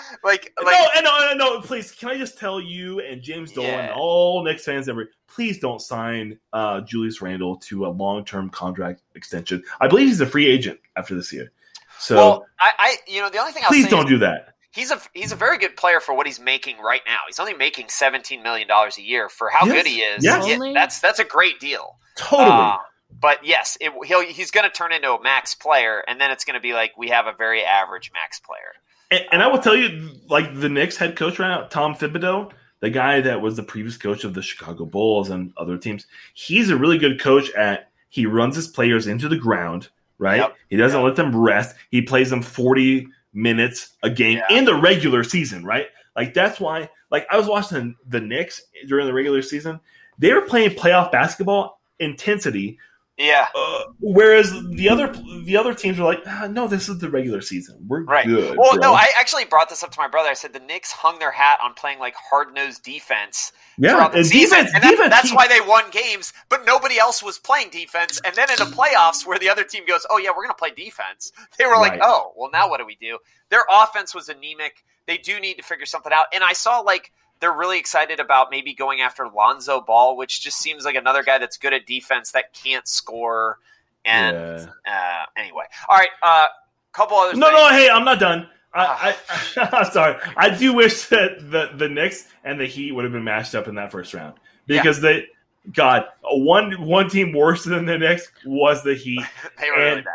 like 0.25 0.53
no, 0.61 0.65
like 0.67 0.79
and 0.97 1.05
no, 1.05 1.31
and 1.31 1.39
no, 1.39 1.61
please, 1.61 1.91
can 1.93 2.11
I 2.11 2.17
just 2.19 2.39
tell 2.39 2.61
you 2.61 3.01
and 3.01 3.21
James 3.23 3.53
Dolan 3.53 3.71
and 3.71 3.89
Yeah. 3.89 3.95
all 3.97 4.45
Knicks 4.45 4.65
fans 4.65 4.89
ever, 4.89 5.11
please 5.27 5.59
don't 5.59 5.81
sign 5.81 6.39
uh, 6.53 6.81
Julius 6.83 7.21
Randle 7.21 7.57
to 7.57 7.87
a 7.87 7.89
long 7.89 8.25
term 8.25 8.51
contract 8.51 9.03
extension. 9.15 9.63
I 9.81 9.89
believe 9.89 10.07
he's 10.09 10.21
a 10.21 10.27
free 10.27 10.47
agent 10.47 10.79
after 10.97 11.15
this 11.15 11.33
year. 11.33 11.51
So 11.99 12.17
well, 12.17 12.47
I, 12.61 12.71
I 12.79 12.97
you 13.09 13.21
know 13.21 13.31
the 13.31 13.39
only 13.39 13.53
thing 13.53 13.63
I'll 13.65 13.71
please 13.71 13.85
say 13.85 13.91
don't 13.91 14.05
is 14.05 14.11
do 14.11 14.19
that. 14.19 14.55
he's 14.71 14.91
a 14.93 15.01
he's 15.15 15.33
a 15.33 15.37
very 15.37 15.59
good 15.59 15.77
player 15.77 15.99
for 16.01 16.15
what 16.15 16.27
he's 16.27 16.39
making 16.39 16.79
right 16.79 17.03
now. 17.07 17.19
He's 17.27 17.41
only 17.41 17.55
making 17.55 17.89
seventeen 17.89 18.43
million 18.43 18.69
dollars 18.69 18.99
a 18.99 19.03
year 19.03 19.29
for 19.29 19.49
how 19.51 19.67
Yes. 19.67 19.75
good 19.75 19.87
he 19.87 19.99
is. 20.01 20.23
Yes. 20.25 20.47
Yeah, 20.47 20.59
that's 20.75 21.01
that's 21.01 21.19
a 21.19 21.25
great 21.25 21.59
deal. 21.59 21.99
Totally. 22.19 22.49
Uh, 22.51 22.77
but 23.21 23.45
yes, 23.47 23.79
it, 23.81 23.93
he'll 24.07 24.23
he's 24.23 24.51
going 24.51 24.65
to 24.69 24.71
turn 24.71 24.93
into 24.93 25.13
a 25.13 25.23
max 25.23 25.55
player, 25.55 26.05
and 26.07 26.21
then 26.21 26.31
it's 26.31 26.45
going 26.45 26.55
to 26.55 26.61
be 26.61 26.75
like 26.75 26.97
we 26.99 27.09
have 27.09 27.27
a 27.27 27.33
very 27.33 27.65
average 27.65 28.11
max 28.13 28.39
player. 28.41 28.75
and, 29.11 29.25
and 29.33 29.43
I 29.43 29.47
will 29.47 29.59
tell 29.61 29.75
you, 29.77 30.11
like 30.29 30.59
the 30.59 30.69
Knicks 30.69 30.97
head 30.97 31.17
coach 31.17 31.39
right 31.39 31.49
now, 31.49 31.63
Tom 31.69 31.95
Thibodeau, 31.95 32.53
the 32.81 32.91
guy 32.91 33.21
that 33.23 33.41
was 33.41 33.57
the 33.57 33.63
previous 33.63 33.97
coach 33.97 34.25
of 34.25 34.35
the 34.35 34.43
Chicago 34.43 34.85
Bulls 34.85 35.31
and 35.31 35.53
other 35.57 35.79
teams, 35.79 36.07
he's 36.35 36.71
a 36.71 36.77
really 36.77 36.99
good 36.99 37.19
coach 37.21 37.51
at 37.53 37.91
he 38.11 38.27
runs 38.27 38.57
his 38.57 38.69
players 38.69 39.07
into 39.07 39.29
the 39.29 39.37
ground, 39.37 39.89
right? 40.19 40.39
Yep. 40.39 40.57
He 40.71 40.77
doesn't 40.77 41.03
let 41.03 41.17
them 41.17 41.35
rest. 41.35 41.77
He 41.91 42.03
plays 42.03 42.31
them 42.31 42.43
40 42.43 43.09
minutes 43.33 43.95
a 44.03 44.11
game 44.11 44.39
Yeah. 44.51 44.59
in 44.59 44.65
the 44.65 44.75
regular 44.75 45.25
season, 45.25 45.65
right? 45.65 45.87
Like 46.17 46.35
that's 46.35 46.59
why 46.61 46.89
like 47.11 47.27
I 47.31 47.37
was 47.39 47.47
watching 47.47 47.97
the 48.07 48.21
Knicks 48.21 48.63
during 48.87 49.07
the 49.07 49.13
regular 49.15 49.43
season. 49.43 49.81
They 50.19 50.33
were 50.33 50.43
playing 50.43 50.71
playoff 50.71 51.13
basketball 51.13 51.78
intensity 52.01 52.79
Yeah, 53.19 53.49
uh, 53.55 53.83
whereas 54.01 54.53
the 54.71 54.89
other 54.89 55.13
the 55.45 55.57
other 55.57 55.75
teams 55.75 55.99
are 55.99 56.05
like, 56.05 56.21
ah, 56.25 56.47
no, 56.49 56.69
this 56.69 56.89
is 56.89 56.99
the 57.01 57.11
regular 57.11 57.41
season. 57.41 57.85
We're 57.89 58.05
right. 58.05 58.25
good. 58.25 58.57
well, 58.57 58.75
bro." 58.75 58.81
no, 58.81 58.95
I 58.95 59.09
actually 59.19 59.45
brought 59.45 59.69
this 59.69 59.83
up 59.83 59.91
to 59.91 59.99
my 59.99 60.07
brother. 60.07 60.29
I 60.29 60.35
said 60.35 60.53
the 60.53 60.61
Knicks 60.61 60.93
hung 60.93 61.19
their 61.19 61.33
hat 61.33 61.59
on 61.61 61.75
playing 61.75 61.99
like 61.99 62.15
hard 62.15 62.55
nosed 62.55 62.85
defense 62.85 63.51
yeah, 63.77 63.91
throughout 63.95 64.13
the 64.13 64.19
and 64.19 64.27
season, 64.27 64.59
defense, 64.59 64.75
and 64.75 64.85
that- 64.85 64.91
defense 64.93 65.11
that's 65.11 65.35
why 65.35 65.49
they 65.49 65.61
won 65.61 65.91
games. 65.91 66.33
But 66.49 66.65
nobody 66.65 66.99
else 66.99 67.21
was 67.21 67.39
playing 67.41 67.71
defense. 67.71 68.21
And 68.25 68.37
then 68.37 68.49
in 68.51 68.57
the 68.57 68.73
playoffs, 68.77 69.27
where 69.27 69.39
the 69.39 69.49
other 69.49 69.65
team 69.65 69.85
goes, 69.85 70.07
"Oh 70.11 70.19
yeah, 70.19 70.31
we're 70.31 70.45
going 70.45 70.51
to 70.51 70.55
play 70.55 70.71
defense," 70.71 71.33
they 71.59 71.67
were 71.67 71.77
like, 71.77 71.93
Right. 71.95 72.01
"Oh, 72.05 72.33
well, 72.37 72.51
now 72.53 72.71
what 72.71 72.79
do 72.79 72.87
we 72.87 72.95
do?" 73.01 73.19
Their 73.51 73.65
offense 73.69 74.15
was 74.15 74.29
anemic. 74.29 74.85
They 75.07 75.19
do 75.19 75.41
need 75.41 75.55
to 75.55 75.65
figure 75.65 75.87
something 75.87 76.13
out. 76.13 76.27
And 76.33 76.45
I 76.45 76.53
saw 76.53 76.79
like 76.81 77.13
they're 77.41 77.53
really 77.53 77.79
excited 77.79 78.21
about 78.21 78.49
maybe 78.51 78.75
going 78.75 79.01
after 79.01 79.29
Lonzo 79.29 79.81
Ball, 79.81 80.17
which 80.17 80.41
just 80.41 80.59
seems 80.59 80.85
like 80.85 80.95
another 80.97 81.23
guy 81.23 81.39
that's 81.39 81.57
good 81.57 81.73
at 81.73 81.87
defense 81.87 82.33
that 82.33 82.53
can't 82.53 82.87
score. 82.89 83.59
And 84.05 84.37
Yeah. 84.37 84.67
uh, 84.93 85.27
anyway, 85.41 85.65
all 85.89 85.97
right, 85.99 86.09
a 86.23 86.27
uh, 86.27 86.47
couple 86.93 87.17
other 87.17 87.37
No, 87.37 87.47
things. 87.49 87.59
no, 87.59 87.69
hey, 87.71 87.89
I'm 87.91 88.05
not 88.05 88.19
done. 88.19 88.49
I, 88.75 89.17
I, 89.57 89.69
I'm 89.73 89.91
sorry. 89.91 90.17
I 90.37 90.51
do 90.57 90.73
wish 90.75 91.07
that 91.09 91.51
the 91.51 91.71
the 91.75 91.89
Knicks 91.89 92.29
and 92.45 92.61
the 92.61 92.67
Heat 92.67 92.93
would 92.93 93.05
have 93.05 93.13
been 93.13 93.25
matched 93.25 93.55
up 93.55 93.67
in 93.69 93.75
that 93.77 93.91
first 93.91 94.13
round 94.15 94.35
because 94.67 95.01
they, 95.01 95.27
God, 95.73 96.05
one 96.23 96.73
one 96.87 97.09
team 97.09 97.33
worse 97.33 97.65
than 97.65 97.87
the 97.87 97.99
Knicks 97.99 98.31
was 98.45 98.83
the 98.85 98.95
Heat. 98.95 99.23
they 99.61 99.71
were 99.71 99.77
really 99.79 99.93
and- 99.97 100.05
bad. 100.05 100.15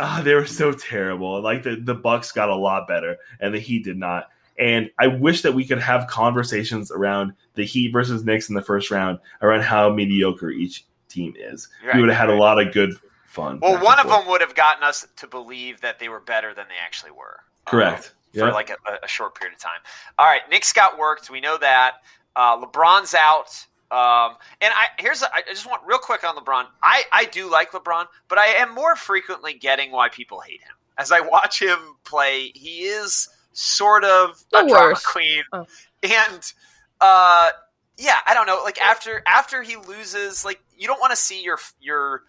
Ah, 0.00 0.20
they 0.24 0.32
were 0.34 0.46
so 0.46 0.70
terrible. 0.72 1.40
Like 1.42 1.64
the 1.64 1.74
the 1.74 1.94
Bucks 1.94 2.30
got 2.30 2.48
a 2.48 2.54
lot 2.54 2.86
better, 2.86 3.16
and 3.40 3.52
the 3.52 3.58
Heat 3.58 3.84
did 3.84 3.96
not. 3.98 4.28
And 4.58 4.90
I 4.98 5.06
wish 5.06 5.42
that 5.42 5.54
we 5.54 5.64
could 5.64 5.78
have 5.78 6.08
conversations 6.08 6.90
around 6.90 7.32
the 7.54 7.64
Heat 7.64 7.92
versus 7.92 8.24
Knicks 8.24 8.48
in 8.48 8.54
the 8.54 8.62
first 8.62 8.90
round 8.90 9.20
around 9.40 9.62
how 9.62 9.92
mediocre 9.92 10.50
each 10.50 10.84
team 11.08 11.34
is. 11.38 11.68
Right, 11.84 11.94
we 11.94 12.00
would 12.00 12.10
have 12.10 12.18
had 12.18 12.28
right. 12.28 12.38
a 12.38 12.40
lot 12.40 12.60
of 12.60 12.72
good 12.72 12.94
fun. 13.24 13.60
Well, 13.60 13.82
one 13.82 14.00
of 14.00 14.08
them 14.08 14.26
would 14.26 14.40
have 14.40 14.54
gotten 14.54 14.82
us 14.82 15.06
to 15.16 15.26
believe 15.26 15.80
that 15.82 15.98
they 15.98 16.08
were 16.08 16.20
better 16.20 16.54
than 16.54 16.66
they 16.68 16.74
actually 16.84 17.12
were. 17.12 17.40
correct. 17.66 18.06
Um, 18.06 18.12
for 18.34 18.52
like 18.52 18.70
a, 18.70 18.76
a 19.02 19.08
short 19.08 19.34
period 19.34 19.54
of 19.54 19.60
time. 19.60 19.80
All 20.18 20.26
right, 20.26 20.42
Knicks 20.50 20.72
got 20.72 20.98
worked. 20.98 21.30
We 21.30 21.40
know 21.40 21.56
that. 21.58 21.94
Uh, 22.36 22.64
LeBron's 22.64 23.14
out. 23.14 23.66
Um, 23.90 24.36
and 24.60 24.72
I 24.76 24.88
here's 24.98 25.22
I 25.22 25.42
just 25.48 25.66
want 25.66 25.82
real 25.86 25.98
quick 25.98 26.22
on 26.24 26.36
LeBron. 26.36 26.66
I 26.82 27.04
I 27.10 27.24
do 27.24 27.50
like 27.50 27.72
LeBron, 27.72 28.04
but 28.28 28.38
I 28.38 28.48
am 28.48 28.74
more 28.74 28.94
frequently 28.96 29.54
getting 29.54 29.92
why 29.92 30.10
people 30.10 30.40
hate 30.40 30.60
him. 30.60 30.76
As 30.98 31.10
I 31.10 31.20
watch 31.20 31.62
him 31.62 31.78
play, 32.04 32.52
he 32.54 32.80
is 32.80 33.28
sort 33.58 34.04
of 34.04 34.42
The 34.52 34.64
a 34.64 34.68
drama 34.68 34.96
queen, 35.04 35.42
Oh. 35.52 35.66
and 36.02 36.52
uh, 37.00 37.50
yeah, 37.96 38.18
I 38.26 38.34
don't 38.34 38.46
know. 38.46 38.60
Like 38.64 38.80
after 38.80 39.22
after 39.26 39.62
he 39.62 39.76
loses, 39.76 40.44
like 40.44 40.60
you 40.76 40.86
don't 40.86 41.00
want 41.00 41.10
to 41.10 41.16
see 41.16 41.42
your 41.42 41.58
your 41.80 42.22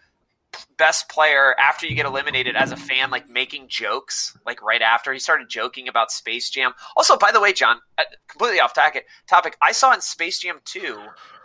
best 0.77 1.09
player 1.09 1.53
after 1.59 1.85
you 1.85 1.93
get 1.95 2.07
eliminated 2.07 2.55
as 2.55 2.71
a 2.71 2.75
fan 2.75 3.11
like 3.11 3.29
making 3.29 3.67
jokes 3.67 4.35
like 4.47 4.63
right 4.63 4.81
after 4.81 5.13
he 5.13 5.19
started 5.19 5.47
joking 5.47 5.87
about 5.87 6.11
space 6.11 6.49
jam 6.49 6.71
also 6.97 7.15
by 7.17 7.31
the 7.31 7.39
way 7.39 7.53
john 7.53 7.77
uh, 7.99 8.03
completely 8.27 8.59
off 8.59 8.73
topic 8.73 9.05
topic 9.27 9.55
i 9.61 9.71
saw 9.71 9.93
in 9.93 10.01
space 10.01 10.39
jam 10.39 10.57
2 10.65 10.97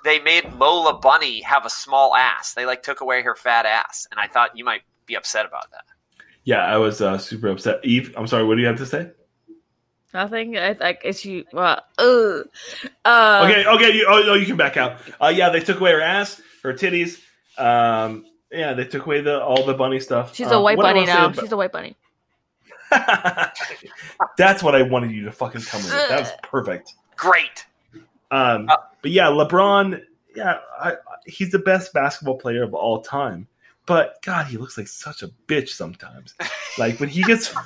they 0.04 0.20
made 0.20 0.50
lola 0.54 0.94
bunny 0.98 1.42
have 1.42 1.66
a 1.66 1.70
small 1.70 2.14
ass 2.16 2.54
they 2.54 2.64
like 2.64 2.82
took 2.82 3.02
away 3.02 3.20
her 3.20 3.34
fat 3.34 3.66
ass 3.66 4.06
and 4.10 4.18
i 4.18 4.26
thought 4.26 4.56
you 4.56 4.64
might 4.64 4.80
be 5.04 5.14
upset 5.14 5.44
about 5.44 5.70
that 5.70 5.84
Yeah, 6.44 6.64
I 6.64 6.78
was 6.78 7.02
uh, 7.02 7.18
super 7.18 7.48
upset. 7.48 7.80
Eve, 7.84 8.14
I'm 8.16 8.26
sorry. 8.26 8.44
What 8.44 8.54
do 8.56 8.62
you 8.62 8.68
have 8.68 8.78
to 8.78 8.86
say? 8.86 9.10
Nothing. 10.14 10.56
I 10.56 10.72
like 10.78 11.02
it's 11.04 11.24
you. 11.24 11.44
Well, 11.52 11.82
ugh. 11.98 12.46
Uh, 13.04 13.48
okay, 13.50 13.66
okay. 13.66 13.92
You, 13.96 14.06
oh, 14.08 14.22
no, 14.24 14.34
you 14.34 14.46
can 14.46 14.56
back 14.56 14.76
out. 14.76 14.98
Uh, 15.20 15.26
yeah, 15.34 15.50
they 15.50 15.58
took 15.60 15.80
away 15.80 15.90
her 15.92 16.00
ass, 16.00 16.40
her 16.62 16.72
titties. 16.72 17.20
Um, 17.58 18.24
yeah, 18.52 18.74
they 18.74 18.84
took 18.84 19.04
away 19.06 19.20
the 19.22 19.42
all 19.42 19.66
the 19.66 19.74
bunny 19.74 19.98
stuff. 19.98 20.34
She's 20.36 20.46
Uh, 20.46 20.54
a 20.56 20.62
white 20.62 20.78
bunny 20.78 21.04
now. 21.04 21.26
about- 21.26 21.40
She's 21.42 21.50
a 21.52 21.56
white 21.56 21.72
bunny. 21.72 21.96
That's 24.38 24.62
what 24.62 24.74
I 24.74 24.82
wanted 24.82 25.10
you 25.10 25.24
to 25.24 25.32
fucking 25.32 25.62
come 25.62 25.82
with. 25.82 25.90
That 25.90 26.20
was 26.20 26.30
perfect. 26.42 26.94
great 27.16 27.66
Um, 28.30 28.68
Uh, 28.68 28.76
but 29.02 29.10
yeah, 29.10 29.26
LeBron. 29.26 30.00
Yeah, 30.36 30.58
I, 30.80 30.92
I- 30.92 30.96
he's 31.26 31.50
the 31.50 31.58
best 31.58 31.92
basketball 31.92 32.38
player 32.38 32.62
of 32.62 32.72
all 32.74 33.00
time. 33.02 33.48
But 33.86 34.22
God, 34.22 34.46
he 34.46 34.56
looks 34.56 34.78
like 34.78 34.88
such 34.88 35.22
a 35.22 35.28
bitch 35.48 35.70
sometimes. 35.70 36.34
like 36.78 37.00
when 37.00 37.08
he 37.08 37.22
gets. 37.22 37.52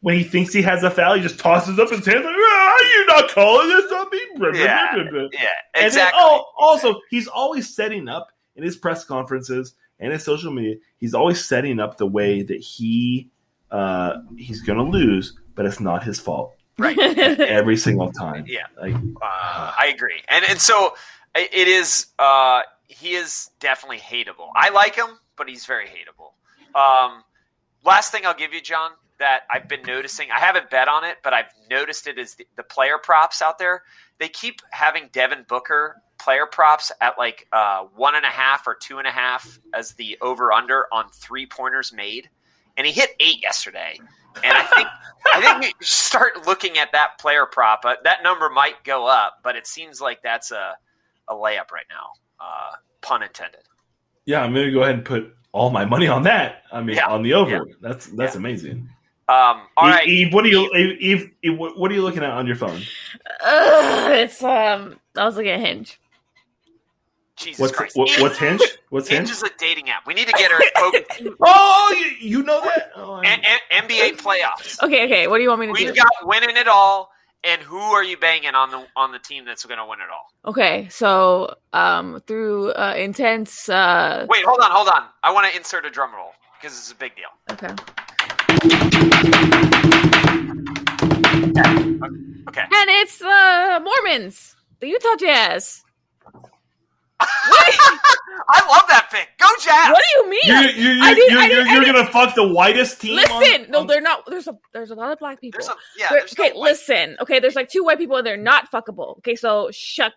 When 0.00 0.16
he 0.16 0.22
thinks 0.22 0.52
he 0.52 0.62
has 0.62 0.82
a 0.84 0.90
foul, 0.90 1.14
he 1.16 1.22
just 1.22 1.40
tosses 1.40 1.78
up 1.78 1.90
his 1.90 2.06
hands 2.06 2.24
like, 2.24 2.34
ah, 2.36 2.78
you're 2.94 3.06
not 3.06 3.28
calling 3.30 3.68
this 3.68 3.90
on 3.92 4.06
me. 4.10 4.20
Blah, 4.36 4.50
blah, 4.52 4.60
Yeah. 4.60 4.94
blah, 4.94 5.02
blah, 5.02 5.10
blah. 5.12 5.28
yeah 5.32 5.38
And 5.74 5.82
then, 5.82 5.86
exactly 5.86 6.20
oh, 6.22 6.44
also, 6.56 7.00
he's 7.10 7.26
always 7.26 7.74
setting 7.74 8.08
up 8.08 8.30
in 8.54 8.62
his 8.62 8.76
press 8.76 9.04
conferences 9.04 9.74
and 9.98 10.12
his 10.12 10.22
social 10.24 10.52
media. 10.52 10.76
He's 10.98 11.14
always 11.14 11.44
setting 11.44 11.80
up 11.80 11.96
the 11.98 12.06
way 12.06 12.42
that 12.42 12.60
he 12.60 13.28
uh, 13.70 14.18
he's 14.36 14.62
going 14.62 14.78
to 14.78 14.84
lose, 14.84 15.36
but 15.54 15.66
it's 15.66 15.80
not 15.80 16.02
his 16.04 16.18
fault 16.20 16.54
right 16.78 16.98
every 17.40 17.76
single 17.76 18.10
time. 18.12 18.44
Yeah. 18.46 18.66
like 18.80 18.94
Uh, 18.94 19.72
I 19.78 19.90
agree, 19.94 20.22
and 20.28 20.44
and 20.48 20.60
so 20.60 20.94
it 21.34 21.68
is. 21.68 22.06
Uh, 22.18 22.62
he 22.86 23.14
is 23.14 23.50
definitely 23.60 23.98
hateable. 23.98 24.48
I 24.56 24.70
like 24.70 24.94
him, 24.94 25.18
but 25.36 25.48
he's 25.48 25.66
very 25.66 25.84
hateable. 25.86 26.32
Um, 26.74 27.22
last 27.84 28.10
thing 28.12 28.24
I'll 28.24 28.32
give 28.34 28.54
you, 28.54 28.60
John, 28.62 28.92
that 29.18 29.42
I've 29.50 29.68
been 29.68 29.82
noticing. 29.82 30.30
I 30.30 30.38
haven't 30.38 30.70
bet 30.70 30.88
on 30.88 31.04
it, 31.04 31.18
but 31.22 31.32
I've 31.32 31.50
noticed 31.70 32.06
it 32.06 32.18
is 32.18 32.34
the, 32.36 32.46
the 32.56 32.62
player 32.62 32.98
props 33.02 33.42
out 33.42 33.58
there. 33.58 33.82
They 34.18 34.28
keep 34.28 34.60
having 34.70 35.08
Devin 35.12 35.44
Booker 35.48 35.96
player 36.18 36.46
props 36.46 36.90
at 37.00 37.16
like 37.18 37.46
uh, 37.52 37.84
one 37.94 38.14
and 38.16 38.24
a 38.24 38.28
half 38.28 38.66
or 38.66 38.74
two 38.74 38.98
and 38.98 39.06
a 39.06 39.10
half 39.10 39.58
as 39.74 39.92
the 39.94 40.18
over 40.20 40.52
under 40.52 40.86
on 40.92 41.08
three 41.10 41.46
pointers 41.46 41.92
made, 41.92 42.28
and 42.76 42.86
he 42.86 42.92
hit 42.92 43.10
eight 43.20 43.42
yesterday. 43.42 43.98
And 44.44 44.56
I 44.56 44.62
think 44.64 44.88
I 45.34 45.40
think 45.40 45.62
we 45.80 45.86
start 45.86 46.46
looking 46.46 46.78
at 46.78 46.92
that 46.92 47.18
player 47.18 47.46
prop. 47.46 47.84
Uh, 47.84 47.94
that 48.04 48.22
number 48.22 48.48
might 48.50 48.82
go 48.84 49.06
up, 49.06 49.38
but 49.42 49.56
it 49.56 49.66
seems 49.66 50.00
like 50.00 50.22
that's 50.22 50.50
a, 50.52 50.76
a 51.28 51.34
layup 51.34 51.70
right 51.72 51.86
now. 51.90 52.10
Uh, 52.40 52.72
pun 53.00 53.22
intended. 53.22 53.62
yeah, 54.26 54.42
I'm 54.42 54.54
to 54.54 54.70
go 54.70 54.82
ahead 54.82 54.94
and 54.96 55.04
put 55.04 55.34
all 55.52 55.70
my 55.70 55.84
money 55.84 56.06
on 56.06 56.22
that. 56.24 56.62
I 56.70 56.80
mean, 56.82 56.96
Yeah. 56.96 57.06
on 57.08 57.22
the 57.22 57.34
over. 57.34 57.50
Yeah. 57.50 57.74
That's 57.80 58.06
that's 58.06 58.34
Yeah. 58.34 58.38
amazing. 58.40 58.88
Um, 59.28 59.62
all 59.76 59.88
Eve, 59.88 59.94
right. 59.94 60.08
Eve, 60.08 60.32
what 60.34 60.44
are 60.44 60.48
you 60.48 60.74
Eve, 60.74 60.96
Eve, 61.00 61.30
Eve, 61.42 61.58
what 61.58 61.78
what 61.78 61.90
are 61.90 61.94
you 61.94 62.02
looking 62.02 62.22
at 62.22 62.30
on 62.30 62.46
your 62.46 62.56
phone? 62.56 62.80
Ugh, 63.44 64.12
it's 64.12 64.42
um. 64.42 64.98
I 65.16 65.24
was 65.24 65.36
looking 65.36 65.50
at 65.52 65.60
Hinge. 65.60 66.00
Jesus 67.36 67.60
What's 67.60 67.72
Christ. 67.76 67.96
what, 67.96 68.10
what's 68.20 68.38
Hinge? 68.38 68.62
What's 68.90 69.08
Hinge 69.08 69.28
Hinge? 69.28 69.30
is 69.30 69.42
a 69.44 69.50
dating 69.58 69.90
app. 69.90 70.06
We 70.06 70.14
need 70.14 70.26
to 70.26 70.32
get 70.32 70.50
her 70.50 70.60
focused. 70.76 71.22
Oh, 71.40 71.96
you, 72.20 72.28
you 72.38 72.42
know 72.42 72.60
that? 72.62 72.90
Oh, 72.96 73.12
I- 73.12 73.26
N- 73.26 73.40
N- 73.70 73.84
NBA 73.88 74.16
playoffs. 74.16 74.82
Okay, 74.82 75.04
okay. 75.04 75.28
What 75.28 75.36
do 75.36 75.44
you 75.44 75.48
want 75.50 75.60
me 75.60 75.66
to 75.68 75.72
do? 75.72 75.84
We've 75.84 75.94
got 75.96 76.08
winning 76.22 76.56
it 76.56 76.66
all, 76.66 77.12
and 77.44 77.60
who 77.62 77.78
are 77.78 78.02
you 78.02 78.16
banging 78.16 78.54
on 78.56 78.70
the 78.70 78.84
on 78.96 79.12
the 79.12 79.20
team 79.20 79.44
that's 79.44 79.64
going 79.64 79.78
to 79.78 79.86
win 79.86 80.00
it 80.00 80.06
all? 80.10 80.50
Okay, 80.50 80.88
so 80.90 81.54
um, 81.72 82.20
through 82.26 82.72
uh, 82.72 82.94
intense. 82.96 83.68
Uh, 83.68 84.26
Wait, 84.28 84.44
hold 84.44 84.58
on, 84.60 84.70
hold 84.72 84.88
on. 84.88 85.04
I 85.22 85.30
want 85.32 85.48
to 85.48 85.56
insert 85.56 85.84
a 85.84 85.90
drum 85.90 86.12
roll 86.14 86.32
because 86.60 86.76
it's 86.76 86.90
a 86.90 86.96
big 86.96 87.12
deal. 87.14 87.28
okay, 87.52 87.72
Okay. 92.48 92.62
and 92.62 92.90
it's 92.90 93.18
the 93.18 93.80
Mormons, 93.84 94.56
the 94.80 94.88
Utah 94.88 95.16
Jazz. 95.18 95.82
I 97.20 98.66
love 98.70 98.82
that 98.88 99.08
pick. 99.10 99.28
Go 99.38 99.46
Jazz. 99.60 99.90
What 99.90 100.02
do 100.02 100.18
you 100.20 100.30
mean? 100.30 100.40
You're, 100.44 100.62
you're, 100.70 100.94
you're, 100.94 101.04
I 101.04 101.14
did- 101.14 101.30
you're, 101.30 101.40
I 101.40 101.48
did- 101.48 101.66
you're, 101.66 101.82
you're 101.82 101.92
gonna 101.92 102.06
fuck 102.10 102.34
the 102.34 102.46
whitest 102.46 103.00
team. 103.00 103.18
on- 103.18 103.40
Listen, 103.40 103.70
no, 103.70 103.80
on- 103.80 103.86
they're 103.86 104.00
not. 104.00 104.24
There's 104.28 104.48
a 104.48 104.56
there's 104.72 104.90
a 104.90 104.94
lot 104.94 105.12
of 105.12 105.18
black 105.18 105.40
people. 105.40 105.58
There's 105.60 105.68
a 105.68 105.74
yeah. 105.98 106.06
There's 106.10 106.32
okay, 106.32 106.50
no 106.54 106.60
way. 106.60 106.70
listen. 106.70 107.16
Okay, 107.20 107.40
there's 107.40 107.54
like 107.56 107.68
two 107.68 107.84
white 107.84 107.98
people 107.98 108.16
and 108.16 108.26
they're 108.26 108.36
not 108.36 108.70
fuckable. 108.70 109.18
Okay, 109.18 109.34
so 109.36 109.68
Shaquille 109.72 110.12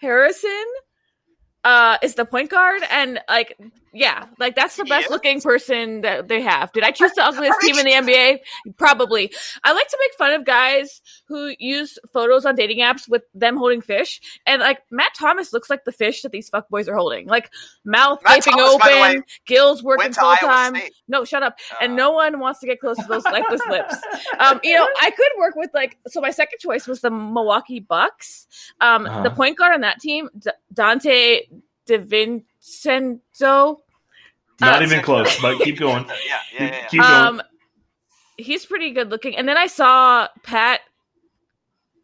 Harrison 0.00 0.64
uh 1.64 1.96
is 2.02 2.14
the 2.16 2.24
point 2.24 2.50
guard 2.50 2.82
and 2.90 3.20
like 3.28 3.56
yeah, 3.92 4.26
like 4.38 4.54
that's 4.54 4.76
the 4.76 4.84
best 4.84 5.06
is? 5.06 5.10
looking 5.10 5.40
person 5.40 6.02
that 6.02 6.28
they 6.28 6.40
have. 6.42 6.72
Did 6.72 6.84
I 6.84 6.90
choose 6.92 7.12
the 7.12 7.24
ugliest 7.26 7.60
team 7.60 7.76
in 7.78 7.84
the 7.84 7.92
NBA? 7.92 8.38
Probably. 8.76 9.32
I 9.64 9.72
like 9.72 9.88
to 9.88 9.98
make 10.00 10.14
fun 10.16 10.32
of 10.32 10.44
guys 10.44 11.00
who 11.26 11.54
use 11.58 11.98
photos 12.12 12.44
on 12.46 12.54
dating 12.54 12.78
apps 12.78 13.08
with 13.08 13.22
them 13.34 13.56
holding 13.56 13.80
fish, 13.80 14.20
and 14.46 14.60
like 14.60 14.78
Matt 14.90 15.12
Thomas 15.18 15.52
looks 15.52 15.68
like 15.70 15.84
the 15.84 15.92
fish 15.92 16.22
that 16.22 16.32
these 16.32 16.48
fuckboys 16.50 16.88
are 16.88 16.94
holding, 16.96 17.26
like 17.26 17.50
mouth 17.84 18.20
Matt 18.24 18.44
gaping 18.44 18.58
Thomas, 18.58 18.74
open, 18.74 19.00
way, 19.00 19.20
gills 19.46 19.82
working 19.82 20.12
full 20.12 20.36
time. 20.36 20.76
No, 21.08 21.24
shut 21.24 21.42
up. 21.42 21.58
and 21.80 21.92
Uh, 21.92 21.96
no 21.96 22.10
one 22.12 22.38
wants 22.38 22.60
to 22.60 22.66
get 22.66 22.80
close 22.80 22.96
to 22.96 23.04
those 23.08 23.24
lifeless 23.32 23.60
lips. 23.68 23.96
Um, 24.38 24.60
you 24.62 24.76
know, 24.76 24.88
I 25.00 25.10
could 25.10 25.32
work 25.38 25.56
with 25.56 25.70
like 25.74 25.98
so. 26.08 26.20
My 26.20 26.30
second 26.30 26.58
choice 26.60 26.86
was 26.86 27.00
the 27.00 27.10
Milwaukee 27.10 27.80
Bucks. 27.80 28.46
Um, 28.80 29.06
Uh-huh. 29.06 29.22
the 29.22 29.30
point 29.30 29.56
guard 29.58 29.72
on 29.74 29.80
that 29.80 29.98
team, 30.00 30.28
D- 30.38 30.50
Dante 30.72 31.40
DiVincenzo. 32.62 33.78
Not 34.60 34.82
uh, 34.82 34.84
even 34.84 35.00
close, 35.02 35.40
but 35.40 35.58
keep 35.60 35.78
going. 35.78 36.04
Yeah, 36.06 36.14
yeah, 36.26 36.38
yeah. 36.52 36.66
yeah. 36.66 36.86
Keep 36.88 37.00
going. 37.00 37.12
Um, 37.12 37.42
he's 38.36 38.66
pretty 38.66 38.90
good 38.92 39.10
looking. 39.10 39.36
And 39.36 39.48
then 39.48 39.56
I 39.56 39.66
saw 39.66 40.28
Pat 40.42 40.80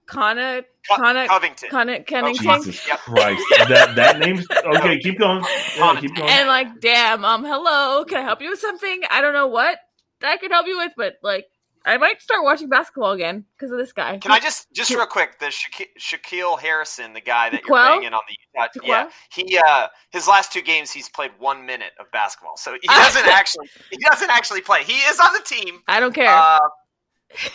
Conna 0.07 0.65
Co- 0.89 0.97
Conna 0.97 1.27
Covington. 1.27 1.69
Conna 1.69 2.01
Connington. 2.01 2.65
Jesus 2.65 2.87
Yep. 2.87 2.99
Christ, 3.01 3.45
that 3.69 3.95
that 3.97 4.19
name's 4.19 4.47
okay. 4.51 4.99
Keep 5.03 5.19
going. 5.19 5.45
Yeah, 5.77 6.01
keep 6.01 6.15
going. 6.15 6.31
And 6.31 6.49
like, 6.49 6.81
damn, 6.81 7.25
um, 7.25 7.45
hello, 7.45 8.05
can 8.05 8.19
I 8.19 8.23
help 8.23 8.41
you 8.41 8.51
with 8.51 8.61
something? 8.61 9.03
I 9.11 9.21
don't 9.21 9.33
know 9.33 9.49
what 9.49 9.79
I 10.23 10.37
could 10.37 10.51
help 10.53 10.67
you 10.67 10.79
with, 10.79 10.93
but 10.97 11.15
like, 11.23 11.47
I 11.87 11.99
might 11.99 12.21
start 12.21 12.43
watching 12.43 12.69
basketball 12.69 13.13
again 13.13 13.45
because 13.57 13.71
of 13.71 13.79
this 13.79 13.93
guy. 13.93 14.19
Can 14.19 14.33
I 14.33 14.41
just 14.41 14.67
just 14.73 14.91
real 14.91 15.07
quick 15.07 15.39
the 15.39 15.47
Shaqu- 15.47 15.87
Shaquille 15.99 16.59
Harrison, 16.59 17.13
the 17.13 17.21
guy 17.21 17.49
that 17.51 17.63
you're 17.65 17.77
banging 17.77 18.13
on 18.13 18.21
the 18.29 18.37
Utah, 18.55 18.69
Shaquille? 18.77 18.89
yeah, 18.89 19.11
he 19.31 19.57
uh 19.57 19.87
his 20.11 20.27
last 20.27 20.53
two 20.53 20.63
games 20.63 20.91
he's 20.91 21.09
played 21.09 21.31
one 21.39 21.65
minute 21.65 21.93
of 22.01 22.11
basketball, 22.11 22.57
so 22.57 22.77
he 22.83 22.89
doesn't 22.89 23.29
actually 23.29 23.69
he 23.91 23.99
doesn't 23.99 24.31
actually 24.31 24.63
play. 24.63 24.83
He 24.83 24.95
is 24.95 25.21
on 25.21 25.33
the 25.33 25.43
team. 25.47 25.81
I 25.87 26.01
don't 26.01 26.13
care. 26.13 26.29
Uh, 26.29 26.59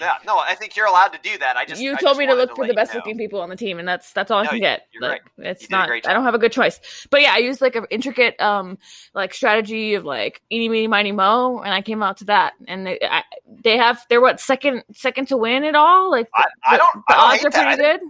yeah, 0.02 0.16
no, 0.26 0.38
I 0.38 0.56
think 0.56 0.76
you're 0.76 0.86
allowed 0.86 1.10
to 1.10 1.20
do 1.24 1.38
that. 1.38 1.56
I 1.56 1.66
just 1.66 1.82
you 1.82 1.92
I 1.92 1.96
told 1.96 2.12
just 2.12 2.20
me 2.20 2.28
to 2.28 2.34
look 2.34 2.56
for 2.56 2.68
the 2.68 2.74
best 2.74 2.94
know. 2.94 2.98
looking 3.00 3.18
people 3.18 3.40
on 3.42 3.50
the 3.50 3.56
team, 3.56 3.80
and 3.80 3.88
that's 3.88 4.12
that's 4.12 4.30
all 4.30 4.40
I 4.40 4.48
can 4.48 4.56
you- 4.56 4.62
get. 4.62 4.88
you're 4.92 5.02
like, 5.02 5.24
right. 5.38 5.48
it's 5.48 5.70
not. 5.70 5.90
I 5.90 6.00
don't 6.14 6.24
have 6.24 6.36
a 6.36 6.40
good 6.40 6.52
choice. 6.52 6.80
But 7.10 7.22
yeah, 7.22 7.34
I 7.34 7.38
used 7.38 7.62
like 7.62 7.76
an 7.76 7.86
intricate 7.90 8.40
um 8.42 8.78
like 9.14 9.34
strategy 9.34 9.94
of 9.94 10.04
like 10.04 10.42
eeny 10.52 10.68
meeny 10.70 10.88
miny 10.88 11.12
mo, 11.12 11.60
and 11.60 11.74
I 11.74 11.82
came 11.82 12.04
out 12.04 12.18
to 12.18 12.26
that. 12.26 12.54
And 12.68 12.86
they, 12.86 13.00
I, 13.02 13.24
they 13.48 13.78
have 13.78 14.06
they're 14.10 14.22
what 14.22 14.40
second 14.40 14.84
second 14.94 15.30
to 15.30 15.38
win 15.38 15.64
it 15.64 15.76
all. 15.76 16.12
Like 16.12 16.28
I, 16.36 16.46
I 16.66 16.78
don't. 16.78 17.04
The 17.08 17.16
I 17.16 17.16
don't 17.16 17.46
odds 17.46 17.46
are 17.46 17.52
pretty 17.52 17.82
good. 17.82 18.02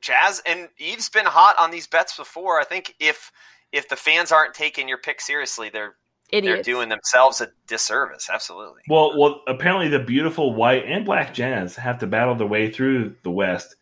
Jazz 0.00 0.42
and 0.44 0.68
Eve's 0.78 1.08
been 1.08 1.26
hot 1.26 1.56
on 1.58 1.70
these 1.70 1.86
bets 1.86 2.16
before. 2.16 2.60
I 2.60 2.64
think 2.64 2.94
if 3.00 3.32
if 3.70 3.88
the 3.88 3.96
fans 3.96 4.30
aren't 4.30 4.52
taking 4.52 4.88
your 4.88 4.98
pick 4.98 5.20
seriously, 5.20 5.70
they're 5.70 5.94
Idiots. 6.32 6.66
they're 6.66 6.74
doing 6.74 6.88
themselves 6.88 7.40
a 7.40 7.48
disservice. 7.66 8.28
Absolutely. 8.32 8.82
Well, 8.88 9.18
well, 9.18 9.42
apparently 9.46 9.88
the 9.88 9.98
beautiful 9.98 10.54
white 10.54 10.84
and 10.86 11.04
black 11.04 11.34
Jazz 11.34 11.76
have 11.76 11.98
to 11.98 12.06
battle 12.06 12.34
their 12.34 12.46
way 12.46 12.70
through 12.70 13.16
the 13.22 13.30
West, 13.30 13.76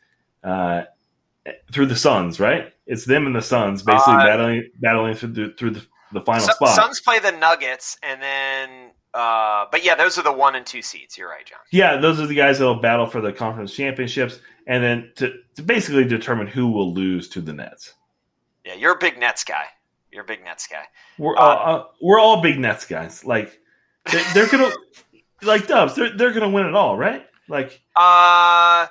uh, 0.45 0.83
through 1.73 1.87
the 1.87 1.97
Suns. 1.97 2.41
Right? 2.41 2.73
It's 2.87 3.05
them 3.05 3.27
and 3.27 3.35
the 3.35 3.43
Suns 3.43 3.83
basically 3.83 4.15
Uh, 4.15 4.25
battling 4.27 4.71
battling 4.81 5.15
through 5.15 5.33
the 5.33 5.55
through 5.57 5.71
the, 5.71 5.87
the 6.13 6.21
final 6.21 6.41
Su- 6.45 6.53
spot. 6.53 6.75
Suns 6.75 7.01
play 7.01 7.19
the 7.21 7.33
Nuggets, 7.33 7.97
and 8.03 8.21
then, 8.21 8.91
uh, 9.15 9.67
but 9.71 9.85
yeah, 9.85 9.95
those 9.95 10.19
are 10.19 10.23
the 10.23 10.33
one 10.33 10.57
and 10.57 10.67
two 10.67 10.83
seeds. 10.83 11.17
You're 11.17 11.29
right, 11.29 11.47
John. 11.47 11.61
Yeah, 11.71 11.97
those 11.99 12.21
are 12.21 12.27
the 12.27 12.35
guys 12.35 12.59
that 12.59 12.65
will 12.65 12.81
battle 12.81 13.07
for 13.07 13.21
the 13.21 13.33
conference 13.33 13.73
championships, 13.75 14.41
and 14.67 14.83
then 14.83 15.13
to, 15.17 15.33
to 15.57 15.63
basically 15.63 16.05
determine 16.05 16.47
who 16.49 16.71
will 16.71 16.93
lose 16.93 17.29
to 17.31 17.41
the 17.41 17.53
Nets. 17.53 17.95
Yeah, 18.65 18.75
you're 18.75 18.95
a 18.95 18.99
big 18.99 19.19
Nets 19.19 19.45
guy. 19.45 19.65
You're 20.13 20.23
a 20.25 20.27
big 20.27 20.43
Nets 20.45 20.67
guy. 20.67 20.85
We're 21.19 21.37
Uh, 21.37 21.41
all, 21.41 21.77
uh, 21.81 21.85
we're 22.01 22.19
all 22.19 22.43
big 22.43 22.59
Nets 22.59 22.85
guys. 22.87 23.25
Like 23.25 23.61
they're, 24.11 24.25
they're 24.35 24.49
gonna 24.49 24.71
like 25.43 25.67
Dubs. 25.67 25.95
They're 25.95 26.17
they're 26.17 26.33
gonna 26.33 26.49
win 26.51 26.67
it 26.67 26.75
all, 26.75 26.97
right? 26.97 27.27
Like 27.49 27.81
Uh, 27.97 28.87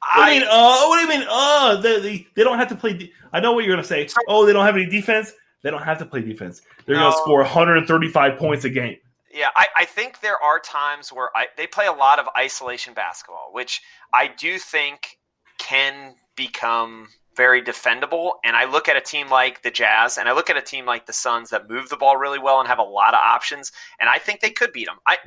what 0.00 0.14
do 0.14 0.20
you 0.20 0.26
I, 0.36 0.38
mean? 0.38 0.48
Oh, 0.50 0.88
what 0.88 0.96
do 0.96 1.02
you 1.12 1.18
mean? 1.18 1.26
Oh, 1.30 1.80
they, 1.82 2.00
they, 2.00 2.26
they 2.34 2.44
don't 2.44 2.58
have 2.58 2.68
to 2.68 2.76
play. 2.76 2.92
De- 2.94 3.12
I 3.32 3.40
know 3.40 3.52
what 3.52 3.64
you're 3.64 3.74
gonna 3.74 3.86
say. 3.86 4.08
Oh, 4.28 4.46
they 4.46 4.52
don't 4.52 4.64
have 4.66 4.76
any 4.76 4.86
defense. 4.86 5.32
They 5.62 5.70
don't 5.70 5.82
have 5.82 5.98
to 5.98 6.06
play 6.06 6.20
defense. 6.22 6.62
They're 6.86 6.96
No. 6.96 7.10
gonna 7.10 7.16
score 7.16 7.40
135 7.40 8.38
points 8.38 8.64
a 8.64 8.70
game. 8.70 8.96
yeah, 9.32 9.48
I, 9.56 9.66
I 9.76 9.84
think 9.84 10.20
there 10.20 10.40
are 10.42 10.60
times 10.60 11.12
where 11.12 11.30
I, 11.36 11.46
they 11.56 11.66
play 11.66 11.86
a 11.86 11.92
lot 11.92 12.18
of 12.18 12.26
isolation 12.38 12.94
basketball, 12.94 13.48
which 13.52 13.82
I 14.14 14.28
do 14.28 14.58
think 14.58 15.18
can 15.58 16.14
become 16.36 17.08
very 17.36 17.62
defendable. 17.62 18.32
And 18.44 18.56
I 18.56 18.64
look 18.64 18.88
at 18.88 18.96
a 18.96 19.00
team 19.00 19.28
like 19.28 19.62
the 19.62 19.70
Jazz, 19.70 20.18
and 20.18 20.28
I 20.28 20.32
look 20.32 20.50
at 20.50 20.56
a 20.56 20.62
team 20.62 20.86
like 20.86 21.06
the 21.06 21.12
Suns 21.12 21.50
that 21.50 21.68
move 21.68 21.88
the 21.88 21.96
ball 21.96 22.16
really 22.16 22.38
well 22.38 22.58
and 22.60 22.68
have 22.68 22.78
a 22.78 22.82
lot 22.82 23.14
of 23.14 23.20
options, 23.24 23.72
and 24.00 24.08
I 24.08 24.18
think 24.18 24.40
they 24.40 24.50
could 24.50 24.72
beat 24.72 24.86
them. 24.86 24.96
I, 25.06 25.18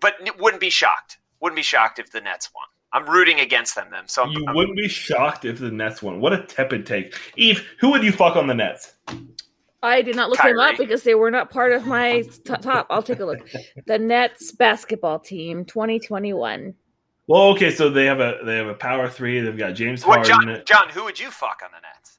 but 0.00 0.14
wouldn't 0.38 0.60
be 0.60 0.70
shocked. 0.70 1.18
Wouldn't 1.40 1.56
be 1.56 1.62
shocked 1.62 1.98
if 1.98 2.10
the 2.10 2.20
Nets 2.20 2.50
won. 2.54 2.64
I'm 2.92 3.08
rooting 3.08 3.38
against 3.38 3.76
them, 3.76 3.86
then. 3.92 4.08
So 4.08 4.22
I'm, 4.24 4.30
You 4.30 4.44
I'm- 4.46 4.56
wouldn't 4.56 4.76
be 4.76 4.88
shocked 4.88 5.44
if 5.44 5.58
the 5.60 5.70
Nets 5.70 6.02
won. 6.02 6.20
What 6.20 6.32
a 6.32 6.42
tepid 6.42 6.86
take, 6.86 7.14
Eve. 7.36 7.66
Who 7.80 7.90
would 7.90 8.02
you 8.02 8.12
fuck 8.12 8.36
on 8.36 8.46
the 8.46 8.54
Nets? 8.54 8.94
I 9.82 10.02
did 10.02 10.14
not 10.16 10.28
look 10.28 10.38
them 10.42 10.58
up 10.58 10.76
because 10.76 11.04
they 11.04 11.14
were 11.14 11.30
not 11.30 11.50
part 11.50 11.72
of 11.72 11.86
my 11.86 12.20
t- 12.22 12.54
top. 12.60 12.86
I'll 12.90 13.02
take 13.02 13.20
a 13.20 13.24
look. 13.24 13.38
The 13.86 13.98
Nets 13.98 14.52
basketball 14.52 15.18
team, 15.20 15.64
2021. 15.64 16.74
Well, 17.30 17.42
okay, 17.50 17.70
so 17.70 17.90
they 17.90 18.06
have 18.06 18.18
a 18.18 18.38
they 18.44 18.56
have 18.56 18.66
a 18.66 18.74
power 18.74 19.08
three. 19.08 19.38
They've 19.40 19.56
got 19.56 19.74
James 19.74 20.04
What, 20.04 20.26
Harden. 20.26 20.48
John, 20.56 20.62
John, 20.66 20.88
who 20.88 21.04
would 21.04 21.20
you 21.20 21.30
fuck 21.30 21.60
on 21.64 21.70
the 21.70 21.80
Nets? 21.80 22.18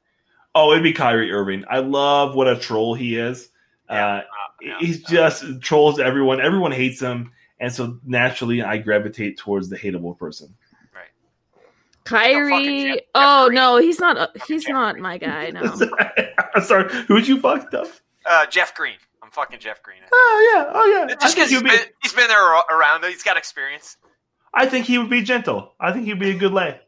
Oh, 0.55 0.72
it'd 0.72 0.84
be 0.84 0.93
Kyrie 0.93 1.34
Irving. 1.34 1.66
I 1.70 1.80
love 1.80 2.34
what 2.34 2.47
a 2.47 2.57
troll 2.57 2.95
he 2.95 3.18
is. 3.18 3.49
Yeah, 3.89 4.05
Uh, 4.05 4.18
uh, 4.20 4.22
yeah. 4.62 4.78
he's 4.80 5.03
just 5.03 5.43
trolls 5.62 5.99
everyone. 5.99 6.39
Everyone 6.39 6.72
hates 6.72 7.01
him, 7.01 7.34
and 7.59 7.74
so 7.74 7.99
naturally, 8.05 8.64
I 8.64 8.78
gravitate 8.78 9.38
towards 9.38 9.68
the 9.68 9.76
hateable 9.78 10.18
person. 10.18 10.55
fucking 10.93 11.09
Kyrie. 12.05 12.84
Jeff- 12.84 12.95
Jeff 12.95 13.03
oh 13.16 13.49
no, 13.51 13.78
he's 13.80 13.99
not. 13.99 14.18
A, 14.18 14.30
he's 14.47 14.64
Jeff 14.64 14.72
not 14.74 14.93
Green. 14.93 15.03
my 15.03 15.18
guy. 15.18 15.51
No. 15.53 15.74
I'm 16.55 16.64
sorry. 16.64 16.89
Who'd 17.07 17.28
you 17.28 17.38
fuck 17.39 17.74
up? 17.74 17.88
Uh, 18.26 18.45
Jeff 18.45 18.74
Green. 18.76 18.95
I'm 19.22 19.30
fucking 19.32 19.59
Jeff 19.59 19.84
Green. 19.84 19.99
Oh 20.12 20.51
yeah. 20.55 20.72
Oh 20.74 20.86
yeah. 20.86 21.16
Just 21.16 21.36
because 21.36 21.49
he'd 21.49 21.55
he's 21.57 21.64
be. 21.64 21.70
been, 21.70 21.86
he's 22.01 22.14
been 22.14 22.28
there 22.30 22.45
around, 22.72 23.03
he's 23.03 23.24
got 23.24 23.36
experience. 23.38 23.97
I 24.54 24.66
think 24.66 24.86
he 24.86 24.97
would 24.97 25.10
be 25.10 25.22
gentle. 25.22 25.74
I 25.80 25.91
think 25.91 26.06
he'd 26.06 26.20
be 26.20 26.32
a 26.32 26.38
good 26.38 26.54
lay. 26.54 26.80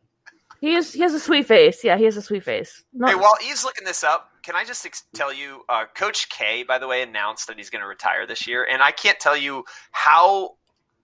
He 0.59 0.76
is. 0.76 0.93
He 0.93 1.01
has 1.01 1.14
a 1.14 1.20
sweet 1.20 1.45
face. 1.45 1.84
Yeah, 1.84 1.97
he 1.97 2.05
has 2.05 2.16
a 2.16 2.22
sweet 2.22 2.43
face. 2.43 2.84
No, 2.93 3.07
Hey, 3.07 3.16
while 3.16 3.36
Eve's 3.45 3.66
looking 3.66 3.86
this 3.86 4.03
up, 4.03 4.32
can 4.43 4.55
I 4.55 4.64
just 4.64 4.86
ex- 4.86 5.03
tell 5.14 5.34
you, 5.34 5.61
uh, 5.68 5.86
Coach 5.93 6.30
K, 6.30 6.64
by 6.64 6.78
the 6.78 6.88
way, 6.88 7.01
announced 7.01 7.47
that 7.47 7.57
he's 7.57 7.70
going 7.70 7.82
to 7.82 7.88
retire 7.88 8.26
this 8.26 8.47
year, 8.47 8.66
and 8.70 8.82
I 8.82 8.91
can't 8.91 9.20
tell 9.20 9.36
you 9.36 9.66
how 9.91 10.55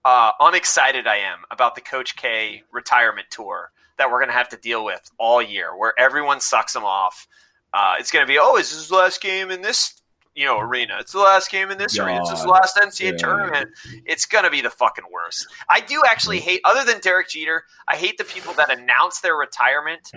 uh, 0.06 0.32
unexcited 0.40 1.08
I 1.08 1.18
am 1.18 1.40
about 1.52 1.76
the 1.76 1.82
Coach 1.82 2.16
K 2.16 2.64
retirement 2.72 3.28
tour 3.32 3.72
that 3.98 4.10
we're 4.10 4.20
going 4.20 4.30
to 4.30 4.36
have 4.36 4.50
to 4.50 4.58
deal 4.58 4.86
with 4.86 5.10
all 5.18 5.42
year, 5.42 5.78
where 5.78 5.94
everyone 6.00 6.40
sucks 6.40 6.74
him 6.74 6.86
off. 6.86 7.28
Uh, 7.74 7.96
it's 8.00 8.12
going 8.12 8.26
to 8.26 8.28
be, 8.28 8.40
oh, 8.40 8.56
is 8.56 8.70
this 8.70 8.80
his 8.80 8.92
last 8.92 9.22
game 9.22 9.52
in 9.52 9.62
this 9.62 9.99
you 10.36 10.46
know 10.46 10.60
arena? 10.60 10.98
It's 11.00 11.12
the 11.12 11.20
last 11.20 11.52
game 11.52 11.72
in 11.72 11.78
this 11.78 11.98
arena. 12.00 12.20
It's 12.22 12.30
his 12.32 12.46
last 12.46 12.78
NCAA 12.78 13.12
Yeah. 13.12 13.18
tournament. 13.18 13.70
It's 14.06 14.26
going 14.26 14.44
to 14.46 14.50
be 14.50 14.62
the 14.62 14.70
fucking 14.70 15.06
worst. 15.12 15.48
I 15.70 15.80
do 15.82 16.02
actually 16.10 16.40
hate, 16.40 16.62
other 16.66 16.90
than 16.90 17.02
Derek 17.02 17.30
Jeter, 17.30 17.64
I 17.88 17.96
hate 17.96 18.18
the 18.18 18.24
people 18.24 18.54
that 18.54 18.70
announce 18.70 19.20
their 19.22 19.36
retirement 19.36 20.12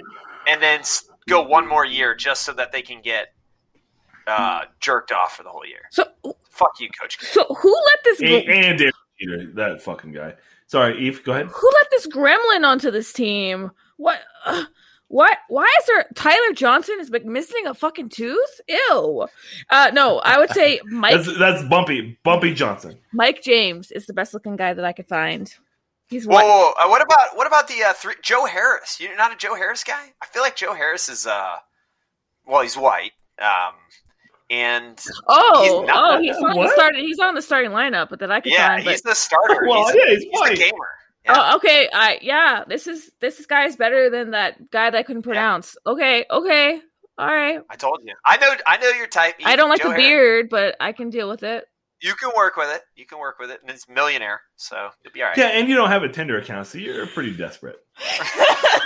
and 0.46 0.62
then 0.62 0.82
go 1.28 1.42
one 1.42 1.66
more 1.68 1.84
year 1.84 2.14
just 2.14 2.42
so 2.42 2.52
that 2.52 2.72
they 2.72 2.82
can 2.82 3.00
get 3.02 3.28
uh, 4.26 4.62
jerked 4.80 5.12
off 5.12 5.36
for 5.36 5.42
the 5.42 5.48
whole 5.48 5.66
year. 5.66 5.82
so 5.90 6.04
Fuck 6.50 6.78
you, 6.80 6.88
Coach 7.00 7.18
K. 7.18 7.26
so 7.26 7.44
who 7.44 7.70
let 7.72 8.04
this 8.04 8.20
And, 8.20 8.46
go? 8.46 8.52
and 8.52 8.78
Derek 8.78 8.94
Peter, 9.18 9.46
that 9.54 9.82
fucking 9.82 10.12
guy. 10.12 10.34
Sorry, 10.66 10.98
Eve. 10.98 11.24
Go 11.24 11.32
ahead. 11.32 11.46
Who 11.46 11.70
let 11.74 11.90
this 11.90 12.06
gremlin 12.06 12.64
onto 12.66 12.90
this 12.90 13.12
team? 13.12 13.70
What? 13.96 14.20
Uh, 14.44 14.64
what? 15.12 15.36
Why 15.48 15.66
is 15.80 15.86
there 15.86 16.06
Tyler 16.14 16.52
Johnson 16.54 16.96
is 16.98 17.10
like 17.10 17.24
missing 17.26 17.66
a 17.66 17.74
fucking 17.74 18.08
tooth? 18.08 18.60
Ew. 18.66 19.28
Uh, 19.68 19.90
no, 19.92 20.18
I 20.20 20.38
would 20.38 20.50
say 20.50 20.80
Mike. 20.86 21.14
That's, 21.22 21.38
that's 21.38 21.62
Bumpy. 21.68 22.18
Bumpy 22.24 22.54
Johnson. 22.54 22.98
Mike 23.12 23.42
James 23.42 23.90
is 23.90 24.06
the 24.06 24.14
best 24.14 24.32
looking 24.32 24.56
guy 24.56 24.72
that 24.72 24.84
I 24.84 24.92
could 24.92 25.06
find. 25.06 25.54
He's 26.08 26.26
Whoa, 26.26 26.36
whoa, 26.36 26.46
whoa. 26.46 26.72
Uh, 26.78 26.88
what 26.88 27.02
about 27.02 27.36
what 27.36 27.46
about 27.46 27.68
the 27.68 27.82
uh, 27.82 27.92
three, 27.92 28.14
Joe 28.22 28.46
Harris? 28.46 28.98
You're 29.00 29.16
not 29.16 29.32
a 29.32 29.36
Joe 29.36 29.54
Harris 29.54 29.84
guy? 29.84 30.12
I 30.22 30.26
feel 30.26 30.42
like 30.42 30.56
Joe 30.56 30.72
Harris 30.74 31.08
is 31.10 31.26
uh, 31.26 31.56
well, 32.46 32.62
he's 32.62 32.76
white, 32.76 33.12
um, 33.40 33.74
and 34.50 34.98
Oh, 35.28 35.62
He's 35.62 35.88
not- 35.88 36.14
oh, 36.14 36.20
he's 36.22 36.36
on 36.36 36.56
the 36.56 36.70
starting. 36.74 37.04
He's 37.04 37.18
on 37.18 37.34
the 37.34 37.42
starting 37.42 37.70
lineup, 37.70 38.08
but 38.10 38.18
that 38.20 38.30
I 38.30 38.40
could 38.40 38.52
yeah, 38.52 38.68
find. 38.76 38.82
he's 38.82 39.02
But, 39.02 39.10
the 39.10 39.14
starter. 39.14 39.66
Well, 39.68 39.86
he's, 39.86 39.94
yeah, 39.96 40.02
he's 40.10 40.22
he's 40.22 40.32
the 40.32 40.38
white. 40.40 40.56
gamer. 40.58 40.88
Yeah. 41.24 41.34
oh, 41.36 41.56
okay. 41.56 41.88
I 41.92 42.18
yeah. 42.22 42.64
This 42.66 42.86
is 42.86 43.10
this 43.20 43.38
is 43.40 43.46
guy 43.46 43.66
is 43.66 43.76
better 43.76 44.10
than 44.10 44.32
that 44.32 44.70
guy 44.70 44.90
that 44.90 44.98
I 44.98 45.02
couldn't 45.02 45.22
pronounce. 45.22 45.76
Okay, 45.86 46.24
okay, 46.30 46.80
all 47.18 47.26
right. 47.26 47.60
I 47.70 47.76
told 47.76 48.00
you. 48.04 48.14
I 48.24 48.36
know. 48.38 48.54
I 48.66 48.78
know 48.78 48.88
your 48.90 49.06
type. 49.06 49.36
I 49.44 49.56
don't 49.56 49.68
like 49.68 49.82
Joe 49.82 49.88
the 49.88 49.94
Harris. 49.94 50.08
beard, 50.08 50.48
but 50.50 50.76
I 50.80 50.92
can 50.92 51.10
deal 51.10 51.28
with 51.28 51.42
it. 51.42 51.64
You 52.00 52.14
can 52.14 52.32
work 52.36 52.56
with 52.56 52.74
it. 52.74 52.82
You 52.96 53.06
can 53.06 53.20
work 53.20 53.38
with 53.38 53.50
it, 53.50 53.60
and 53.62 53.70
it's 53.70 53.88
millionaire, 53.88 54.40
so 54.56 54.88
you'll 55.04 55.12
be 55.12 55.22
all 55.22 55.28
right. 55.28 55.38
Yeah, 55.38 55.48
and 55.48 55.68
you 55.68 55.76
don't 55.76 55.90
have 55.90 56.02
a 56.02 56.08
Tinder 56.08 56.36
account, 56.38 56.66
so 56.66 56.78
you're 56.78 57.06
pretty 57.06 57.36
desperate. 57.36 57.76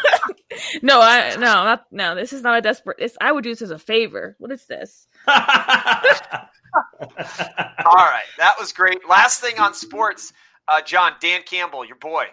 no, 0.82 1.00
I 1.00 1.34
no, 1.36 1.40
not 1.40 1.84
no. 1.90 2.14
This 2.14 2.32
is 2.32 2.42
not 2.42 2.58
a 2.58 2.62
desperate. 2.62 2.98
This 2.98 3.16
I 3.20 3.32
would 3.32 3.44
do 3.44 3.50
this 3.50 3.62
as 3.62 3.70
a 3.70 3.78
favor. 3.78 4.36
What 4.38 4.52
is 4.52 4.66
this? 4.66 5.06
All 5.28 5.34
right, 7.96 8.24
that 8.38 8.56
was 8.58 8.72
great. 8.72 9.08
Last 9.08 9.40
thing 9.40 9.58
on 9.58 9.74
sports, 9.74 10.32
uh, 10.68 10.82
John 10.82 11.12
Dan 11.20 11.42
Campbell, 11.42 11.84
your 11.84 11.96
boy. 11.96 12.26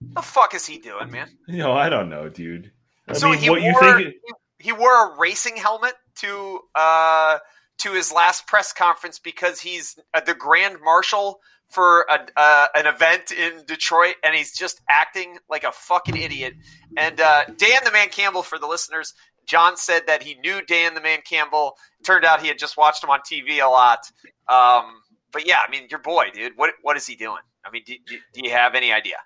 The 0.00 0.22
fuck 0.22 0.54
is 0.54 0.66
he 0.66 0.78
doing, 0.78 1.10
man? 1.10 1.28
no, 1.46 1.72
I 1.72 1.88
don't 1.88 2.08
know, 2.08 2.28
dude. 2.28 2.72
I 3.06 3.12
so 3.12 3.30
mean, 3.30 3.38
he 3.38 3.50
what 3.50 3.60
wore 3.60 3.68
you 3.70 3.80
think? 3.80 4.14
he, 4.58 4.72
wore 4.72 5.14
a 5.14 5.18
racing 5.18 5.56
helmet 5.56 5.94
to 6.16 6.60
uh 6.74 7.38
to 7.78 7.92
his 7.92 8.12
last 8.12 8.46
press 8.46 8.72
conference 8.72 9.18
because 9.18 9.60
he's 9.60 9.98
uh, 10.14 10.20
the 10.20 10.34
grand 10.34 10.78
marshal 10.82 11.40
for 11.68 12.04
a, 12.10 12.26
uh, 12.36 12.66
an 12.74 12.86
event 12.86 13.30
in 13.30 13.64
Detroit, 13.66 14.16
and 14.24 14.34
he's 14.34 14.56
just 14.56 14.80
acting 14.88 15.38
like 15.48 15.64
a 15.64 15.72
fucking 15.72 16.16
idiot. 16.16 16.54
And 16.96 17.20
uh, 17.20 17.44
Dan 17.44 17.80
the 17.84 17.92
Man 17.92 18.08
Campbell, 18.08 18.42
for 18.42 18.58
the 18.58 18.66
listeners, 18.66 19.14
John 19.46 19.76
said 19.76 20.06
that 20.06 20.22
he 20.22 20.34
knew 20.34 20.62
Dan 20.62 20.94
the 20.94 21.00
Man 21.00 21.20
Campbell. 21.24 21.76
Turned 22.04 22.24
out 22.24 22.42
he 22.42 22.48
had 22.48 22.58
just 22.58 22.76
watched 22.76 23.02
him 23.02 23.10
on 23.10 23.20
TV 23.20 23.64
a 23.64 23.68
lot. 23.68 24.00
Um, 24.48 25.00
but 25.32 25.46
yeah, 25.46 25.60
I 25.66 25.70
mean, 25.70 25.86
your 25.90 26.00
boy, 26.00 26.26
dude. 26.34 26.52
What 26.56 26.74
what 26.82 26.96
is 26.96 27.06
he 27.06 27.14
doing? 27.14 27.40
I 27.64 27.70
mean, 27.70 27.82
do, 27.84 27.94
do, 28.06 28.18
do 28.32 28.40
you 28.42 28.50
have 28.50 28.74
any 28.74 28.92
idea? 28.92 29.16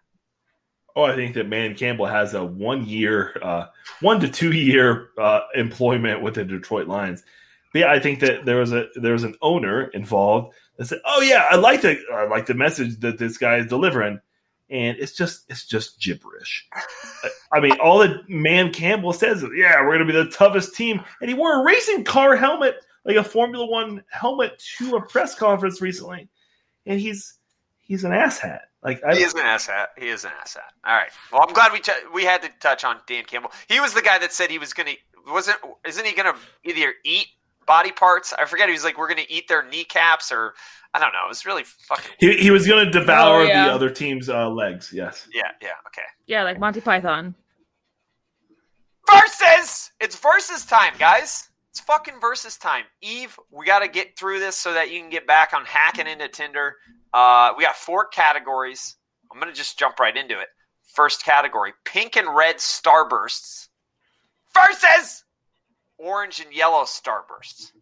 Oh, 0.96 1.02
I 1.02 1.16
think 1.16 1.34
that 1.34 1.48
Man 1.48 1.74
Campbell 1.74 2.06
has 2.06 2.34
a 2.34 2.44
one 2.44 2.86
year, 2.86 3.36
uh, 3.42 3.66
one 4.00 4.20
to 4.20 4.28
two 4.28 4.52
year 4.52 5.08
uh, 5.18 5.40
employment 5.54 6.22
with 6.22 6.34
the 6.34 6.44
Detroit 6.44 6.86
Lions. 6.86 7.22
But 7.72 7.80
yeah, 7.80 7.90
I 7.90 7.98
think 7.98 8.20
that 8.20 8.44
there 8.44 8.58
was 8.58 8.72
a 8.72 8.86
there 8.94 9.12
was 9.12 9.24
an 9.24 9.34
owner 9.42 9.88
involved 9.88 10.54
that 10.76 10.86
said, 10.86 11.00
"Oh 11.04 11.20
yeah, 11.20 11.46
I 11.50 11.56
like 11.56 11.82
the 11.82 11.98
I 12.12 12.26
like 12.26 12.46
the 12.46 12.54
message 12.54 13.00
that 13.00 13.18
this 13.18 13.38
guy 13.38 13.56
is 13.56 13.66
delivering," 13.66 14.20
and 14.70 14.96
it's 14.98 15.12
just 15.12 15.44
it's 15.48 15.66
just 15.66 16.00
gibberish. 16.00 16.68
I 17.52 17.58
mean, 17.58 17.78
all 17.80 17.98
that 17.98 18.28
Man 18.28 18.72
Campbell 18.72 19.12
says 19.12 19.42
is, 19.42 19.50
"Yeah, 19.56 19.80
we're 19.80 19.96
going 19.96 20.06
to 20.06 20.12
be 20.12 20.12
the 20.12 20.30
toughest 20.30 20.76
team," 20.76 21.02
and 21.20 21.28
he 21.28 21.34
wore 21.34 21.60
a 21.60 21.64
racing 21.64 22.04
car 22.04 22.36
helmet, 22.36 22.76
like 23.04 23.16
a 23.16 23.24
Formula 23.24 23.66
One 23.66 24.04
helmet, 24.10 24.62
to 24.78 24.94
a 24.94 25.02
press 25.02 25.34
conference 25.34 25.80
recently, 25.80 26.28
and 26.86 27.00
he's 27.00 27.34
he's 27.84 28.04
an 28.04 28.12
asshat. 28.12 28.60
Like 28.82 29.02
I, 29.04 29.14
He 29.14 29.22
is 29.22 29.32
an 29.34 29.40
asshat. 29.40 29.86
He 29.96 30.08
is 30.08 30.24
an 30.24 30.30
asshat. 30.42 30.58
All 30.84 30.94
right. 30.94 31.10
Well, 31.32 31.42
I'm 31.46 31.54
glad 31.54 31.72
we 31.72 31.80
t- 31.80 31.92
we 32.12 32.24
had 32.24 32.42
to 32.42 32.50
touch 32.60 32.84
on 32.84 32.98
Dan 33.06 33.24
Campbell. 33.24 33.50
He 33.68 33.80
was 33.80 33.94
the 33.94 34.02
guy 34.02 34.18
that 34.18 34.32
said 34.32 34.50
he 34.50 34.58
was 34.58 34.72
going 34.74 34.88
to 34.94 35.32
wasn't 35.32 35.56
isn't 35.86 36.04
he 36.04 36.14
going 36.14 36.32
to 36.34 36.38
either 36.64 36.92
eat 37.04 37.28
body 37.66 37.92
parts? 37.92 38.34
I 38.38 38.44
forget. 38.44 38.68
He 38.68 38.74
was 38.74 38.84
like, 38.84 38.98
we're 38.98 39.08
going 39.08 39.24
to 39.24 39.32
eat 39.32 39.48
their 39.48 39.62
kneecaps, 39.66 40.30
or 40.30 40.52
I 40.92 40.98
don't 40.98 41.12
know. 41.12 41.24
It 41.24 41.28
was 41.30 41.46
really 41.46 41.64
fucking. 41.64 42.12
He, 42.18 42.36
he 42.36 42.50
was 42.50 42.66
going 42.66 42.84
to 42.84 42.90
devour 42.90 43.40
Oh, 43.40 43.44
yeah. 43.44 43.68
the 43.68 43.72
other 43.72 43.88
team's 43.88 44.28
uh, 44.28 44.50
legs. 44.50 44.90
Yes. 44.92 45.26
Yeah. 45.32 45.42
Yeah. 45.62 45.68
Okay. 45.86 46.06
Yeah, 46.26 46.42
like 46.42 46.58
Monty 46.58 46.82
Python. 46.82 47.34
Versus. 49.10 49.92
It's 50.00 50.16
versus 50.18 50.66
time, 50.66 50.92
guys. 50.98 51.48
It's 51.74 51.80
fucking 51.80 52.20
versus 52.20 52.56
time. 52.56 52.84
Eve, 53.02 53.36
we 53.50 53.66
got 53.66 53.80
to 53.80 53.88
get 53.88 54.16
through 54.16 54.38
this 54.38 54.56
so 54.56 54.72
that 54.74 54.92
you 54.92 55.00
can 55.00 55.10
get 55.10 55.26
back 55.26 55.52
on 55.52 55.64
hacking 55.64 56.06
into 56.06 56.28
Tinder. 56.28 56.76
Uh, 57.12 57.52
we 57.58 57.64
got 57.64 57.74
four 57.74 58.06
categories. 58.06 58.94
I'm 59.32 59.40
going 59.40 59.52
to 59.52 59.56
just 59.58 59.76
jump 59.76 59.98
right 59.98 60.16
into 60.16 60.38
it. 60.38 60.46
First 60.84 61.24
category 61.24 61.72
pink 61.84 62.14
and 62.16 62.32
red 62.32 62.58
starbursts 62.58 63.66
versus 64.54 65.24
orange 65.98 66.38
and 66.38 66.54
yellow 66.54 66.84
starbursts. 66.84 67.72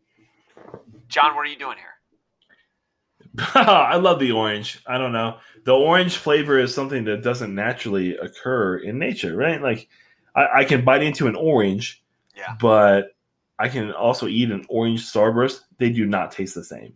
John, 1.09 1.37
what 1.37 1.43
are 1.47 1.51
you 1.51 1.59
doing 1.59 1.77
here? 1.77 3.45
I 3.55 3.97
love 3.97 4.21
the 4.21 4.33
orange. 4.33 4.81
I 4.87 4.97
don't 4.97 5.13
know. 5.13 5.37
The 5.65 5.75
orange 5.75 6.17
flavor 6.17 6.59
is 6.59 6.75
something 6.75 7.05
that 7.05 7.23
doesn't 7.23 7.55
naturally 7.55 8.17
occur 8.17 8.79
in 8.79 8.99
nature, 8.99 9.37
right? 9.37 9.61
Like 9.61 9.91
I, 10.35 10.47
I 10.61 10.65
can 10.65 10.83
bite 10.83 11.03
into 11.03 11.27
an 11.27 11.37
orange, 11.37 12.03
Yeah. 12.35 12.55
but 12.59 13.15
I 13.63 13.69
can 13.69 13.93
also 13.93 14.27
eat 14.27 14.51
an 14.51 14.67
orange 14.69 15.03
starburst. 15.07 15.61
They 15.79 15.91
do 15.91 16.05
not 16.05 16.33
taste 16.33 16.57
the 16.57 16.65
same. 16.65 16.95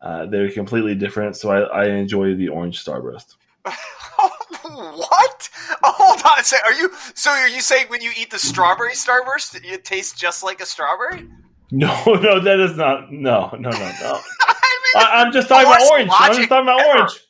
Uh, 0.00 0.24
they're 0.24 0.50
completely 0.50 0.94
different. 0.94 1.36
So 1.36 1.50
I, 1.50 1.60
I 1.60 1.84
enjoy 1.88 2.34
the 2.34 2.48
orange 2.48 2.82
starburst. 2.82 3.34
what? 3.66 5.50
Oh, 5.84 5.92
hold 5.92 6.22
on 6.24 6.38
a 6.40 6.44
second. 6.44 6.64
Are 6.72 6.78
you 6.80 6.90
so? 7.14 7.30
Are 7.30 7.46
you 7.48 7.60
saying 7.60 7.88
when 7.88 8.00
you 8.00 8.10
eat 8.18 8.30
the 8.30 8.38
strawberry 8.38 8.92
starburst, 8.92 9.62
it 9.62 9.84
tastes 9.84 10.18
just 10.18 10.42
like 10.42 10.60
a 10.60 10.66
strawberry? 10.66 11.28
No, 11.70 12.02
no, 12.06 12.40
that 12.40 12.60
is 12.60 12.78
not. 12.78 13.12
No, 13.12 13.50
no, 13.60 13.68
no, 13.68 13.78
no. 13.78 14.20
I 14.40 14.54
mean, 14.94 15.04
I'm 15.26 15.32
just 15.34 15.50
talking 15.50 15.66
about 15.66 15.82
orange. 15.90 16.10
I'm 16.14 16.34
just 16.34 16.48
talking 16.48 16.62
about 16.62 16.80
ever. 16.80 17.00
orange. 17.00 17.20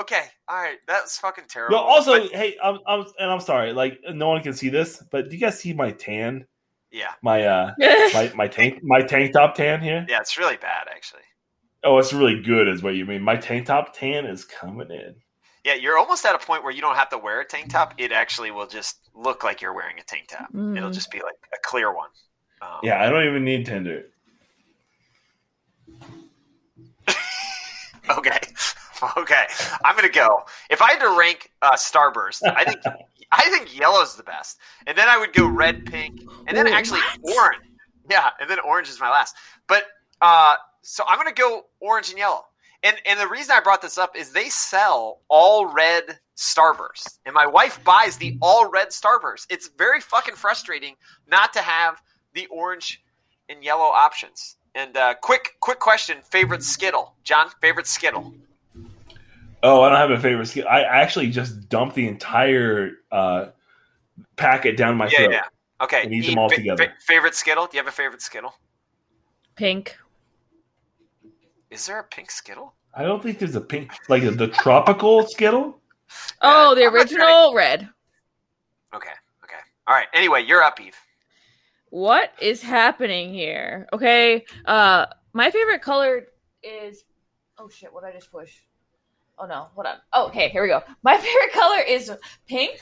Okay, 0.00 0.22
all 0.48 0.56
right, 0.56 0.78
that's 0.88 1.18
fucking 1.18 1.44
terrible. 1.50 1.76
No, 1.76 1.82
also, 1.82 2.18
But- 2.18 2.32
hey, 2.32 2.56
I'm, 2.64 2.78
I'm, 2.86 3.04
and 3.18 3.30
I'm 3.30 3.40
sorry, 3.40 3.74
like 3.74 4.00
no 4.08 4.28
one 4.30 4.42
can 4.42 4.54
see 4.54 4.70
this, 4.70 5.02
but 5.10 5.28
do 5.28 5.36
you 5.36 5.40
guys 5.42 5.58
see 5.60 5.74
my 5.74 5.90
tan? 5.90 6.46
Yeah, 6.94 7.12
My 7.22 7.44
uh, 7.44 7.72
my 7.78 8.32
my 8.36 8.48
tank 8.48 8.78
my 8.84 9.00
tank 9.02 9.32
top 9.32 9.56
tan 9.56 9.82
here. 9.82 10.06
yeah, 10.08 10.20
it's 10.20 10.38
really 10.38 10.56
bad 10.56 10.86
actually. 10.88 11.22
Oh, 11.82 11.98
it's 11.98 12.12
really 12.14 12.40
good, 12.40 12.68
is 12.68 12.82
what 12.82 12.94
you 12.94 13.04
mean. 13.04 13.20
My 13.22 13.36
tank 13.36 13.66
top 13.66 13.92
tan 13.92 14.24
is 14.24 14.44
coming 14.44 14.90
in. 14.90 15.16
Yeah, 15.64 15.74
you're 15.74 15.98
almost 15.98 16.24
at 16.24 16.34
a 16.34 16.38
point 16.38 16.62
where 16.62 16.72
you 16.72 16.80
don't 16.80 16.94
have 16.94 17.08
to 17.10 17.18
wear 17.18 17.40
a 17.40 17.44
tank 17.46 17.70
top. 17.70 17.94
It 17.98 18.12
actually 18.12 18.50
will 18.50 18.66
just 18.66 19.10
look 19.14 19.42
like 19.44 19.60
you're 19.60 19.74
wearing 19.74 19.98
a 19.98 20.02
tank 20.02 20.28
top. 20.28 20.52
Mm. 20.52 20.76
It'll 20.76 20.90
just 20.90 21.10
be 21.10 21.18
like 21.18 21.34
a 21.52 21.58
clear 21.62 21.94
one. 21.94 22.08
Um, 22.62 22.78
Yeah, 22.82 23.02
I 23.02 23.10
don't 23.10 23.26
even 23.26 23.44
need 23.44 23.66
Tinder. 23.66 24.04
Okay. 28.10 28.38
Okay. 29.16 29.44
I'm 29.84 29.96
gonna 29.96 30.08
go. 30.08 30.44
If 30.70 30.82
I 30.82 30.92
had 30.92 31.00
to 31.00 31.16
rank 31.18 31.50
uh, 31.62 31.72
Starburst, 31.72 32.42
I 32.44 32.64
think 32.64 32.80
I 33.32 33.48
think 33.50 33.76
yellow's 33.76 34.16
the 34.16 34.22
best, 34.22 34.58
and 34.86 34.96
then 34.96 35.08
I 35.08 35.18
would 35.18 35.32
go 35.32 35.46
red, 35.46 35.86
pink, 35.86 36.22
and 36.46 36.56
then 36.56 36.68
Ooh, 36.68 36.72
actually 36.72 37.00
what? 37.20 37.36
orange. 37.36 37.64
Yeah, 38.10 38.30
and 38.40 38.48
then 38.50 38.58
orange 38.60 38.88
is 38.88 39.00
my 39.00 39.10
last. 39.10 39.34
But 39.66 39.84
uh, 40.20 40.56
so 40.82 41.04
I'm 41.08 41.18
gonna 41.18 41.32
go 41.32 41.66
orange 41.80 42.10
and 42.10 42.18
yellow. 42.18 42.44
And 42.82 42.96
and 43.06 43.18
the 43.18 43.28
reason 43.28 43.56
I 43.56 43.60
brought 43.60 43.80
this 43.82 43.96
up 43.98 44.16
is 44.16 44.30
they 44.30 44.50
sell 44.50 45.20
all 45.28 45.66
red 45.66 46.18
Starburst, 46.36 47.18
and 47.24 47.34
my 47.34 47.46
wife 47.46 47.82
buys 47.82 48.18
the 48.18 48.36
all 48.42 48.68
red 48.68 48.88
Starburst. 48.88 49.46
It's 49.48 49.70
very 49.78 50.00
fucking 50.00 50.34
frustrating 50.34 50.94
not 51.26 51.52
to 51.54 51.60
have 51.60 52.02
the 52.34 52.46
orange 52.46 53.02
and 53.48 53.64
yellow 53.64 53.84
options. 53.84 54.56
And 54.74 54.96
uh, 54.96 55.14
quick 55.14 55.56
quick 55.60 55.78
question: 55.80 56.18
favorite 56.30 56.62
Skittle, 56.62 57.14
John? 57.24 57.48
Favorite 57.60 57.86
Skittle? 57.86 58.34
Oh, 59.66 59.80
I 59.80 59.88
don't 59.88 59.98
have 59.98 60.10
a 60.10 60.20
favorite 60.20 60.46
skill. 60.46 60.66
I 60.68 60.82
actually 60.82 61.30
just 61.30 61.68
dumped 61.70 61.94
the 61.96 62.06
entire 62.06 62.98
uh, 63.10 63.46
packet 64.36 64.76
down 64.76 64.96
my 64.98 65.08
Yeah, 65.08 65.16
throat. 65.18 65.32
yeah. 65.32 65.42
Okay. 65.80 66.02
And 66.04 66.12
eat 66.12 66.18
Eve, 66.24 66.26
them 66.30 66.38
all 66.38 66.50
fa- 66.50 66.56
together. 66.56 66.84
fa- 66.84 66.92
favorite 67.00 67.34
Skittle? 67.34 67.66
Do 67.66 67.76
you 67.76 67.82
have 67.82 67.88
a 67.88 67.96
favorite 67.96 68.20
Skittle? 68.20 68.54
Pink. 69.56 69.96
Is 71.70 71.86
there 71.86 71.98
a 71.98 72.04
pink 72.04 72.30
Skittle? 72.30 72.74
I 72.94 73.02
don't 73.04 73.22
think 73.22 73.38
there's 73.38 73.56
a 73.56 73.60
pink 73.60 73.90
like 74.08 74.22
the 74.36 74.48
tropical 74.48 75.26
Skittle. 75.26 75.80
Oh, 76.42 76.74
the 76.74 76.84
I'm 76.84 76.92
not 76.92 77.00
original 77.00 77.54
red. 77.54 77.88
Okay. 78.94 79.08
Okay. 79.44 79.56
All 79.86 79.94
right. 79.94 80.06
Anyway, 80.12 80.44
you're 80.44 80.62
up, 80.62 80.80
Eve. 80.80 80.94
What 81.90 82.32
is 82.40 82.60
happening 82.62 83.32
here? 83.32 83.88
Okay. 83.92 84.44
Uh 84.66 85.06
my 85.32 85.50
favorite 85.50 85.80
color 85.82 86.26
is 86.62 87.04
Oh 87.58 87.68
shit, 87.68 87.92
what 87.92 88.04
did 88.04 88.10
I 88.10 88.12
just 88.12 88.30
push? 88.30 88.52
Oh 89.38 89.46
no, 89.46 89.68
hold 89.74 89.86
on. 89.86 89.96
Oh, 90.12 90.26
okay, 90.28 90.48
here 90.48 90.62
we 90.62 90.68
go. 90.68 90.82
My 91.02 91.16
favorite 91.16 91.52
color 91.52 91.80
is 91.80 92.12
pink. 92.46 92.80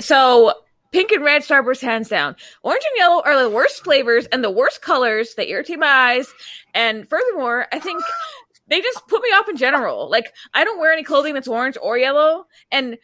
So 0.00 0.52
pink 0.92 1.10
and 1.10 1.24
red 1.24 1.42
starburst 1.42 1.82
hands 1.82 2.08
down. 2.08 2.36
Orange 2.62 2.82
and 2.84 2.98
yellow 2.98 3.22
are 3.24 3.40
the 3.40 3.50
worst 3.50 3.84
flavors 3.84 4.26
and 4.26 4.42
the 4.42 4.50
worst 4.50 4.82
colors. 4.82 5.34
They 5.34 5.48
irritate 5.48 5.78
my 5.78 5.86
eyes. 5.86 6.32
And 6.74 7.08
furthermore, 7.08 7.66
I 7.72 7.78
think 7.78 8.02
they 8.68 8.80
just 8.80 9.06
put 9.08 9.22
me 9.22 9.28
off 9.28 9.48
in 9.48 9.56
general. 9.56 10.10
Like 10.10 10.32
I 10.54 10.64
don't 10.64 10.78
wear 10.78 10.92
any 10.92 11.04
clothing 11.04 11.34
that's 11.34 11.48
orange 11.48 11.76
or 11.80 11.96
yellow, 11.98 12.46
and 12.70 12.98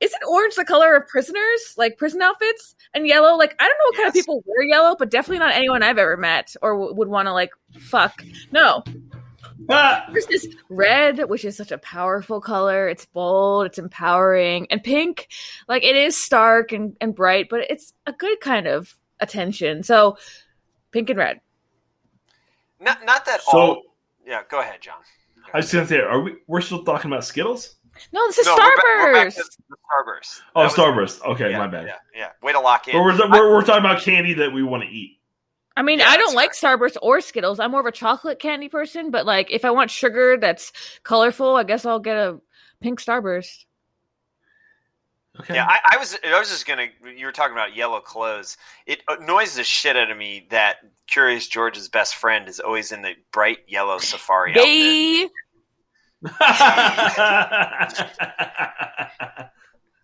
isn't 0.00 0.22
orange 0.28 0.54
the 0.54 0.64
color 0.64 0.94
of 0.94 1.08
prisoners, 1.08 1.74
like 1.76 1.96
prison 1.98 2.22
outfits, 2.22 2.76
and 2.94 3.06
yellow? 3.06 3.36
Like 3.36 3.56
I 3.58 3.66
don't 3.66 3.78
know 3.78 3.84
what 3.86 3.96
kind 3.96 4.08
of 4.08 4.14
people 4.14 4.44
wear 4.46 4.62
yellow, 4.62 4.94
but 4.96 5.10
definitely 5.10 5.40
not 5.40 5.54
anyone 5.54 5.82
I've 5.82 5.98
ever 5.98 6.16
met 6.16 6.54
or 6.62 6.74
w- 6.74 6.94
would 6.94 7.08
want 7.08 7.26
to 7.26 7.32
like 7.32 7.50
fuck. 7.80 8.22
No! 8.52 8.84
Ah! 9.70 10.06
there's 10.12 10.26
this 10.26 10.46
red, 10.70 11.28
which 11.28 11.44
is 11.44 11.56
such 11.56 11.72
a 11.72 11.78
powerful 11.78 12.40
color. 12.40 12.88
It's 12.88 13.04
bold, 13.06 13.66
it's 13.66 13.78
empowering, 13.78 14.66
and 14.70 14.82
pink, 14.82 15.28
like 15.68 15.84
it 15.84 15.94
is 15.96 16.16
stark 16.16 16.72
and, 16.72 16.96
and 17.00 17.14
bright, 17.14 17.48
but 17.50 17.60
it's 17.70 17.92
a 18.06 18.12
good 18.12 18.40
kind 18.40 18.66
of 18.66 18.94
attention. 19.20 19.82
So, 19.82 20.16
pink 20.90 21.10
and 21.10 21.18
red. 21.18 21.40
Not 22.80 23.04
not 23.04 23.24
that 23.26 23.42
So 23.42 23.58
all. 23.58 23.82
Yeah, 24.26 24.42
go 24.48 24.60
ahead, 24.60 24.80
John. 24.80 24.96
Go 25.36 25.50
I 25.54 25.56
was 25.58 25.72
gonna 25.72 25.86
say, 25.86 25.98
are 26.00 26.20
we? 26.20 26.36
We're 26.46 26.60
still 26.60 26.84
talking 26.84 27.10
about 27.10 27.24
Skittles? 27.24 27.76
No, 28.12 28.24
this 28.28 28.38
is 28.38 28.46
No, 28.46 28.52
we're 28.54 28.58
back- 28.58 28.76
we're 28.84 29.12
back 29.12 29.26
Starburst. 29.28 29.34
to 29.34 29.62
the 29.70 29.76
Starburst. 29.76 30.40
Oh, 30.54 30.60
That 30.62 30.64
was- 30.64 30.74
Starburst. 31.18 31.22
Okay, 31.32 31.50
yeah, 31.50 31.58
my 31.58 31.66
bad. 31.66 31.86
Yeah, 31.86 31.94
yeah. 32.14 32.28
Way 32.42 32.52
to 32.52 32.60
lock 32.60 32.86
in. 32.86 32.94
But 32.94 33.02
we're, 33.02 33.30
we're, 33.30 33.54
we're 33.54 33.64
talking 33.64 33.84
about 33.84 34.02
candy 34.02 34.34
that 34.34 34.52
we 34.52 34.62
want 34.62 34.84
to 34.84 34.88
eat. 34.88 35.17
I 35.78 35.82
mean, 35.82 36.00
Yeah, 36.00 36.08
I 36.08 36.16
don't 36.16 36.34
like 36.34 36.54
Starburst 36.54 36.96
or 37.00 37.20
Skittles. 37.20 37.60
I'm 37.60 37.70
more 37.70 37.78
of 37.78 37.86
a 37.86 37.92
chocolate 37.92 38.40
candy 38.40 38.68
person, 38.68 39.12
but 39.12 39.24
like 39.24 39.52
if 39.52 39.64
I 39.64 39.70
want 39.70 39.92
sugar 39.92 40.36
that's 40.36 40.72
colorful, 41.04 41.54
I 41.54 41.62
guess 41.62 41.86
I'll 41.86 42.00
get 42.00 42.16
a 42.16 42.40
pink 42.80 43.00
Starburst. 43.00 43.64
Okay. 45.38 45.54
Yeah, 45.54 45.66
I, 45.68 45.78
I 45.92 45.98
was. 45.98 46.18
I 46.26 46.36
was 46.36 46.48
just 46.48 46.66
gonna. 46.66 46.88
You 47.16 47.26
were 47.26 47.32
talking 47.32 47.52
about 47.52 47.76
yellow 47.76 48.00
clothes. 48.00 48.56
It 48.86 49.04
uh, 49.06 49.18
annoys 49.20 49.54
the 49.54 49.62
shit 49.62 49.96
out 49.96 50.10
of 50.10 50.18
me 50.18 50.48
that 50.50 50.78
Curious 51.06 51.46
George's 51.46 51.88
best 51.88 52.16
friend 52.16 52.48
is 52.48 52.58
always 52.58 52.90
in 52.90 53.02
the 53.02 53.12
bright 53.30 53.58
yellow 53.68 53.98
safari 53.98 54.50
outfit. 54.58 55.30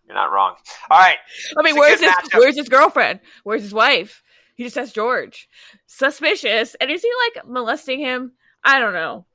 You're 0.06 0.14
not 0.14 0.30
wrong. 0.30 0.54
All 0.88 1.00
right, 1.00 1.16
I 1.58 1.62
mean, 1.62 1.74
where's 1.74 1.98
good 1.98 2.10
his 2.10 2.30
matchup. 2.30 2.38
where's 2.38 2.56
his 2.56 2.68
girlfriend? 2.68 3.18
Where's 3.42 3.62
his 3.62 3.74
wife? 3.74 4.22
He 4.54 4.64
just 4.64 4.76
has 4.76 4.92
George. 4.92 5.48
Suspicious. 5.86 6.74
And 6.80 6.90
is 6.90 7.02
he 7.02 7.10
like 7.34 7.46
molesting 7.46 8.00
him? 8.00 8.32
I 8.62 8.78
don't 8.78 8.92
know. 8.92 9.26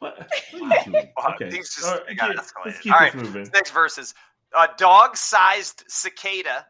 what? 0.00 0.18
what 0.18 0.62
are 0.62 0.78
you 0.78 0.92
doing? 0.92 1.08
Well, 1.16 1.34
Okay. 1.34 1.50
just 1.50 1.84
All 1.84 1.98
right, 2.06 2.16
got 2.16 2.36
let's 2.64 2.80
keep 2.80 2.92
All 2.92 3.00
moving. 3.14 3.48
next 3.52 3.70
verse 3.70 3.98
is 3.98 4.14
a 4.56 4.68
dog-sized 4.76 5.84
cicada 5.88 6.66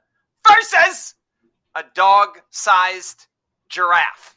versus 0.47 1.15
a 1.75 1.85
dog-sized 1.95 3.27
giraffe. 3.69 4.37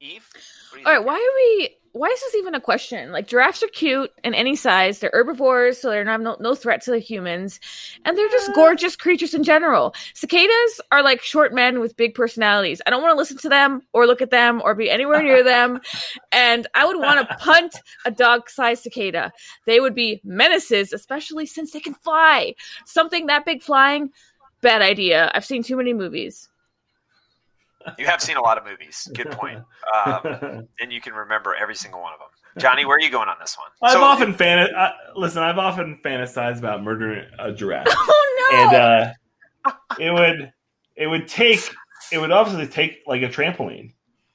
Eve, 0.00 0.26
what 0.70 0.76
do 0.76 0.80
you 0.80 0.86
All 0.86 0.92
right, 0.92 0.98
think? 0.98 1.06
why 1.06 1.14
are 1.14 1.34
we? 1.36 1.76
Why 1.92 2.06
is 2.06 2.20
this 2.20 2.36
even 2.36 2.54
a 2.54 2.60
question? 2.60 3.10
Like 3.10 3.26
giraffes 3.26 3.64
are 3.64 3.68
cute 3.68 4.12
in 4.22 4.32
any 4.32 4.54
size. 4.54 5.00
They're 5.00 5.10
herbivores, 5.12 5.78
so 5.78 5.90
they're 5.90 6.04
not 6.04 6.20
no, 6.20 6.36
no 6.38 6.54
threat 6.54 6.82
to 6.82 6.92
the 6.92 7.00
humans, 7.00 7.58
and 8.04 8.16
they're 8.16 8.28
just 8.28 8.54
gorgeous 8.54 8.94
creatures 8.94 9.34
in 9.34 9.42
general. 9.42 9.94
Cicadas 10.14 10.80
are 10.92 11.02
like 11.02 11.20
short 11.20 11.52
men 11.52 11.80
with 11.80 11.96
big 11.96 12.14
personalities. 12.14 12.80
I 12.86 12.90
don't 12.90 13.02
want 13.02 13.14
to 13.14 13.18
listen 13.18 13.38
to 13.38 13.48
them 13.48 13.82
or 13.92 14.06
look 14.06 14.22
at 14.22 14.30
them 14.30 14.62
or 14.64 14.76
be 14.76 14.88
anywhere 14.88 15.20
near 15.20 15.42
them, 15.52 15.80
and 16.30 16.68
I 16.74 16.86
would 16.86 16.96
want 16.96 17.28
to 17.28 17.36
punt 17.36 17.74
a 18.04 18.12
dog-sized 18.12 18.84
cicada. 18.84 19.32
They 19.66 19.80
would 19.80 19.94
be 19.94 20.20
menaces, 20.22 20.92
especially 20.92 21.46
since 21.46 21.72
they 21.72 21.80
can 21.80 21.94
fly. 21.94 22.54
Something 22.84 23.26
that 23.26 23.44
big 23.44 23.62
flying, 23.62 24.10
bad 24.60 24.80
idea. 24.80 25.30
I've 25.34 25.44
seen 25.44 25.64
too 25.64 25.76
many 25.76 25.92
movies. 25.92 26.49
You 27.98 28.06
have 28.06 28.20
seen 28.20 28.36
a 28.36 28.40
lot 28.42 28.58
of 28.58 28.64
movies. 28.64 29.08
Good 29.14 29.30
point. 29.30 29.58
Um, 30.06 30.66
and 30.80 30.92
you 30.92 31.00
can 31.00 31.14
remember 31.14 31.54
every 31.54 31.74
single 31.74 32.00
one 32.02 32.12
of 32.12 32.18
them. 32.18 32.28
Johnny, 32.60 32.84
where 32.84 32.96
are 32.96 33.00
you 33.00 33.10
going 33.10 33.28
on 33.28 33.36
this 33.40 33.56
one? 33.56 33.68
I've 33.82 33.92
So- 33.94 34.02
often 34.02 34.34
fan. 34.34 34.68
I, 34.76 34.92
listen, 35.16 35.42
I've 35.42 35.58
often 35.58 35.98
fantasized 36.04 36.58
about 36.58 36.82
murdering 36.82 37.24
a 37.38 37.52
giraffe, 37.52 37.86
Oh 37.90 38.48
no! 38.52 38.58
and 38.58 38.76
uh, 38.76 39.72
it 39.98 40.10
would 40.12 40.52
it 40.96 41.06
would 41.06 41.28
take 41.28 41.60
it 42.12 42.18
would 42.18 42.32
obviously 42.32 42.66
take 42.66 43.02
like 43.06 43.22
a 43.22 43.28
trampoline, 43.28 43.92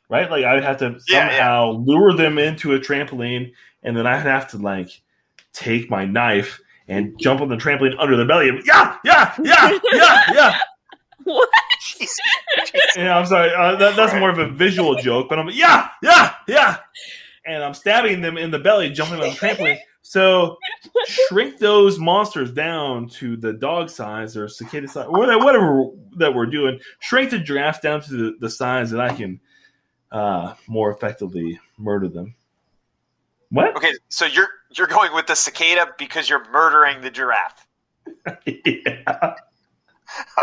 right? 0.09 0.31
Like 0.31 0.45
I 0.45 0.53
would 0.55 0.63
have 0.63 0.77
to 0.77 0.97
Yeah, 1.09 1.25
yeah. 1.25 1.29
somehow 1.29 1.71
lure 1.71 2.13
them 2.13 2.37
into 2.37 2.73
a 2.73 2.79
trampoline, 2.79 3.51
and 3.83 3.95
then 3.97 4.07
I'd 4.07 4.21
have 4.21 4.49
to 4.51 4.57
like 4.57 4.89
take 5.53 5.89
my 5.89 6.05
knife 6.05 6.59
and 6.87 7.19
jump 7.19 7.41
on 7.41 7.49
the 7.49 7.57
trampoline 7.57 7.95
under 7.99 8.15
the 8.15 8.25
belly. 8.25 8.47
And, 8.49 8.61
yeah, 8.65 8.95
yeah, 9.03 9.33
yeah, 9.43 9.77
yeah, 9.91 10.21
yeah. 10.33 10.57
Yeah, 12.95 13.17
I'm 13.17 13.25
sorry. 13.25 13.53
Uh, 13.53 13.75
that, 13.75 13.95
that's 13.95 14.13
more 14.13 14.29
of 14.29 14.39
a 14.39 14.49
visual 14.49 14.95
joke, 14.95 15.27
but 15.29 15.39
I'm 15.39 15.47
like, 15.47 15.55
yeah, 15.55 15.89
yeah, 16.01 16.33
yeah, 16.47 16.77
and 17.45 17.63
I'm 17.63 17.73
stabbing 17.73 18.21
them 18.21 18.37
in 18.37 18.51
the 18.51 18.59
belly, 18.59 18.89
jumping 18.89 19.15
on 19.15 19.29
the 19.29 19.35
trampoline. 19.35 19.79
So 20.01 20.57
shrink 21.29 21.57
those 21.57 21.97
monsters 21.97 22.51
down 22.51 23.09
to 23.09 23.37
the 23.37 23.53
dog 23.53 23.89
size 23.89 24.37
or 24.37 24.47
cicada 24.47 24.87
size, 24.87 25.07
whatever, 25.09 25.43
whatever 25.43 25.85
that 26.17 26.33
we're 26.33 26.45
doing. 26.45 26.79
Shrink 26.99 27.31
the 27.31 27.39
giraffe 27.39 27.81
down 27.81 28.01
to 28.01 28.11
the, 28.11 28.35
the 28.39 28.49
size 28.49 28.91
that 28.91 29.01
I 29.01 29.13
can 29.13 29.39
uh, 30.11 30.53
more 30.67 30.91
effectively 30.91 31.59
murder 31.77 32.07
them. 32.07 32.35
What? 33.49 33.75
Okay, 33.75 33.93
so 34.09 34.25
you're 34.25 34.49
you're 34.77 34.87
going 34.87 35.13
with 35.13 35.27
the 35.27 35.35
cicada 35.35 35.87
because 35.97 36.29
you're 36.29 36.49
murdering 36.51 37.01
the 37.01 37.09
giraffe. 37.09 37.65
yeah, 38.45 39.35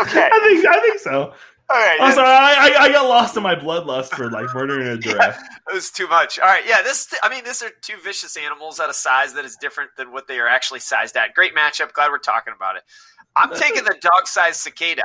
Okay. 0.00 0.28
I 0.32 0.40
think 0.44 0.66
I 0.66 0.80
think 0.80 0.98
so. 0.98 1.34
Right. 1.72 1.98
I'm 2.00 2.12
sorry, 2.12 2.28
I, 2.28 2.74
I, 2.78 2.88
got 2.92 3.08
lost 3.08 3.36
in 3.36 3.42
my 3.42 3.54
bloodlust 3.54 4.10
for 4.10 4.30
like 4.30 4.54
murdering 4.54 4.88
a 4.88 4.96
giraffe. 4.98 5.40
It 5.68 5.72
was 5.72 5.90
too 5.90 6.06
much. 6.06 6.38
All 6.38 6.46
right, 6.46 6.64
yeah. 6.66 6.82
This, 6.82 7.12
I 7.22 7.30
mean, 7.30 7.44
these 7.44 7.62
are 7.62 7.70
two 7.80 7.96
vicious 8.04 8.36
animals 8.36 8.78
at 8.78 8.90
a 8.90 8.94
size 8.94 9.32
that 9.34 9.46
is 9.46 9.56
different 9.56 9.90
than 9.96 10.12
what 10.12 10.26
they 10.26 10.38
are 10.38 10.48
actually 10.48 10.80
sized 10.80 11.16
at. 11.16 11.32
Great 11.34 11.54
matchup. 11.54 11.92
Glad 11.92 12.10
we're 12.10 12.18
talking 12.18 12.52
about 12.54 12.76
it. 12.76 12.82
I'm 13.36 13.54
taking 13.54 13.84
the 13.84 13.96
dog-sized 14.00 14.60
cicada. 14.60 15.04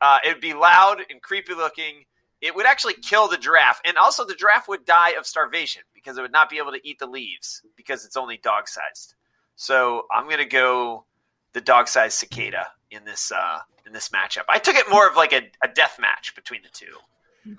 Uh, 0.00 0.18
it 0.24 0.28
would 0.28 0.40
be 0.40 0.54
loud 0.54 0.98
and 1.10 1.20
creepy 1.20 1.54
looking. 1.54 2.04
It 2.40 2.54
would 2.54 2.66
actually 2.66 2.94
kill 2.94 3.28
the 3.28 3.38
giraffe, 3.38 3.80
and 3.84 3.96
also 3.96 4.24
the 4.24 4.34
giraffe 4.34 4.68
would 4.68 4.84
die 4.84 5.12
of 5.18 5.26
starvation 5.26 5.82
because 5.92 6.18
it 6.18 6.22
would 6.22 6.32
not 6.32 6.48
be 6.50 6.58
able 6.58 6.72
to 6.72 6.80
eat 6.88 7.00
the 7.00 7.06
leaves 7.06 7.62
because 7.76 8.04
it's 8.04 8.16
only 8.16 8.36
dog-sized. 8.36 9.14
So 9.56 10.02
I'm 10.12 10.28
gonna 10.28 10.44
go 10.44 11.06
the 11.52 11.60
dog-sized 11.60 12.16
cicada 12.16 12.68
in 12.90 13.04
this 13.04 13.32
uh, 13.32 13.58
in 13.86 13.92
this 13.92 14.08
matchup. 14.10 14.44
I 14.48 14.58
took 14.58 14.76
it 14.76 14.88
more 14.90 15.08
of 15.08 15.16
like 15.16 15.32
a, 15.32 15.42
a 15.62 15.68
death 15.68 15.98
match 16.00 16.34
between 16.34 16.62
the 16.62 16.68
two. 16.70 16.96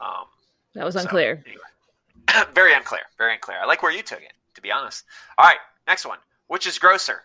Um, 0.01 0.25
That 0.73 0.84
was 0.86 0.95
so, 0.95 1.01
unclear. 1.01 1.43
anyway. 1.45 2.45
very 2.53 2.73
unclear. 2.73 3.01
Very 3.17 3.34
unclear. 3.34 3.57
I 3.61 3.65
like 3.65 3.82
where 3.84 3.91
you 3.91 4.03
took 4.03 4.21
it, 4.21 4.34
to 4.55 4.61
be 4.61 4.71
honest. 4.71 5.05
All 5.38 5.45
right, 5.45 5.57
next 5.88 6.05
one. 6.05 6.17
Which 6.47 6.67
is 6.67 6.78
grosser? 6.80 7.23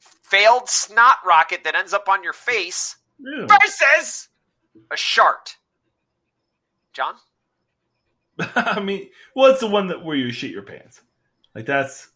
Failed 0.00 0.68
snot 0.68 1.16
rocket 1.24 1.62
that 1.64 1.74
ends 1.76 1.92
up 1.92 2.08
on 2.08 2.24
your 2.24 2.32
face 2.32 2.96
Ew. 3.20 3.46
versus 3.46 4.28
a 4.90 4.96
shart. 4.96 5.56
John? 6.92 7.14
I 8.56 8.80
mean, 8.80 9.08
well, 9.34 9.50
it's 9.50 9.60
the 9.60 9.66
one 9.68 9.86
that 9.88 10.04
where 10.04 10.16
you 10.16 10.30
shit 10.32 10.50
your 10.50 10.62
pants. 10.62 11.00
Like 11.54 11.66
that's 11.66 12.08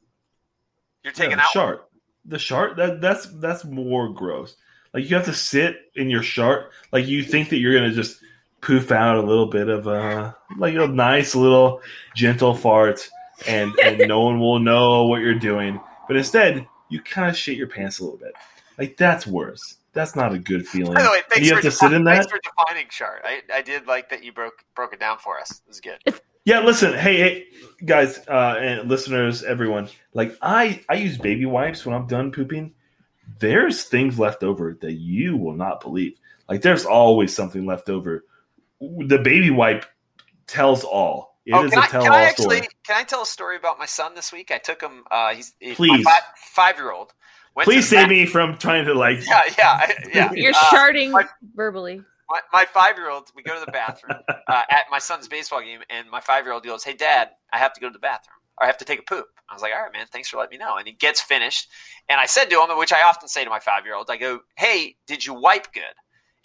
You're 1.05 1.13
yeah, 1.13 1.17
taking 1.17 1.37
the 1.37 1.43
out 1.45 1.51
shart. 1.51 1.89
The 2.27 2.39
shart 2.39 2.77
that 2.77 3.01
that's 3.01 3.27
that's 3.41 3.65
more 3.65 4.09
gross. 4.11 4.57
Like 4.93 5.09
you 5.09 5.17
have 5.17 5.27
to 5.27 5.35
sit 5.35 5.77
in 5.95 6.11
your 6.11 6.23
shart. 6.23 6.71
Like 6.93 7.07
you 7.07 7.23
think 7.23 7.51
that 7.51 7.59
you're 7.59 7.75
gonna 7.75 7.93
just 7.93 8.21
poof 8.61 8.91
out 8.91 9.17
a 9.17 9.23
little 9.23 9.47
bit 9.47 9.69
of 9.69 9.89
uh 9.89 10.33
like 10.59 10.75
a 10.75 10.87
nice 10.87 11.35
little 11.35 11.81
gentle 12.15 12.55
fart, 12.55 13.09
and 13.47 13.73
and 13.83 14.09
no 14.09 14.21
one 14.21 14.41
will 14.41 14.59
know 14.59 15.07
what 15.07 15.21
you're 15.21 15.39
doing. 15.39 15.81
But 16.09 16.17
instead, 16.17 16.67
you 16.89 17.01
kind 17.01 17.31
of 17.31 17.37
shit 17.37 17.57
your 17.57 17.69
pants 17.69 18.01
a 18.01 18.05
little 18.05 18.19
bit. 18.19 18.35
Like 18.79 18.97
that's 18.97 19.27
worse. 19.27 19.77
That's 19.93 20.15
not 20.15 20.33
a 20.33 20.39
good 20.39 20.67
feeling. 20.69 20.95
By 20.95 21.03
the 21.03 21.11
way, 21.11 21.23
thanks 21.29 21.47
you 21.47 21.51
for, 21.51 21.55
have 21.57 21.65
to 21.65 21.71
sit 21.71 21.93
in 21.93 22.05
that? 22.05 22.15
thanks 22.15 22.31
for 22.31 22.41
defining 22.43 22.89
shart. 22.91 23.23
I, 23.25 23.43
I 23.53 23.63
did 23.63 23.87
like 23.87 24.09
that 24.11 24.23
you 24.23 24.33
broke 24.33 24.65
broke 24.75 24.93
it 24.93 25.01
down 25.01 25.19
for 25.19 25.39
us. 25.39 25.51
It 25.51 25.69
was 25.69 25.81
good. 25.81 26.21
Yeah, 26.45 26.61
listen, 26.61 26.95
hey, 26.95 27.19
hey, 27.19 27.47
guys, 27.85 28.19
uh, 28.27 28.57
and 28.59 28.89
listeners, 28.89 29.43
everyone. 29.43 29.89
Like, 30.15 30.37
I 30.41 30.83
I 30.89 30.95
use 30.95 31.19
baby 31.19 31.45
wipes 31.45 31.85
when 31.85 31.95
I'm 31.95 32.07
done 32.07 32.33
pooping. 32.33 32.73
There's 33.39 33.85
things 33.85 34.19
left 34.19 34.43
over 34.43 34.77
that 34.81 34.93
you 34.95 35.37
will 35.37 35.55
not 35.55 35.81
believe. 35.81 36.19
Like, 36.49 36.63
there's 36.63 36.85
always 36.85 37.35
something 37.35 37.65
left 37.65 37.89
over. 37.89 38.25
The 38.81 39.19
baby 39.19 39.51
wipe 39.51 39.85
tells 40.47 40.85
all. 40.85 41.39
It 41.47 41.55
is 41.55 41.57
oh, 41.57 41.69
can, 41.71 41.79
a 41.79 41.83
I, 41.83 41.87
tell 41.87 42.03
can 42.03 42.13
all 42.13 42.19
I 42.19 42.23
actually 42.23 42.57
story. 42.57 42.69
can 42.87 42.97
I 42.97 43.05
tell 43.05 43.23
a 43.23 43.27
story 43.27 43.57
about 43.57 43.79
my 43.79 43.87
son 43.87 44.15
this 44.15 44.33
week? 44.33 44.51
I 44.51 44.59
took 44.59 44.81
him. 44.83 45.05
Uh, 45.11 45.35
he's, 45.35 45.55
he's 45.59 45.77
Please. 45.77 46.05
my 46.05 46.19
five 46.37 46.77
year 46.77 46.93
old. 46.93 47.13
Please 47.63 47.89
save 47.89 48.09
me 48.09 48.27
from 48.27 48.57
trying 48.59 48.85
to 48.87 48.95
like. 48.95 49.19
Yeah, 49.27 49.43
yeah, 49.59 49.69
I- 49.69 49.95
yeah. 50.15 50.33
You're 50.35 50.53
Uh, 50.53 50.71
sharding 50.73 51.11
my- 51.11 51.27
verbally. 51.55 52.03
my, 52.29 52.41
my 52.53 52.65
five 52.67 52.97
year 52.97 53.11
old, 53.11 53.31
we 53.35 53.43
go 53.43 53.59
to 53.59 53.65
the 53.65 53.73
bathroom 53.73 54.19
uh, 54.49 54.63
at 54.71 54.85
my 54.91 54.99
son's 54.99 55.29
baseball 55.29 55.61
game, 55.61 55.81
and 55.91 56.09
my 56.11 56.21
five 56.21 56.45
year 56.45 56.53
old 56.55 56.63
goes, 56.65 56.85
Hey, 56.85 56.95
dad, 56.95 57.31
I 57.53 57.59
have 57.59 57.73
to 57.75 57.81
go 57.81 57.89
to 57.89 57.93
the 57.93 57.99
bathroom, 57.99 58.37
or 58.61 58.65
I 58.65 58.67
have 58.67 58.79
to 58.79 58.85
take 58.85 59.01
a 59.01 59.03
poop. 59.03 59.27
I 59.49 59.55
was 59.55 59.63
like, 59.63 59.73
All 59.75 59.83
right, 59.83 59.93
man, 59.93 60.07
thanks 60.13 60.29
for 60.29 60.37
letting 60.37 60.59
me 60.59 60.65
know. 60.65 60.77
And 60.77 60.87
he 60.87 60.93
gets 60.93 61.21
finished, 61.21 61.69
and 62.09 62.21
I 62.21 62.27
said 62.27 62.47
to 62.47 62.63
him, 62.63 62.79
which 62.79 62.93
I 62.93 63.03
often 63.03 63.29
say 63.29 63.45
to 63.45 63.51
my 63.51 63.61
five 63.61 63.85
year 63.85 63.95
olds, 63.95 64.11
I 64.11 64.17
go, 64.17 64.41
Hey, 64.57 64.97
did 65.07 65.25
you 65.25 65.35
wipe 65.35 65.73
good? 65.73 65.83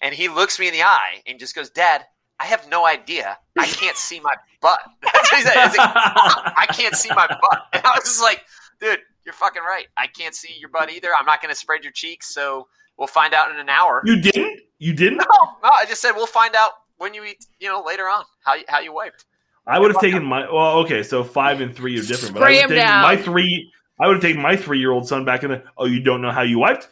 And 0.02 0.14
he 0.14 0.28
looks 0.28 0.60
me 0.60 0.68
in 0.68 0.74
the 0.74 0.84
eye 0.84 1.22
and 1.28 1.40
just 1.40 1.56
goes, 1.56 1.70
Dad, 1.70 2.06
I 2.40 2.46
have 2.46 2.68
no 2.70 2.86
idea. 2.86 3.38
I 3.58 3.66
can't 3.66 3.96
see 3.96 4.20
my 4.20 4.34
butt. 4.62 4.80
That's 5.02 5.32
what 5.32 5.38
he 5.38 5.44
said. 5.44 5.56
Like, 5.56 5.78
I 5.80 6.66
can't 6.72 6.96
see 6.96 7.10
my 7.10 7.28
butt. 7.28 7.62
And 7.74 7.84
I 7.86 7.96
was 7.96 8.04
just 8.06 8.22
like, 8.22 8.44
dude, 8.80 9.00
you're 9.26 9.34
fucking 9.34 9.64
right. 9.64 9.88
I 9.98 10.08
can't 10.08 10.36
see 10.36 10.54
your 10.60 10.70
butt 10.70 10.92
either. 10.92 11.10
I'm 11.18 11.26
not 11.26 11.42
going 11.42 11.54
to 11.54 11.60
spread 11.60 11.84
your 11.84 11.92
cheeks, 11.92 12.34
so 12.34 12.68
we'll 12.98 13.08
find 13.08 13.34
out 13.34 13.52
in 13.52 13.60
an 13.60 13.70
hour. 13.70 14.02
You 14.06 14.22
didn't? 14.22 14.62
You 14.80 14.94
didn't? 14.94 15.18
No, 15.18 15.56
no. 15.64 15.70
I 15.70 15.86
just 15.86 16.02
said 16.02 16.12
we'll 16.12 16.26
find 16.28 16.56
out 16.56 16.72
when 16.98 17.14
you 17.14 17.24
eat. 17.24 17.46
You 17.60 17.70
know, 17.70 17.84
later 17.86 18.04
on 18.04 18.24
how 18.44 18.56
you, 18.56 18.66
how 18.68 18.80
you 18.80 18.94
wiped. 18.94 19.26
I 19.68 19.80
would 19.80 19.92
have 19.92 20.02
taken 20.02 20.24
my. 20.24 20.42
Well, 20.52 20.80
okay, 20.80 21.04
so 21.04 21.24
five 21.24 21.62
and 21.62 21.76
three 21.76 21.98
are 22.00 22.04
different. 22.04 22.34
But 22.36 22.44
I 22.44 22.46
Spray 22.46 22.56
would 22.56 22.64
'em 22.64 22.70
have 22.70 22.78
taken 22.78 22.86
down. 22.86 23.02
my 23.04 23.18
three. 23.18 23.72
I 24.00 24.08
would 24.08 24.14
have 24.18 24.22
taken 24.22 24.42
my 24.42 24.56
three-year-old 24.56 25.08
son 25.08 25.26
back 25.26 25.44
in 25.44 25.50
there. 25.52 25.64
Oh, 25.78 25.86
you 25.86 26.02
don't 26.02 26.22
know 26.22 26.32
how 26.32 26.42
you 26.42 26.60
wiped? 26.60 26.90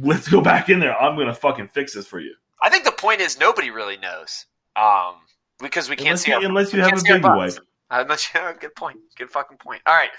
Let's 0.00 0.28
go 0.28 0.40
back 0.40 0.68
in 0.68 0.80
there. 0.80 0.96
I'm 0.96 1.16
gonna 1.16 1.34
fucking 1.34 1.68
fix 1.68 1.94
this 1.94 2.06
for 2.06 2.20
you. 2.20 2.34
I 2.62 2.68
think 2.70 2.84
the 2.84 2.92
point 2.92 3.20
is 3.20 3.38
nobody 3.38 3.70
really 3.70 3.96
knows. 3.96 4.46
Um, 4.76 5.16
because 5.60 5.88
we 5.88 5.96
can't 5.96 6.08
Unless 6.08 6.22
see 6.22 6.30
you, 6.30 6.36
our, 6.38 6.44
unless 6.44 6.72
you 6.72 6.80
have 6.80 6.92
a 6.94 6.98
see 6.98 7.12
baby 7.12 7.24
wipe. 7.24 7.54
Uh, 7.90 8.00
unless 8.02 8.32
you 8.34 8.40
good 8.58 8.74
point. 8.74 8.98
Good 9.16 9.30
fucking 9.30 9.58
point. 9.58 9.82
All 9.86 9.94
right. 9.94 10.10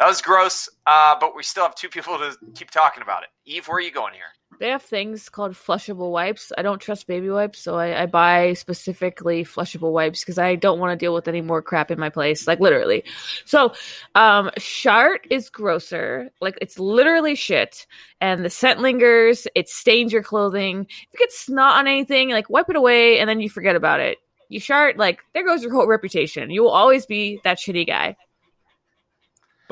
That 0.00 0.08
was 0.08 0.20
gross, 0.20 0.68
uh, 0.86 1.16
but 1.18 1.36
we 1.36 1.42
still 1.42 1.62
have 1.62 1.74
two 1.76 1.88
people 1.88 2.18
to 2.18 2.36
keep 2.54 2.70
talking 2.70 3.02
about 3.02 3.22
it. 3.22 3.28
Eve, 3.46 3.66
where 3.68 3.78
are 3.78 3.80
you 3.80 3.92
going 3.92 4.12
here? 4.12 4.24
They 4.58 4.68
have 4.68 4.82
things 4.82 5.28
called 5.28 5.52
flushable 5.52 6.10
wipes. 6.10 6.52
I 6.56 6.62
don't 6.62 6.80
trust 6.80 7.06
baby 7.06 7.28
wipes, 7.30 7.58
so 7.58 7.76
I, 7.76 8.02
I 8.02 8.06
buy 8.06 8.54
specifically 8.54 9.44
flushable 9.44 9.92
wipes 9.92 10.20
because 10.20 10.38
I 10.38 10.54
don't 10.54 10.78
want 10.78 10.92
to 10.92 11.02
deal 11.02 11.14
with 11.14 11.28
any 11.28 11.40
more 11.40 11.62
crap 11.62 11.90
in 11.90 11.98
my 11.98 12.10
place, 12.10 12.46
like 12.46 12.60
literally. 12.60 13.04
So, 13.44 13.72
um, 14.14 14.50
Shart 14.58 15.26
is 15.30 15.50
grosser. 15.50 16.30
Like 16.40 16.58
it's 16.62 16.78
literally 16.78 17.34
shit, 17.34 17.86
and 18.20 18.44
the 18.44 18.50
scent 18.50 18.80
lingers. 18.80 19.46
It 19.54 19.68
stains 19.68 20.12
your 20.12 20.22
clothing. 20.22 20.86
If 20.88 21.06
you 21.12 21.18
get 21.18 21.32
snot 21.32 21.76
on 21.78 21.86
anything, 21.86 22.30
like 22.30 22.48
wipe 22.48 22.70
it 22.70 22.76
away, 22.76 23.18
and 23.18 23.28
then 23.28 23.40
you 23.40 23.50
forget 23.50 23.76
about 23.76 24.00
it. 24.00 24.18
You 24.48 24.60
Shart, 24.60 24.96
like 24.96 25.20
there 25.32 25.44
goes 25.44 25.62
your 25.62 25.72
whole 25.72 25.88
reputation. 25.88 26.50
You 26.50 26.62
will 26.62 26.70
always 26.70 27.06
be 27.06 27.40
that 27.44 27.58
shitty 27.58 27.86
guy. 27.86 28.16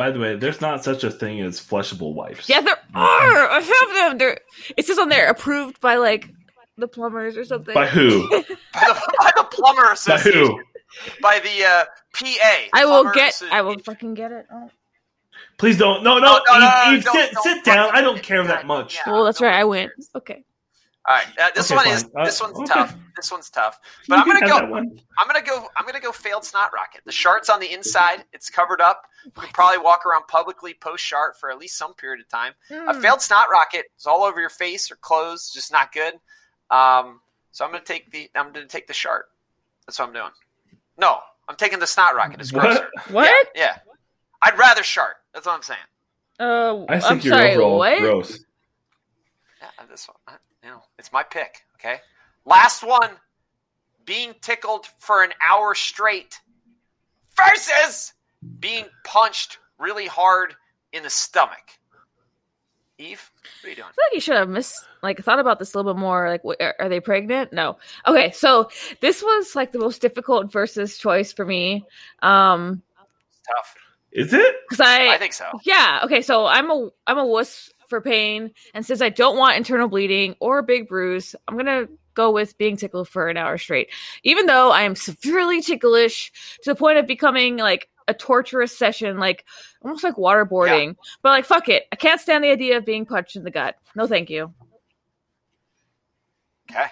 By 0.03 0.11
the 0.11 0.19
way, 0.19 0.35
there's 0.35 0.61
not 0.61 0.83
such 0.83 1.05
a 1.05 1.13
thing 1.13 1.41
as 1.43 1.61
flushable 1.61 2.13
wipes. 2.13 2.49
Yeah, 2.49 2.61
there 2.61 2.77
are. 2.93 3.51
I 3.51 3.61
have 3.61 3.95
them. 4.11 4.19
They're. 4.19 4.39
It 4.77 4.85
says 4.85 4.99
on 4.99 5.09
there 5.11 5.29
approved 5.29 5.81
by 5.81 5.95
like 5.95 6.29
the 6.77 6.89
plumbers 6.89 7.37
or 7.37 7.45
something. 7.45 7.73
By 7.73 7.87
who? 7.87 8.29
By 8.31 8.43
the, 8.75 9.13
by 9.21 9.31
the 9.37 9.45
plumber 9.45 9.95
By 10.05 10.19
who? 10.19 10.61
By 11.23 11.39
the 11.39 11.65
uh, 11.65 11.85
PA. 12.15 12.57
I 12.75 12.85
will 12.85 13.03
Plumber 13.03 13.15
get. 13.15 13.29
Association. 13.29 13.57
I 13.57 13.63
will 13.63 13.79
fucking 13.79 14.15
get 14.15 14.33
it. 14.33 14.47
Oh. 14.53 14.71
Please 15.57 15.79
don't. 15.79 16.03
No, 16.03 16.19
no. 16.19 16.41
No, 16.49 16.59
no, 16.59 16.59
no, 16.59 16.67
Eve, 16.67 16.85
no, 16.85 16.95
Eve, 16.97 17.05
don't- 17.05 17.15
sit, 17.15 17.33
don't 17.35 17.43
sit 17.45 17.65
down. 17.65 17.87
fucking 17.87 17.99
I 17.99 18.01
don't 18.03 18.23
care 18.25 18.43
that 18.43 18.49
that. 18.49 18.67
much. 18.67 18.97
Yeah. 18.97 19.13
Well, 19.13 19.23
that's 19.25 19.41
no 19.41 19.47
right. 19.47 19.55
I 19.61 19.63
one 19.63 19.71
win. 19.79 19.91
Okay. 20.17 20.43
All 21.05 21.17
right. 21.17 21.27
Uh, 21.39 21.51
this 21.55 21.67
Okay, 21.71 21.77
one 21.77 21.85
fine. 21.87 21.95
is 21.95 22.05
Uh, 22.17 22.25
this 22.25 22.41
one's 22.41 22.57
okay. 22.59 22.67
tough. 22.73 22.95
This 23.17 23.31
one's 23.33 23.51
tough. 23.51 23.81
But 24.09 24.17
You 24.17 24.23
I'm 24.23 24.41
gonna 24.41 24.49
go. 24.49 24.75
I'm 25.19 25.27
gonna 25.27 25.43
go. 25.43 25.69
I'm 25.77 25.85
gonna 25.85 26.01
go. 26.01 26.13
Failed 26.13 26.45
snot 26.45 26.71
rocket. 26.73 27.03
The 27.05 27.11
shart's 27.13 27.51
on 27.51 27.59
the 27.59 27.73
inside. 27.73 28.25
It's 28.33 28.49
covered 28.49 28.81
up. 28.81 29.03
You 29.25 29.33
can 29.33 29.49
probably 29.53 29.79
walk 29.79 30.07
around 30.07 30.27
publicly 30.29 30.75
post 30.75 31.03
shart 31.05 31.37
for 31.39 31.51
at 31.51 31.59
least 31.59 31.77
some 31.77 31.95
period 31.95 32.21
of 32.21 32.29
time. 32.29 32.55
A 32.71 32.75
Mm. 32.95 33.03
failed 33.03 33.21
snot 33.21 33.49
rocket 33.51 33.87
is 33.99 34.07
all 34.07 34.23
over 34.23 34.41
your 34.41 34.49
face 34.49 34.91
or 34.93 34.97
clothes, 34.97 35.51
just 35.53 35.73
not 35.73 35.91
good. 35.93 36.15
Um, 36.71 37.21
so 37.51 37.65
I'm 37.65 37.73
gonna 37.73 37.85
take 37.85 38.11
the. 38.13 38.31
I'm 38.37 38.53
gonna 38.53 38.67
take 38.67 38.87
the 38.87 38.95
shart. 38.95 39.27
That's 39.87 39.99
what 39.99 40.07
I'm 40.09 40.15
doing. 40.15 40.31
No, 40.99 41.19
I'm 41.49 41.57
taking 41.57 41.81
the 41.81 41.87
snot 41.87 42.15
rocket. 42.15 42.41
It's 42.41 42.53
What? 42.53 42.63
grosser. 42.63 42.91
What? 43.11 43.49
Yeah, 43.57 43.61
yeah. 43.63 43.79
I'd 44.43 44.57
rather 44.57 44.85
shart. 44.85 45.17
That's 45.35 45.47
what 45.47 45.55
I'm 45.57 45.63
saying. 45.63 45.81
Uh, 46.39 46.85
I 46.89 46.95
I'm 46.95 47.01
think 47.01 47.25
you're 47.25 47.35
sorry. 47.35 47.51
overall 47.55 47.79
What? 47.79 47.99
gross. 47.99 48.39
Yeah, 49.61 49.69
this 49.91 50.09
one. 50.09 50.39
I- 50.63 50.67
You 50.67 50.73
know, 50.75 50.83
it's 50.99 51.13
my 51.13 51.23
pick. 51.23 51.63
Okay. 51.77 52.01
Last 52.45 52.83
one. 52.83 53.11
Being 54.05 54.35
tickled 54.41 54.87
for 54.99 55.23
an 55.23 55.31
hour 55.41 55.75
straight 55.77 56.41
versus 57.37 58.13
being 58.59 58.87
punched 59.05 59.59
really 59.79 60.07
hard 60.07 60.55
in 60.93 61.05
the 61.05 61.11
stomach. 61.11 61.79
Eve, 62.99 63.31
what 63.63 63.67
are 63.67 63.71
you 63.71 63.77
doing? 63.77 63.87
I 63.89 63.93
feel 63.93 64.05
like 64.07 64.15
you 64.15 64.21
should 64.21 64.37
have 64.37 64.49
missed, 64.49 64.75
like, 65.03 65.21
thought 65.23 65.39
about 65.39 65.59
this 65.61 65.73
a 65.75 65.79
little 65.79 65.95
bit 65.95 66.01
more. 66.01 66.29
Like, 66.29 66.43
wh- 66.43 66.61
are, 66.63 66.75
are 66.81 66.89
they 66.89 67.01
pregnant? 67.01 67.53
No. 67.53 67.79
Okay, 68.07 68.33
so 68.33 68.71
this 69.01 69.23
was 69.23 69.55
like 69.57 69.71
the 69.73 69.79
most 69.79 70.01
difficult 70.03 70.51
versus 70.53 70.99
choice 70.99 71.33
for 71.33 71.45
me. 71.45 71.85
Um, 72.23 72.83
It's 73.31 73.41
tough. 73.49 73.75
Is 74.13 74.33
it? 74.35 74.57
because 74.69 74.81
I, 74.85 75.15
I 75.15 75.19
think 75.19 75.33
so. 75.33 75.49
yeah. 75.65 76.01
Okay, 76.05 76.23
so 76.23 76.45
I'm 76.47 76.71
a 76.71 76.91
I'm 77.07 77.19
a 77.19 77.27
wuss 77.27 77.71
for 77.93 78.01
pain, 78.01 78.53
and 78.73 78.87
since 78.87 79.03
I 79.03 79.11
don't 79.11 79.37
want 79.37 79.59
internal 79.59 79.87
bleeding 79.87 80.35
or 80.41 80.61
a 80.61 80.63
big 80.63 80.89
bruise, 80.89 81.37
I'm 81.47 81.59
gonna 81.59 81.89
go 82.15 82.31
with 82.31 82.57
being 82.57 82.79
tickled 82.79 83.07
for 83.07 83.29
an 83.29 83.37
hour 83.37 83.59
straight. 83.59 83.91
Even 84.23 84.47
though 84.47 84.71
I 84.71 84.83
am 84.83 84.97
severely 84.97 85.61
ticklish 85.61 86.33
to 86.63 86.71
the 86.71 86.75
point 86.75 86.97
of 86.97 87.07
becoming 87.07 87.59
like 87.59 87.91
a 88.09 88.15
torturous 88.15 88.75
session, 88.77 89.19
like 89.19 89.45
almost 89.83 90.05
like 90.05 90.15
waterboarding. 90.15 90.97
But 91.23 91.29
like, 91.31 91.45
fuck 91.45 91.69
it, 91.69 91.85
I 91.93 91.97
can't 91.97 92.19
stand 92.19 92.43
the 92.43 92.51
idea 92.51 92.79
of 92.79 92.87
being 92.87 93.05
punched 93.05 93.37
in 93.37 93.45
the 93.45 93.51
gut. 93.51 93.77
No, 93.95 94.07
thank 94.07 94.31
you. 94.31 94.55
Okay. 96.71 96.87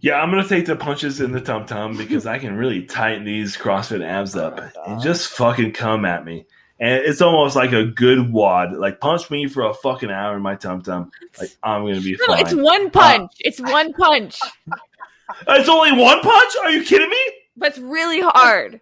Yeah, 0.00 0.22
I'm 0.22 0.30
gonna 0.30 0.46
take 0.46 0.66
the 0.66 0.76
punches 0.76 1.20
in 1.20 1.32
the 1.32 1.40
tum 1.40 1.66
tum 1.66 1.96
because 1.96 2.26
I 2.28 2.38
can 2.38 2.56
really 2.56 2.84
tighten 2.84 3.24
these 3.24 3.56
CrossFit 3.56 4.04
abs 4.04 4.36
up 4.36 4.60
oh 4.60 4.82
and 4.86 5.02
just 5.02 5.30
fucking 5.30 5.72
come 5.72 6.04
at 6.04 6.24
me. 6.24 6.46
And 6.80 7.04
it's 7.04 7.20
almost 7.20 7.56
like 7.56 7.72
a 7.72 7.84
good 7.84 8.32
wad. 8.32 8.72
Like 8.72 9.00
punch 9.00 9.30
me 9.30 9.46
for 9.48 9.64
a 9.64 9.74
fucking 9.74 10.10
hour 10.10 10.34
in 10.36 10.42
my 10.42 10.54
tum 10.56 10.80
tum. 10.80 11.10
Like 11.38 11.50
I'm 11.62 11.84
gonna 11.86 12.00
be 12.00 12.16
No, 12.18 12.26
fine. 12.34 12.40
it's 12.40 12.54
one 12.54 12.90
punch. 12.90 13.32
it's 13.40 13.60
one 13.60 13.92
punch, 13.92 14.40
It's 15.48 15.68
only 15.68 15.92
one 15.92 16.20
punch? 16.22 16.52
Are 16.62 16.70
you 16.70 16.82
kidding 16.82 17.10
me? 17.10 17.20
but 17.56 17.68
it's 17.70 17.78
really 17.78 18.20
hard. 18.20 18.80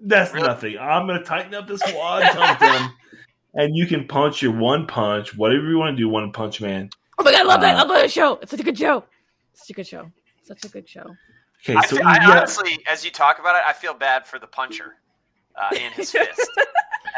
That's 0.00 0.32
Really? 0.32 0.46
nothing. 0.46 0.78
I'm 0.78 1.06
gonna 1.06 1.22
tighten 1.22 1.54
up 1.54 1.66
this 1.66 1.82
wad 1.94 2.22
tum 2.32 2.56
tum, 2.56 2.94
and 3.54 3.76
you 3.76 3.86
can 3.86 4.06
punch 4.08 4.40
your 4.42 4.52
one 4.52 4.86
punch, 4.86 5.36
whatever 5.36 5.68
you 5.68 5.78
want 5.78 5.96
to 5.96 6.02
do, 6.02 6.08
one 6.08 6.32
punch 6.32 6.60
man. 6.60 6.88
Oh 7.18 7.24
my 7.24 7.32
god, 7.32 7.40
I 7.40 7.44
love 7.44 7.60
that! 7.60 7.74
Uh, 7.76 7.78
I 7.78 7.82
love 7.82 7.88
that 8.00 8.10
show. 8.10 8.34
It's 8.42 8.50
such 8.50 8.60
a 8.60 8.62
good 8.62 8.78
show. 8.78 9.04
Such 9.54 9.70
a 9.70 9.72
good 9.74 9.86
show. 9.86 10.10
Such 10.42 10.64
a 10.64 10.68
good 10.68 10.88
show. 10.88 11.14
Okay, 11.64 11.74
I, 11.74 11.80
so 11.86 11.96
feel- 11.96 12.06
I 12.06 12.16
yeah, 12.16 12.30
honestly, 12.38 12.78
as 12.90 13.04
you 13.04 13.10
talk 13.10 13.38
about 13.38 13.56
it, 13.56 13.62
I 13.66 13.72
feel 13.72 13.94
bad 13.94 14.26
for 14.26 14.38
the 14.38 14.46
puncher 14.46 14.96
uh, 15.56 15.70
and 15.78 15.94
his 15.94 16.10
fist. 16.12 16.50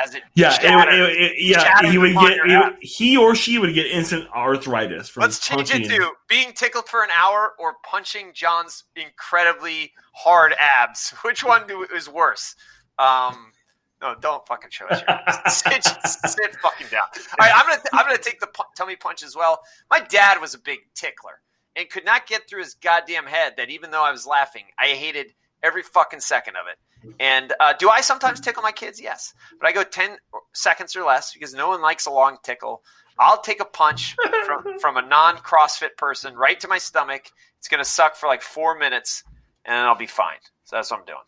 As 0.04 0.14
it 0.14 0.22
yeah, 0.34 0.54
it, 0.54 0.60
shattered. 0.62 0.94
it- 0.94 1.16
it- 1.18 1.32
yeah, 1.38 1.90
he 1.90 1.98
would 1.98 2.14
get 2.14 2.36
your 2.36 2.46
he, 2.46 2.54
abs. 2.54 2.66
would- 2.74 2.82
he 2.82 3.16
or 3.16 3.34
she 3.34 3.58
would 3.58 3.74
get 3.74 3.86
instant 3.86 4.28
arthritis 4.32 5.08
from 5.08 5.22
Let's 5.22 5.40
change 5.40 5.72
it 5.74 5.88
to 5.88 6.10
being 6.28 6.52
tickled 6.52 6.88
for 6.88 7.02
an 7.02 7.10
hour 7.10 7.54
or 7.58 7.74
punching 7.84 8.32
John's 8.34 8.84
incredibly 8.94 9.92
hard 10.14 10.54
abs. 10.60 11.10
Which 11.24 11.42
one 11.42 11.66
do, 11.66 11.84
is 11.94 12.08
worse? 12.08 12.54
Um, 12.98 13.52
no, 14.00 14.14
don't 14.20 14.46
fucking 14.46 14.70
show 14.70 14.86
us. 14.86 15.00
Your 15.00 15.10
abs. 15.26 15.56
sit, 15.56 15.84
sit 15.84 16.56
fucking 16.62 16.86
down. 16.92 17.02
All 17.40 17.46
right, 17.46 17.52
I'm 17.54 17.66
gonna 17.66 17.82
I'm 17.92 18.06
gonna 18.06 18.18
take 18.18 18.38
the 18.38 18.46
pu- 18.46 18.62
tummy 18.76 18.94
punch 18.94 19.24
as 19.24 19.34
well. 19.34 19.60
My 19.90 19.98
dad 19.98 20.40
was 20.40 20.54
a 20.54 20.58
big 20.60 20.78
tickler 20.94 21.40
and 21.74 21.90
could 21.90 22.04
not 22.04 22.28
get 22.28 22.48
through 22.48 22.60
his 22.60 22.74
goddamn 22.74 23.26
head 23.26 23.54
that 23.56 23.70
even 23.70 23.90
though 23.90 24.04
I 24.04 24.12
was 24.12 24.26
laughing, 24.26 24.64
I 24.78 24.88
hated 24.88 25.32
every 25.62 25.82
fucking 25.82 26.20
second 26.20 26.56
of 26.56 26.66
it. 26.70 27.14
And 27.20 27.52
uh, 27.60 27.74
do 27.78 27.88
I 27.88 28.00
sometimes 28.00 28.40
tickle 28.40 28.62
my 28.62 28.72
kids? 28.72 29.00
Yes, 29.00 29.34
but 29.60 29.68
I 29.68 29.72
go 29.72 29.84
ten 29.84 30.16
seconds 30.52 30.96
or 30.96 31.04
less 31.04 31.32
because 31.32 31.54
no 31.54 31.68
one 31.68 31.80
likes 31.80 32.06
a 32.06 32.10
long 32.10 32.38
tickle. 32.42 32.82
I'll 33.18 33.40
take 33.40 33.60
a 33.60 33.64
punch 33.64 34.16
from 34.44 34.78
from 34.80 34.96
a 34.96 35.02
non 35.02 35.36
CrossFit 35.36 35.96
person 35.96 36.34
right 36.34 36.58
to 36.60 36.68
my 36.68 36.78
stomach. 36.78 37.30
It's 37.58 37.68
gonna 37.68 37.84
suck 37.84 38.16
for 38.16 38.26
like 38.26 38.42
four 38.42 38.78
minutes, 38.78 39.22
and 39.64 39.74
then 39.74 39.84
I'll 39.84 39.96
be 39.96 40.06
fine. 40.06 40.38
So 40.64 40.76
that's 40.76 40.90
what 40.90 41.00
I'm 41.00 41.06
doing. 41.06 41.18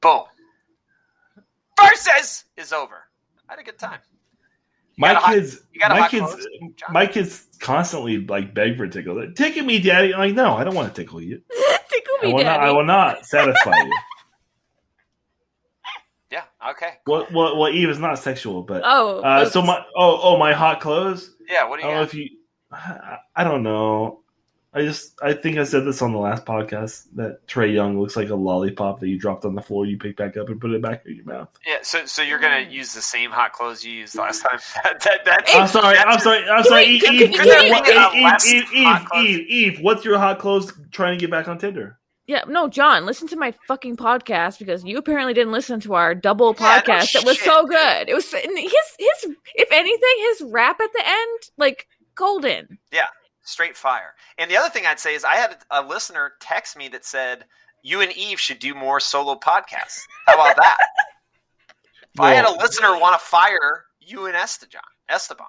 Boom. 0.00 0.24
Versus 1.80 2.44
is 2.56 2.72
over. 2.72 3.04
I 3.48 3.52
had 3.52 3.58
a 3.58 3.64
good 3.64 3.78
time. 3.78 4.00
My 4.98 5.12
got 5.12 5.16
a 5.16 5.20
hot- 5.20 5.34
kids, 5.34 5.60
you 5.74 5.80
my 5.88 6.08
kids, 6.08 6.26
clothes, 6.26 6.46
my 6.90 7.06
kids 7.06 7.46
constantly 7.60 8.18
like 8.18 8.54
beg 8.54 8.76
for 8.78 8.84
a 8.84 8.88
tickle. 8.88 9.18
Like, 9.20 9.34
Tickle 9.34 9.64
me, 9.64 9.78
daddy. 9.78 10.14
I'm 10.14 10.20
like, 10.20 10.34
no, 10.34 10.56
I 10.56 10.64
don't 10.64 10.74
want 10.74 10.94
to 10.94 11.02
tickle 11.02 11.20
you. 11.20 11.42
Tickle 12.06 12.18
I 12.22 12.26
me, 12.26 12.32
will 12.34 12.44
not. 12.44 12.60
I 12.60 12.72
will 12.72 12.84
not 12.84 13.26
satisfy 13.26 13.76
you. 13.84 13.92
Yeah. 16.30 16.42
Okay. 16.70 16.94
Well, 17.06 17.26
well, 17.32 17.56
well, 17.56 17.72
Eve 17.72 17.88
is 17.88 17.98
not 18.00 18.18
sexual, 18.18 18.62
but 18.62 18.82
Oh, 18.84 19.20
uh, 19.20 19.48
so 19.48 19.62
my 19.62 19.80
oh 19.96 20.18
oh 20.22 20.36
my 20.38 20.52
hot 20.52 20.80
clothes. 20.80 21.34
Yeah. 21.48 21.68
What 21.68 21.78
do 21.80 21.86
I 21.86 21.88
you 21.88 21.94
don't 21.94 22.00
know 22.00 22.04
got? 22.04 22.08
if 22.08 22.14
you. 22.14 22.28
I, 22.72 23.16
I 23.36 23.44
don't 23.44 23.62
know. 23.62 24.22
I 24.76 24.82
just 24.82 25.18
I 25.22 25.32
think 25.32 25.56
I 25.56 25.64
said 25.64 25.86
this 25.86 26.02
on 26.02 26.12
the 26.12 26.18
last 26.18 26.44
podcast 26.44 27.06
that 27.14 27.46
Trae 27.46 27.72
Young 27.72 27.98
looks 27.98 28.14
like 28.14 28.28
a 28.28 28.34
lollipop 28.34 29.00
that 29.00 29.08
you 29.08 29.18
dropped 29.18 29.46
on 29.46 29.54
the 29.54 29.62
floor, 29.62 29.86
you 29.86 29.96
pick 29.96 30.18
back 30.18 30.36
up 30.36 30.50
and 30.50 30.60
put 30.60 30.70
it 30.70 30.82
back 30.82 31.06
in 31.06 31.16
your 31.16 31.24
mouth. 31.24 31.48
Yeah. 31.66 31.78
So 31.80 32.04
so 32.04 32.20
you're 32.20 32.38
gonna 32.38 32.66
mm. 32.66 32.70
use 32.70 32.92
the 32.92 33.00
same 33.00 33.30
hot 33.30 33.54
clothes 33.54 33.82
you 33.82 33.92
used 33.92 34.16
last 34.16 34.42
time. 34.42 34.58
that, 34.84 35.00
that, 35.00 35.24
that's, 35.24 35.54
I'm 35.54 35.66
sorry. 35.66 35.96
I'm 35.96 36.20
sorry. 36.20 36.46
I'm 36.46 36.62
sorry. 36.64 36.84
Eve, 36.84 37.04
Eve, 37.04 37.22
Eve, 37.22 37.36
can 37.36 37.64
we 37.64 37.70
what- 37.70 37.86
get 37.86 37.96
a 37.96 38.16
Eve, 38.16 38.32
Eve, 38.46 38.64
Eve, 38.74 39.06
clothes? 39.06 39.24
Eve, 39.24 39.46
Eve, 39.48 39.80
what's 39.80 40.04
your 40.04 40.18
hot 40.18 40.38
clothes 40.38 40.70
trying 40.90 41.18
to 41.18 41.20
get 41.22 41.30
back 41.30 41.48
on 41.48 41.56
Tinder? 41.56 41.98
Yeah, 42.26 42.42
no, 42.46 42.68
John, 42.68 43.06
listen 43.06 43.28
to 43.28 43.36
my 43.36 43.54
fucking 43.68 43.96
podcast 43.96 44.58
because 44.58 44.84
you 44.84 44.98
apparently 44.98 45.32
didn't 45.32 45.52
listen 45.52 45.80
to 45.80 45.94
our 45.94 46.14
double 46.14 46.54
Yeah, 46.58 46.82
no 46.86 46.92
podcast. 46.92 47.14
it 47.14 47.24
was 47.24 47.40
so 47.40 47.64
good. 47.66 48.10
It 48.10 48.14
was 48.14 48.30
his 48.30 48.42
his 48.44 49.34
if 49.54 49.72
anything, 49.72 50.16
his 50.18 50.42
rap 50.52 50.78
at 50.82 50.92
the 50.92 51.02
end, 51.06 51.40
like 51.56 51.86
golden. 52.14 52.78
Straight 53.46 53.76
fire. 53.76 54.14
And 54.38 54.50
the 54.50 54.56
other 54.56 54.68
thing 54.68 54.84
I'd 54.86 55.00
say 55.00 55.14
is 55.14 55.24
I 55.24 55.36
had 55.36 55.56
a 55.70 55.82
listener 55.82 56.32
text 56.40 56.76
me 56.76 56.88
that 56.88 57.04
said 57.04 57.44
you 57.82 58.00
and 58.00 58.12
Eve 58.16 58.38
should 58.40 58.58
do 58.58 58.74
more 58.74 59.00
solo 59.00 59.36
podcasts. 59.36 60.00
How 60.26 60.34
about 60.34 60.56
that? 60.56 60.78
if 62.14 62.20
I 62.20 62.34
had 62.34 62.44
a 62.44 62.52
listener 62.52 62.98
want 62.98 63.18
to 63.18 63.24
fire 63.24 63.84
you 64.00 64.26
and 64.26 64.36
Esteban, 64.36 64.80
Esteban. 65.08 65.46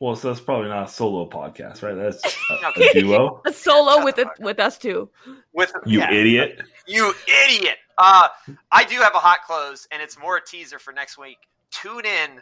Well, 0.00 0.14
so 0.14 0.28
that's 0.28 0.40
probably 0.40 0.68
not 0.68 0.88
a 0.88 0.92
solo 0.92 1.28
podcast, 1.28 1.82
right? 1.82 1.94
That's 1.96 2.22
a, 2.24 2.66
Okay. 2.68 2.88
a 2.90 3.00
duo. 3.00 3.42
A 3.44 3.52
solo 3.52 4.04
with 4.04 4.14
the 4.16 4.22
it 4.22 4.28
with 4.38 4.60
us 4.60 4.78
too. 4.78 5.10
With 5.52 5.72
You 5.86 5.98
yeah, 5.98 6.12
idiot. 6.12 6.62
you 6.86 7.12
idiot. 7.46 7.76
Uh, 7.98 8.28
I 8.70 8.84
do 8.84 8.96
have 9.00 9.14
a 9.16 9.18
hot 9.18 9.38
close, 9.44 9.88
and 9.90 10.00
it's 10.00 10.16
more 10.16 10.36
a 10.36 10.40
teaser 10.44 10.78
for 10.78 10.92
next 10.92 11.18
week. 11.18 11.38
Tune 11.72 12.06
in 12.06 12.40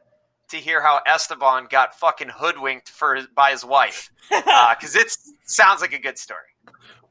to 0.49 0.57
hear 0.59 0.81
how 0.81 1.01
Esteban 1.07 1.67
got 1.71 1.95
fucking 1.95 2.29
hoodwinked 2.29 2.89
for 2.89 3.19
by 3.35 3.51
his 3.53 3.65
wife, 3.65 4.11
uh, 4.33 4.75
because 4.79 4.95
it 4.97 5.11
sounds 5.45 5.81
like 5.81 5.93
a 5.93 5.99
good 5.99 6.19
story. 6.19 6.41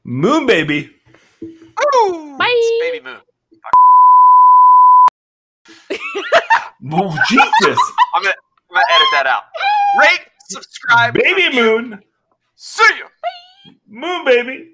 Moon 0.04 0.46
baby. 0.46 0.90
Ooh, 1.42 2.36
Bye. 2.38 2.46
it's 2.48 2.92
baby 2.92 3.04
moon. 3.04 3.20
Oh, 6.92 7.18
Jesus. 7.28 7.78
I'm 8.14 8.22
gonna, 8.22 8.34
I'm 8.70 8.74
gonna 8.74 8.84
edit 8.94 9.08
that 9.12 9.26
out. 9.26 9.42
Rate, 9.98 10.20
subscribe, 10.48 11.14
baby 11.14 11.54
moon. 11.56 12.00
See 12.54 12.84
you. 12.96 13.06
Moon 13.88 14.24
baby. 14.24 14.72